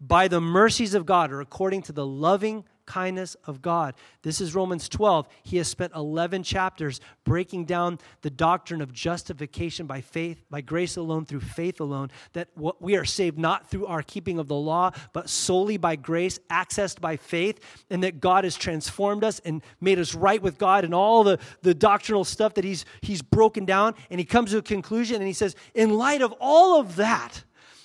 By 0.00 0.28
the 0.28 0.40
mercies 0.40 0.94
of 0.94 1.06
God, 1.06 1.32
or 1.32 1.40
according 1.40 1.82
to 1.82 1.92
the 1.92 2.06
loving 2.06 2.66
kindness 2.88 3.36
of 3.44 3.60
God. 3.60 3.94
This 4.22 4.40
is 4.40 4.54
Romans 4.54 4.88
12. 4.88 5.28
He 5.42 5.58
has 5.58 5.68
spent 5.68 5.92
11 5.94 6.42
chapters 6.42 7.00
breaking 7.22 7.66
down 7.66 7.98
the 8.22 8.30
doctrine 8.30 8.80
of 8.80 8.94
justification 8.94 9.86
by 9.86 10.00
faith, 10.00 10.42
by 10.48 10.62
grace 10.62 10.96
alone, 10.96 11.26
through 11.26 11.40
faith 11.40 11.80
alone, 11.80 12.10
that 12.32 12.48
we 12.80 12.96
are 12.96 13.04
saved 13.04 13.38
not 13.38 13.70
through 13.70 13.86
our 13.86 14.02
keeping 14.02 14.38
of 14.38 14.48
the 14.48 14.56
law, 14.56 14.90
but 15.12 15.28
solely 15.28 15.76
by 15.76 15.96
grace, 15.96 16.38
accessed 16.50 16.98
by 16.98 17.16
faith, 17.16 17.60
and 17.90 18.02
that 18.02 18.20
God 18.20 18.44
has 18.44 18.56
transformed 18.56 19.22
us 19.22 19.38
and 19.44 19.62
made 19.82 19.98
us 19.98 20.14
right 20.14 20.40
with 20.40 20.56
God 20.56 20.84
and 20.84 20.94
all 20.94 21.22
the, 21.22 21.38
the 21.60 21.74
doctrinal 21.74 22.24
stuff 22.24 22.54
that 22.54 22.64
he's, 22.64 22.86
he's 23.02 23.20
broken 23.20 23.66
down. 23.66 23.94
And 24.10 24.18
he 24.18 24.24
comes 24.24 24.52
to 24.52 24.58
a 24.58 24.62
conclusion 24.62 25.16
and 25.16 25.26
he 25.26 25.34
says, 25.34 25.54
in 25.74 25.90
light 25.90 26.22
of 26.22 26.34
all 26.40 26.80
of 26.80 26.96
that, 26.96 27.44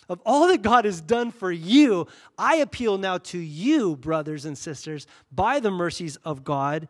of 0.10 0.22
all 0.26 0.48
that 0.48 0.62
God 0.62 0.86
has 0.86 1.02
done 1.02 1.32
for 1.32 1.52
you, 1.52 2.08
I 2.38 2.56
appeal 2.58 2.98
now 2.98 3.18
to 3.20 3.38
you, 3.38 3.96
brothers 3.96 4.46
and 4.46 4.58
sisters, 4.58 5.08
by 5.32 5.60
the 5.60 5.72
mercies 5.72 6.18
of 6.18 6.44
God, 6.44 6.88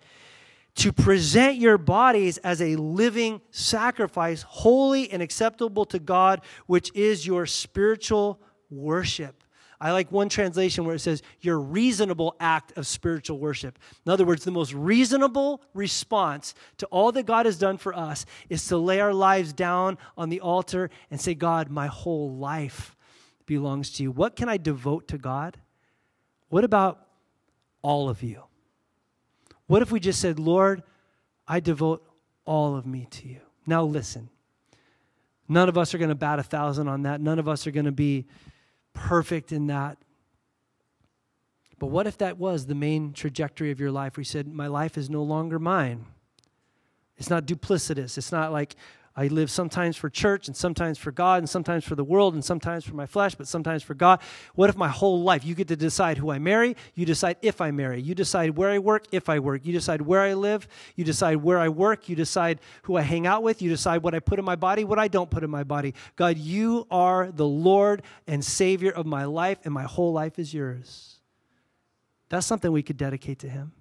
to 0.76 0.92
present 0.92 1.58
your 1.58 1.78
bodies 1.78 2.38
as 2.40 2.62
a 2.62 2.76
living 2.76 3.42
sacrifice, 3.52 4.42
holy 4.42 5.12
and 5.12 5.22
acceptable 5.22 5.86
to 5.86 6.00
God, 6.00 6.42
which 6.66 6.92
is 6.96 7.28
your 7.28 7.46
spiritual 7.46 8.40
worship. 8.72 9.44
I 9.80 9.92
like 9.92 10.14
one 10.14 10.30
translation 10.30 10.86
where 10.86 10.96
it 10.96 11.00
says, 11.00 11.22
your 11.42 11.60
reasonable 11.60 12.38
act 12.40 12.72
of 12.78 12.88
spiritual 12.88 13.38
worship. 13.38 13.78
In 14.06 14.14
other 14.14 14.24
words, 14.24 14.46
the 14.46 14.52
most 14.52 14.74
reasonable 14.74 15.62
response 15.74 16.56
to 16.78 16.86
all 16.86 17.12
that 17.12 17.26
God 17.26 17.46
has 17.46 17.58
done 17.58 17.78
for 17.78 17.94
us 17.94 18.26
is 18.48 18.66
to 18.68 18.78
lay 18.78 19.02
our 19.02 19.14
lives 19.14 19.52
down 19.52 19.98
on 20.18 20.30
the 20.30 20.40
altar 20.40 20.90
and 21.12 21.20
say, 21.20 21.34
God, 21.34 21.70
my 21.70 21.88
whole 21.88 22.34
life 22.38 22.93
belongs 23.46 23.92
to 23.92 24.04
you. 24.04 24.12
What 24.12 24.36
can 24.36 24.50
I 24.50 24.58
devote 24.58 25.08
to 25.10 25.18
God? 25.18 25.58
What 26.50 26.64
about 26.64 27.08
all 27.82 28.10
of 28.10 28.24
you? 28.24 28.44
What 29.68 29.82
if 29.82 29.92
we 29.92 30.00
just 30.00 30.20
said, 30.20 30.40
Lord, 30.40 30.84
I 31.48 31.60
devote 31.60 32.06
all 32.46 32.76
of 32.76 32.86
me 32.86 33.08
to 33.12 33.28
you? 33.28 33.40
Now, 33.66 33.84
listen. 33.84 34.30
None 35.48 35.70
of 35.70 35.78
us 35.78 35.94
are 35.94 35.98
going 35.98 36.10
to 36.10 36.16
bat 36.16 36.40
a 36.40 36.44
thousand 36.44 36.88
on 36.88 37.04
that. 37.04 37.22
None 37.22 37.40
of 37.40 37.48
us 37.48 37.68
are 37.68 37.72
going 37.72 37.86
to 37.86 37.92
be 37.92 38.26
perfect 38.94 39.52
in 39.52 39.68
that. 39.68 39.98
But 41.80 41.88
what 41.88 42.08
if 42.08 42.18
that 42.20 42.38
was 42.38 42.66
the 42.66 42.76
main 42.76 43.14
trajectory 43.14 43.72
of 43.72 43.80
your 43.80 43.92
life? 43.92 44.16
We 44.16 44.24
said, 44.24 44.48
My 44.48 44.68
life 44.68 44.98
is 44.98 45.10
no 45.10 45.24
longer 45.24 45.60
mine. 45.60 46.06
It's 47.18 47.30
not 47.30 47.46
duplicitous. 47.46 48.18
It's 48.18 48.32
not 48.32 48.52
like, 48.52 48.76
I 49.16 49.28
live 49.28 49.52
sometimes 49.52 49.96
for 49.96 50.10
church 50.10 50.48
and 50.48 50.58
sometimes 50.58 50.98
for 50.98 51.12
God 51.12 51.38
and 51.40 51.50
sometimes 51.50 51.84
for 51.84 51.94
the 51.94 52.04
world 52.04 52.34
and 52.34 52.44
sometimes 52.44 52.84
for 52.84 52.96
my 52.96 53.06
flesh, 53.06 53.36
but 53.36 53.48
sometimes 53.48 53.84
for 53.84 53.94
God. 53.94 54.20
What 54.56 54.72
if 54.72 54.76
my 54.76 54.88
whole 54.88 55.22
life 55.22 55.46
you 55.46 55.54
get 55.54 55.68
to 55.68 55.76
decide 55.76 56.18
who 56.18 56.32
I 56.32 56.40
marry? 56.40 56.76
You 56.96 57.06
decide 57.06 57.38
if 57.44 57.62
I 57.62 57.70
marry. 57.70 58.02
You 58.02 58.16
decide 58.16 58.58
where 58.58 58.72
I 58.72 58.80
work, 58.80 59.06
if 59.12 59.30
I 59.30 59.38
work. 59.38 59.66
You 59.66 59.72
decide 59.72 60.02
where 60.02 60.22
I 60.22 60.34
live. 60.34 60.68
You 60.96 61.04
decide 61.04 61.38
where 61.38 61.60
I 61.60 61.70
work. 61.70 62.10
You 62.10 62.16
decide 62.16 62.60
who 62.84 62.98
I 62.98 63.02
hang 63.02 63.28
out 63.28 63.44
with. 63.44 63.62
You 63.62 63.70
decide 63.70 64.02
what 64.02 64.16
I 64.16 64.20
put 64.20 64.40
in 64.40 64.46
my 64.46 64.56
body, 64.56 64.84
what 64.84 64.98
I 64.98 65.08
don't 65.08 65.30
put 65.30 65.44
in 65.44 65.50
my 65.52 65.64
body. 65.64 65.94
God, 66.16 66.40
you 66.40 66.88
are 66.90 67.32
the 67.32 67.48
Lord 67.48 68.02
and 68.26 68.44
Savior 68.44 68.92
of 68.92 69.06
my 69.06 69.26
life, 69.26 69.60
and 69.64 69.72
my 69.72 69.84
whole 69.84 70.12
life 70.12 70.40
is 70.40 70.56
yours. 70.56 71.20
That's 72.30 72.48
something 72.48 72.72
we 72.72 72.82
could 72.82 72.98
dedicate 72.98 73.38
to 73.40 73.50
Him. 73.50 73.74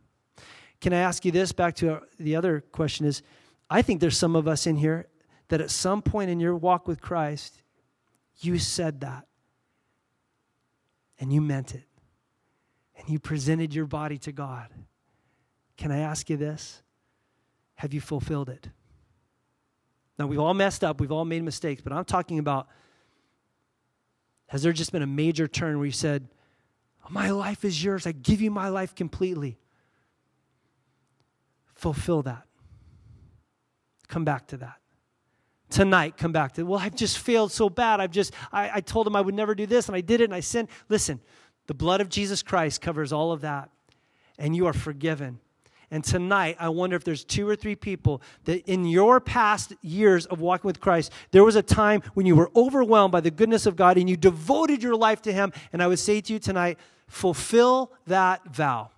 Can 0.83 0.93
I 0.93 0.99
ask 0.99 1.24
you 1.24 1.33
this? 1.33 1.53
Back 1.53 1.76
to 1.76 2.03
the 2.18 2.37
other 2.37 2.61
question 2.61 3.07
is 3.07 3.22
I 3.70 3.80
think 3.80 4.03
there's 4.03 4.18
some 4.18 4.37
of 4.37 4.47
us 4.47 4.66
in 4.66 4.76
here 4.76 5.07
that 5.53 5.61
at 5.61 5.71
some 5.71 6.01
point 6.01 6.31
in 6.31 6.41
your 6.41 6.57
walk 6.57 6.89
with 6.89 7.03
Christ, 7.03 7.61
you 8.39 8.59
said 8.59 9.01
that 9.01 9.27
and 11.19 11.31
you 11.31 11.43
meant 11.43 11.75
it 11.75 11.85
and 12.97 13.07
you 13.11 13.19
presented 13.19 13.75
your 13.75 13.85
body 13.85 14.17
to 14.17 14.33
God. 14.33 14.69
Can 15.77 15.93
I 15.93 15.99
ask 15.99 16.31
you 16.31 16.39
this? 16.39 16.83
Have 17.75 17.93
you 17.93 18.01
fulfilled 18.01 18.49
it? 18.49 18.71
Now, 20.19 20.27
we've 20.27 20.41
all 20.41 20.55
messed 20.55 20.83
up, 20.83 21.03
we've 21.03 21.13
all 21.13 21.27
made 21.27 21.43
mistakes, 21.43 21.83
but 21.83 21.93
I'm 21.93 22.07
talking 22.07 22.39
about 22.39 22.67
has 24.47 24.63
there 24.63 24.73
just 24.73 24.91
been 24.91 25.03
a 25.03 25.07
major 25.07 25.47
turn 25.47 25.77
where 25.77 25.85
you 25.85 25.93
said, 25.93 26.29
My 27.11 27.29
life 27.29 27.63
is 27.63 27.85
yours, 27.85 28.07
I 28.07 28.13
give 28.13 28.41
you 28.41 28.51
my 28.51 28.71
life 28.71 28.95
completely? 28.95 29.59
Fulfill 31.75 32.23
that. 32.23 32.45
Come 34.09 34.25
back 34.25 34.47
to 34.47 34.57
that 34.57 34.82
tonight 35.73 36.16
come 36.16 36.33
back 36.33 36.53
to, 36.53 36.62
well, 36.64 36.79
I've 36.79 36.95
just 36.95 37.18
failed 37.18 37.51
so 37.51 37.68
bad. 37.68 38.01
I've 38.01 38.11
just, 38.11 38.33
I, 38.53 38.70
I 38.75 38.81
told 38.81 39.07
him 39.07 39.16
I 39.16 39.20
would 39.20 39.35
never 39.35 39.55
do 39.55 39.66
this 39.66 39.89
and 39.89 39.97
I 39.97 40.01
did 40.01 40.20
it 40.20 40.25
and 40.25 40.35
I 40.35 40.41
sinned. 40.41 40.68
Listen, 40.89 41.20
the 41.66 41.75
blood 41.75 42.01
of 42.01 42.09
Jesus 42.09 42.43
Christ 42.43 42.81
covers 42.81 43.12
all 43.12 43.33
of 43.33 43.41
that 43.41 43.70
and 44.39 44.55
you 44.55 44.66
are 44.66 44.73
forgiven. 44.73 45.39
And 45.91 46.03
tonight, 46.03 46.57
I 46.59 46.70
wonder 46.70 46.97
if 46.97 47.05
there's 47.05 47.23
two 47.23 47.47
or 47.47 47.55
three 47.55 47.77
people 47.77 48.23
that 48.45 48.66
in 48.66 48.87
your 48.87 49.20
past 49.20 49.75
years 49.83 50.25
of 50.25 50.41
walking 50.41 50.66
with 50.66 50.81
Christ, 50.81 51.12
there 51.33 51.45
was 51.45 51.55
a 51.55 51.62
time 51.62 52.03
when 52.14 52.25
you 52.25 52.35
were 52.35 52.51
overwhelmed 52.57 53.12
by 53.12 53.20
the 53.20 53.31
goodness 53.31 53.66
of 53.66 53.77
God 53.77 53.99
and 53.99 54.09
you 54.09 54.16
devoted 54.16 54.83
your 54.83 54.97
life 54.97 55.20
to 55.23 55.33
Him. 55.35 55.53
And 55.70 55.83
I 55.83 55.87
would 55.87 55.99
say 55.99 56.23
to 56.23 56.33
you 56.33 56.39
tonight, 56.39 56.79
fulfill 57.09 57.93
that 58.07 58.43
vow. 58.47 58.89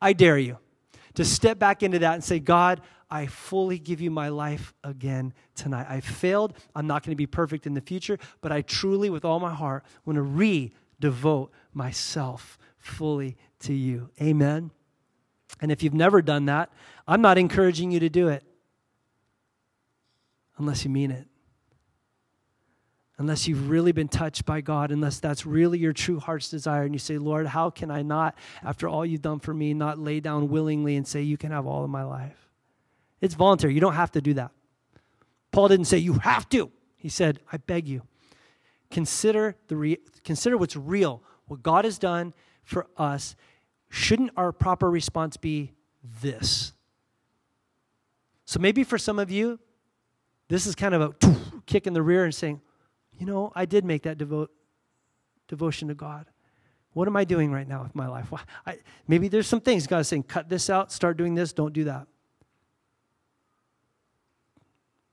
I 0.00 0.12
dare 0.12 0.38
you 0.38 0.58
to 1.14 1.24
step 1.24 1.58
back 1.58 1.82
into 1.82 1.98
that 1.98 2.14
and 2.14 2.22
say, 2.22 2.38
God, 2.38 2.80
I 3.10 3.26
fully 3.26 3.78
give 3.78 4.00
you 4.00 4.10
my 4.10 4.28
life 4.28 4.72
again 4.84 5.34
tonight. 5.54 5.86
I 5.88 6.00
failed. 6.00 6.54
I'm 6.76 6.86
not 6.86 7.02
going 7.02 7.12
to 7.12 7.16
be 7.16 7.26
perfect 7.26 7.66
in 7.66 7.74
the 7.74 7.80
future, 7.80 8.18
but 8.40 8.52
I 8.52 8.62
truly, 8.62 9.10
with 9.10 9.24
all 9.24 9.40
my 9.40 9.52
heart, 9.52 9.84
want 10.04 10.16
to 10.16 10.22
re 10.22 10.72
devote 11.00 11.50
myself 11.72 12.58
fully 12.78 13.36
to 13.60 13.72
you. 13.72 14.10
Amen. 14.20 14.70
And 15.60 15.72
if 15.72 15.82
you've 15.82 15.94
never 15.94 16.22
done 16.22 16.46
that, 16.46 16.70
I'm 17.08 17.20
not 17.20 17.38
encouraging 17.38 17.90
you 17.90 18.00
to 18.00 18.08
do 18.08 18.28
it 18.28 18.44
unless 20.56 20.84
you 20.84 20.90
mean 20.90 21.10
it. 21.10 21.26
Unless 23.18 23.48
you've 23.48 23.68
really 23.68 23.92
been 23.92 24.08
touched 24.08 24.46
by 24.46 24.62
God, 24.62 24.90
unless 24.90 25.20
that's 25.20 25.44
really 25.44 25.78
your 25.78 25.92
true 25.92 26.20
heart's 26.20 26.48
desire, 26.48 26.84
and 26.84 26.94
you 26.94 26.98
say, 26.98 27.18
Lord, 27.18 27.46
how 27.46 27.68
can 27.68 27.90
I 27.90 28.00
not, 28.00 28.34
after 28.62 28.88
all 28.88 29.04
you've 29.04 29.20
done 29.20 29.40
for 29.40 29.52
me, 29.52 29.74
not 29.74 29.98
lay 29.98 30.20
down 30.20 30.48
willingly 30.48 30.96
and 30.96 31.06
say, 31.06 31.20
You 31.20 31.36
can 31.36 31.50
have 31.50 31.66
all 31.66 31.84
of 31.84 31.90
my 31.90 32.02
life? 32.02 32.49
It's 33.20 33.34
voluntary. 33.34 33.74
You 33.74 33.80
don't 33.80 33.94
have 33.94 34.12
to 34.12 34.20
do 34.20 34.34
that. 34.34 34.50
Paul 35.52 35.68
didn't 35.68 35.86
say 35.86 35.98
you 35.98 36.14
have 36.14 36.48
to. 36.50 36.70
He 36.96 37.08
said, 37.08 37.40
I 37.52 37.56
beg 37.56 37.88
you. 37.88 38.02
Consider, 38.90 39.56
the 39.68 39.76
re- 39.76 39.98
consider 40.24 40.56
what's 40.56 40.76
real, 40.76 41.22
what 41.46 41.62
God 41.62 41.84
has 41.84 41.98
done 41.98 42.34
for 42.62 42.86
us. 42.96 43.36
Shouldn't 43.88 44.30
our 44.36 44.52
proper 44.52 44.90
response 44.90 45.36
be 45.36 45.72
this? 46.22 46.72
So 48.44 48.58
maybe 48.58 48.84
for 48.84 48.98
some 48.98 49.18
of 49.18 49.30
you, 49.30 49.60
this 50.48 50.66
is 50.66 50.74
kind 50.74 50.94
of 50.94 51.02
a 51.02 51.26
kick 51.66 51.86
in 51.86 51.92
the 51.92 52.02
rear 52.02 52.24
and 52.24 52.34
saying, 52.34 52.60
you 53.18 53.26
know, 53.26 53.52
I 53.54 53.64
did 53.66 53.84
make 53.84 54.02
that 54.02 54.18
devote, 54.18 54.50
devotion 55.46 55.88
to 55.88 55.94
God. 55.94 56.26
What 56.92 57.06
am 57.06 57.16
I 57.16 57.24
doing 57.24 57.52
right 57.52 57.68
now 57.68 57.82
with 57.82 57.94
my 57.94 58.08
life? 58.08 58.30
Well, 58.32 58.42
I, 58.66 58.78
maybe 59.06 59.28
there's 59.28 59.46
some 59.46 59.60
things 59.60 59.86
God 59.86 59.98
is 59.98 60.08
saying, 60.08 60.24
cut 60.24 60.48
this 60.48 60.68
out, 60.68 60.90
start 60.90 61.16
doing 61.16 61.34
this, 61.34 61.52
don't 61.52 61.72
do 61.72 61.84
that. 61.84 62.08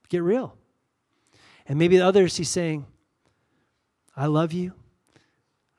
Get 0.08 0.22
real. 0.22 0.54
And 1.66 1.78
maybe 1.78 1.98
the 1.98 2.06
others, 2.06 2.36
he's 2.36 2.48
saying, 2.48 2.86
I 4.16 4.26
love 4.26 4.52
you. 4.52 4.72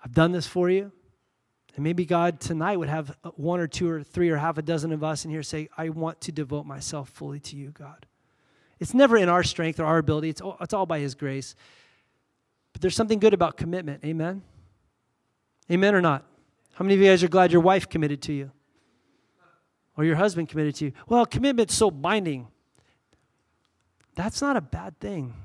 I've 0.03 0.13
done 0.13 0.31
this 0.31 0.47
for 0.47 0.69
you. 0.69 0.91
And 1.75 1.83
maybe 1.83 2.05
God 2.05 2.39
tonight 2.39 2.77
would 2.77 2.89
have 2.89 3.15
one 3.35 3.59
or 3.59 3.67
two 3.67 3.89
or 3.89 4.03
three 4.03 4.29
or 4.29 4.37
half 4.37 4.57
a 4.57 4.61
dozen 4.61 4.91
of 4.91 5.03
us 5.03 5.25
in 5.25 5.31
here 5.31 5.43
say, 5.43 5.69
I 5.77 5.89
want 5.89 6.21
to 6.21 6.31
devote 6.31 6.65
myself 6.65 7.09
fully 7.09 7.39
to 7.41 7.55
you, 7.55 7.71
God. 7.71 8.05
It's 8.79 8.93
never 8.93 9.17
in 9.17 9.29
our 9.29 9.43
strength 9.43 9.79
or 9.79 9.85
our 9.85 9.97
ability, 9.97 10.29
it's 10.29 10.41
all, 10.41 10.57
it's 10.61 10.73
all 10.73 10.85
by 10.85 10.99
His 10.99 11.15
grace. 11.15 11.55
But 12.73 12.81
there's 12.81 12.95
something 12.95 13.19
good 13.19 13.33
about 13.33 13.57
commitment. 13.57 14.03
Amen? 14.05 14.41
Amen 15.71 15.95
or 15.95 16.01
not? 16.01 16.25
How 16.73 16.83
many 16.83 16.95
of 16.95 17.01
you 17.01 17.07
guys 17.07 17.23
are 17.23 17.27
glad 17.27 17.51
your 17.51 17.61
wife 17.61 17.89
committed 17.89 18.21
to 18.23 18.33
you? 18.33 18.51
Or 19.97 20.05
your 20.05 20.15
husband 20.15 20.47
committed 20.47 20.75
to 20.75 20.85
you? 20.85 20.91
Well, 21.07 21.25
commitment's 21.25 21.75
so 21.75 21.91
binding. 21.91 22.47
That's 24.19 24.41
not 24.41 24.57
a 24.57 24.61
bad 24.61 24.99
thing. 24.99 25.33
I'm 25.33 25.41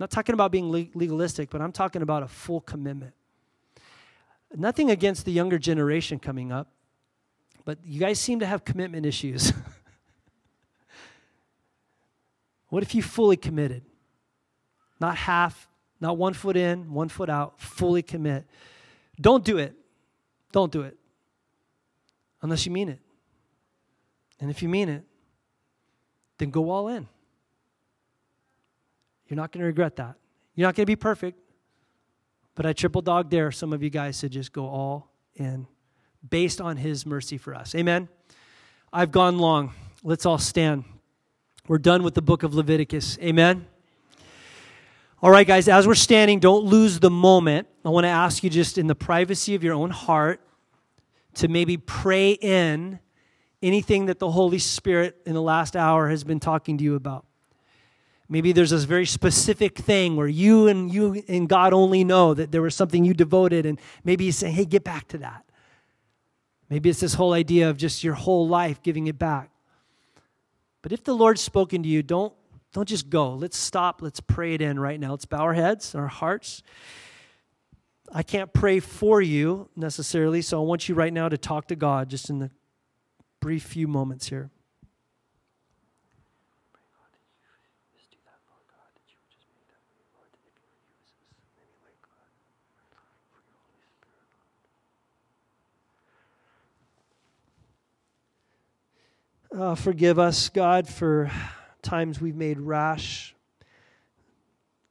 not 0.00 0.10
talking 0.10 0.32
about 0.32 0.50
being 0.50 0.68
legalistic, 0.68 1.48
but 1.48 1.60
I'm 1.60 1.70
talking 1.70 2.02
about 2.02 2.24
a 2.24 2.26
full 2.26 2.60
commitment. 2.60 3.14
Nothing 4.52 4.90
against 4.90 5.26
the 5.26 5.30
younger 5.30 5.60
generation 5.60 6.18
coming 6.18 6.50
up, 6.50 6.72
but 7.64 7.78
you 7.84 8.00
guys 8.00 8.18
seem 8.18 8.40
to 8.40 8.46
have 8.46 8.64
commitment 8.64 9.06
issues. 9.06 9.48
what 12.68 12.82
if 12.82 12.96
you 12.96 13.02
fully 13.02 13.36
committed? 13.36 13.84
Not 14.98 15.16
half, 15.16 15.68
not 16.00 16.18
one 16.18 16.32
foot 16.32 16.56
in, 16.56 16.92
one 16.92 17.08
foot 17.08 17.30
out, 17.30 17.60
fully 17.60 18.02
commit. 18.02 18.44
Don't 19.20 19.44
do 19.44 19.58
it. 19.58 19.72
Don't 20.50 20.72
do 20.72 20.82
it 20.82 20.96
unless 22.42 22.66
you 22.66 22.72
mean 22.72 22.88
it. 22.88 22.98
And 24.40 24.50
if 24.50 24.64
you 24.64 24.68
mean 24.68 24.88
it, 24.88 25.04
then 26.38 26.50
go 26.50 26.70
all 26.70 26.88
in. 26.88 27.08
You're 29.28 29.36
not 29.36 29.52
going 29.52 29.60
to 29.60 29.66
regret 29.66 29.96
that. 29.96 30.14
You're 30.54 30.66
not 30.68 30.74
going 30.74 30.84
to 30.84 30.90
be 30.90 30.96
perfect, 30.96 31.38
but 32.54 32.64
I 32.64 32.72
triple 32.72 33.02
dog 33.02 33.28
dare 33.28 33.50
some 33.52 33.72
of 33.72 33.82
you 33.82 33.90
guys 33.90 34.20
to 34.20 34.28
just 34.28 34.52
go 34.52 34.66
all 34.66 35.10
in 35.34 35.66
based 36.28 36.60
on 36.60 36.76
his 36.76 37.04
mercy 37.04 37.38
for 37.38 37.54
us. 37.54 37.74
Amen. 37.74 38.08
I've 38.92 39.12
gone 39.12 39.38
long. 39.38 39.72
Let's 40.02 40.24
all 40.24 40.38
stand. 40.38 40.84
We're 41.68 41.78
done 41.78 42.02
with 42.02 42.14
the 42.14 42.22
book 42.22 42.42
of 42.42 42.54
Leviticus. 42.54 43.18
Amen. 43.18 43.66
All 45.22 45.30
right, 45.30 45.46
guys, 45.46 45.66
as 45.68 45.86
we're 45.86 45.94
standing, 45.94 46.40
don't 46.40 46.64
lose 46.64 47.00
the 47.00 47.10
moment. 47.10 47.66
I 47.84 47.88
want 47.88 48.04
to 48.04 48.10
ask 48.10 48.44
you 48.44 48.50
just 48.50 48.78
in 48.78 48.86
the 48.86 48.94
privacy 48.94 49.54
of 49.54 49.64
your 49.64 49.74
own 49.74 49.90
heart 49.90 50.40
to 51.34 51.48
maybe 51.48 51.76
pray 51.76 52.32
in 52.32 53.00
anything 53.62 54.06
that 54.06 54.18
the 54.18 54.30
Holy 54.30 54.58
Spirit 54.58 55.16
in 55.26 55.34
the 55.34 55.42
last 55.42 55.76
hour 55.76 56.08
has 56.08 56.24
been 56.24 56.40
talking 56.40 56.78
to 56.78 56.84
you 56.84 56.94
about. 56.94 57.24
Maybe 58.28 58.52
there's 58.52 58.70
this 58.70 58.84
very 58.84 59.06
specific 59.06 59.78
thing 59.78 60.16
where 60.16 60.26
you 60.26 60.66
and 60.66 60.92
you 60.92 61.22
and 61.28 61.48
God 61.48 61.72
only 61.72 62.02
know 62.02 62.34
that 62.34 62.50
there 62.50 62.62
was 62.62 62.74
something 62.74 63.04
you 63.04 63.14
devoted, 63.14 63.66
and 63.66 63.80
maybe 64.04 64.24
you 64.24 64.32
say, 64.32 64.50
hey, 64.50 64.64
get 64.64 64.82
back 64.82 65.06
to 65.08 65.18
that. 65.18 65.44
Maybe 66.68 66.90
it's 66.90 66.98
this 66.98 67.14
whole 67.14 67.32
idea 67.32 67.70
of 67.70 67.76
just 67.76 68.02
your 68.02 68.14
whole 68.14 68.48
life 68.48 68.82
giving 68.82 69.06
it 69.06 69.18
back. 69.18 69.50
But 70.82 70.92
if 70.92 71.04
the 71.04 71.14
Lord's 71.14 71.40
spoken 71.40 71.84
to 71.84 71.88
you, 71.88 72.02
don't, 72.02 72.34
don't 72.72 72.88
just 72.88 73.08
go. 73.08 73.34
Let's 73.34 73.56
stop. 73.56 74.02
Let's 74.02 74.20
pray 74.20 74.54
it 74.54 74.60
in 74.60 74.78
right 74.78 74.98
now. 74.98 75.12
Let's 75.12 75.24
bow 75.24 75.38
our 75.38 75.54
heads, 75.54 75.94
our 75.94 76.08
hearts. 76.08 76.62
I 78.12 78.24
can't 78.24 78.52
pray 78.52 78.80
for 78.80 79.22
you 79.22 79.68
necessarily, 79.76 80.42
so 80.42 80.60
I 80.60 80.64
want 80.64 80.88
you 80.88 80.96
right 80.96 81.12
now 81.12 81.28
to 81.28 81.38
talk 81.38 81.68
to 81.68 81.76
God 81.76 82.08
just 82.08 82.28
in 82.28 82.40
the 82.40 82.50
brief 83.40 83.62
few 83.62 83.86
moments 83.88 84.28
here. 84.28 84.50
Uh, 99.56 99.74
forgive 99.74 100.18
us, 100.18 100.50
God, 100.50 100.86
for 100.86 101.30
times 101.80 102.20
we've 102.20 102.36
made 102.36 102.60
rash 102.60 103.34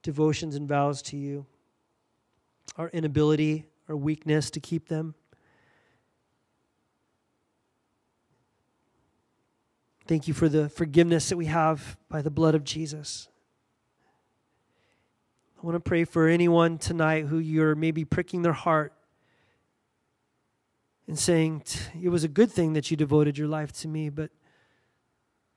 devotions 0.02 0.56
and 0.56 0.68
vows 0.68 1.04
to 1.04 1.18
you 1.18 1.46
our 2.78 2.89
inability, 2.89 3.66
our 3.88 3.96
weakness 3.96 4.50
to 4.52 4.60
keep 4.60 4.88
them. 4.88 5.16
Thank 10.08 10.28
you 10.28 10.36
for 10.36 10.47
the 10.47 10.70
forgiveness 10.70 11.30
that 11.30 11.38
we 11.38 11.47
have 11.47 11.97
by 12.10 12.22
the 12.22 12.30
blood 12.30 12.53
of 12.53 12.64
Jesus. 12.64 13.28
I 15.58 15.66
want 15.66 15.76
to 15.76 15.80
pray 15.80 16.03
for 16.03 16.28
anyone 16.28 16.78
tonight 16.78 17.26
who 17.26 17.39
you're 17.39 17.74
maybe 17.74 18.06
pricking 18.06 18.43
their 18.43 18.53
heart 18.53 18.93
and 21.08 21.18
saying, 21.18 21.64
It 21.99 22.10
was 22.10 22.24
a 22.24 22.28
good 22.28 22.51
thing 22.51 22.74
that 22.74 22.91
you 22.91 22.97
devoted 22.97 23.36
your 23.36 23.47
life 23.47 23.72
to 23.80 23.88
me, 23.88 24.10
but 24.10 24.30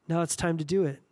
now 0.09 0.23
it's 0.23 0.35
time 0.35 0.57
to 0.57 0.65
do 0.65 0.85
it. 0.85 1.03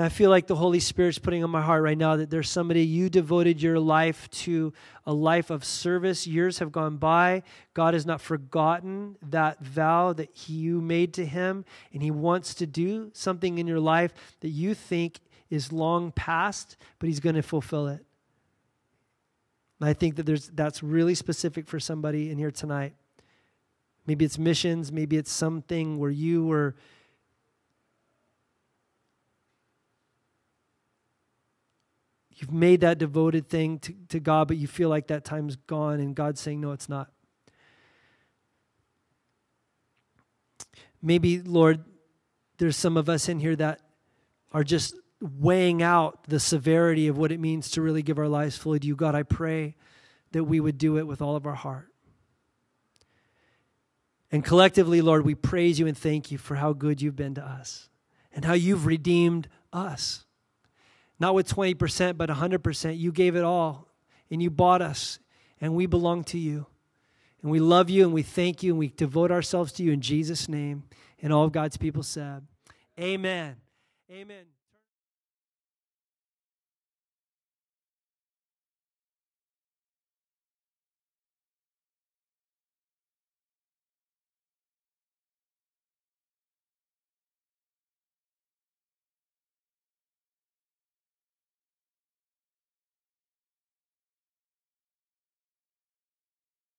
I 0.00 0.08
feel 0.08 0.30
like 0.30 0.46
the 0.46 0.56
Holy 0.56 0.80
Spirit's 0.80 1.18
putting 1.18 1.44
on 1.44 1.50
my 1.50 1.60
heart 1.60 1.82
right 1.82 1.98
now 1.98 2.16
that 2.16 2.30
there's 2.30 2.48
somebody 2.48 2.82
you 2.82 3.10
devoted 3.10 3.60
your 3.60 3.78
life 3.78 4.30
to 4.30 4.72
a 5.04 5.12
life 5.12 5.50
of 5.50 5.66
service. 5.66 6.26
Years 6.26 6.60
have 6.60 6.72
gone 6.72 6.96
by. 6.96 7.42
God 7.74 7.92
has 7.92 8.06
not 8.06 8.22
forgotten 8.22 9.16
that 9.22 9.62
vow 9.62 10.14
that 10.14 10.30
he, 10.32 10.54
you 10.54 10.80
made 10.80 11.12
to 11.14 11.26
Him, 11.26 11.66
and 11.92 12.02
He 12.02 12.10
wants 12.10 12.54
to 12.54 12.66
do 12.66 13.10
something 13.12 13.58
in 13.58 13.66
your 13.66 13.80
life 13.80 14.14
that 14.40 14.48
you 14.48 14.74
think 14.74 15.20
is 15.50 15.72
long 15.72 16.10
past, 16.12 16.78
but 16.98 17.10
He's 17.10 17.20
going 17.20 17.36
to 17.36 17.42
fulfill 17.42 17.88
it. 17.88 18.02
And 19.78 19.90
I 19.90 19.92
think 19.92 20.16
that 20.16 20.24
there's, 20.24 20.48
that's 20.48 20.82
really 20.82 21.14
specific 21.14 21.66
for 21.68 21.78
somebody 21.78 22.30
in 22.30 22.38
here 22.38 22.50
tonight. 22.50 22.94
Maybe 24.06 24.24
it's 24.24 24.38
missions, 24.38 24.90
maybe 24.90 25.18
it's 25.18 25.30
something 25.30 25.98
where 25.98 26.10
you 26.10 26.46
were 26.46 26.76
You've 32.42 32.52
made 32.52 32.80
that 32.80 32.98
devoted 32.98 33.48
thing 33.48 33.78
to, 33.78 33.94
to 34.08 34.18
God, 34.18 34.48
but 34.48 34.56
you 34.56 34.66
feel 34.66 34.88
like 34.88 35.06
that 35.06 35.24
time's 35.24 35.54
gone, 35.54 36.00
and 36.00 36.12
God's 36.12 36.40
saying, 36.40 36.60
No, 36.60 36.72
it's 36.72 36.88
not. 36.88 37.08
Maybe, 41.00 41.40
Lord, 41.40 41.84
there's 42.58 42.76
some 42.76 42.96
of 42.96 43.08
us 43.08 43.28
in 43.28 43.38
here 43.38 43.54
that 43.54 43.80
are 44.50 44.64
just 44.64 44.96
weighing 45.20 45.84
out 45.84 46.24
the 46.26 46.40
severity 46.40 47.06
of 47.06 47.16
what 47.16 47.30
it 47.30 47.38
means 47.38 47.70
to 47.70 47.80
really 47.80 48.02
give 48.02 48.18
our 48.18 48.26
lives 48.26 48.56
fully 48.56 48.80
to 48.80 48.86
you. 48.88 48.96
God, 48.96 49.14
I 49.14 49.22
pray 49.22 49.76
that 50.32 50.42
we 50.42 50.58
would 50.58 50.78
do 50.78 50.98
it 50.98 51.06
with 51.06 51.22
all 51.22 51.36
of 51.36 51.46
our 51.46 51.54
heart. 51.54 51.92
And 54.32 54.44
collectively, 54.44 55.00
Lord, 55.00 55.24
we 55.24 55.36
praise 55.36 55.78
you 55.78 55.86
and 55.86 55.96
thank 55.96 56.32
you 56.32 56.38
for 56.38 56.56
how 56.56 56.72
good 56.72 57.00
you've 57.00 57.14
been 57.14 57.36
to 57.36 57.44
us 57.44 57.88
and 58.32 58.44
how 58.44 58.54
you've 58.54 58.84
redeemed 58.84 59.46
us. 59.72 60.24
Not 61.22 61.36
with 61.36 61.48
20%, 61.48 62.16
but 62.16 62.28
100%. 62.28 62.98
You 62.98 63.12
gave 63.12 63.36
it 63.36 63.44
all, 63.44 63.86
and 64.28 64.42
you 64.42 64.50
bought 64.50 64.82
us, 64.82 65.20
and 65.60 65.76
we 65.76 65.86
belong 65.86 66.24
to 66.24 66.36
you. 66.36 66.66
And 67.42 67.50
we 67.52 67.60
love 67.60 67.88
you, 67.88 68.02
and 68.02 68.12
we 68.12 68.22
thank 68.22 68.64
you, 68.64 68.72
and 68.72 68.78
we 68.80 68.88
devote 68.88 69.30
ourselves 69.30 69.70
to 69.74 69.84
you 69.84 69.92
in 69.92 70.00
Jesus' 70.00 70.48
name. 70.48 70.82
And 71.22 71.32
all 71.32 71.44
of 71.44 71.52
God's 71.52 71.76
people 71.76 72.02
said, 72.02 72.44
Amen. 72.98 73.54
Amen. 74.10 74.46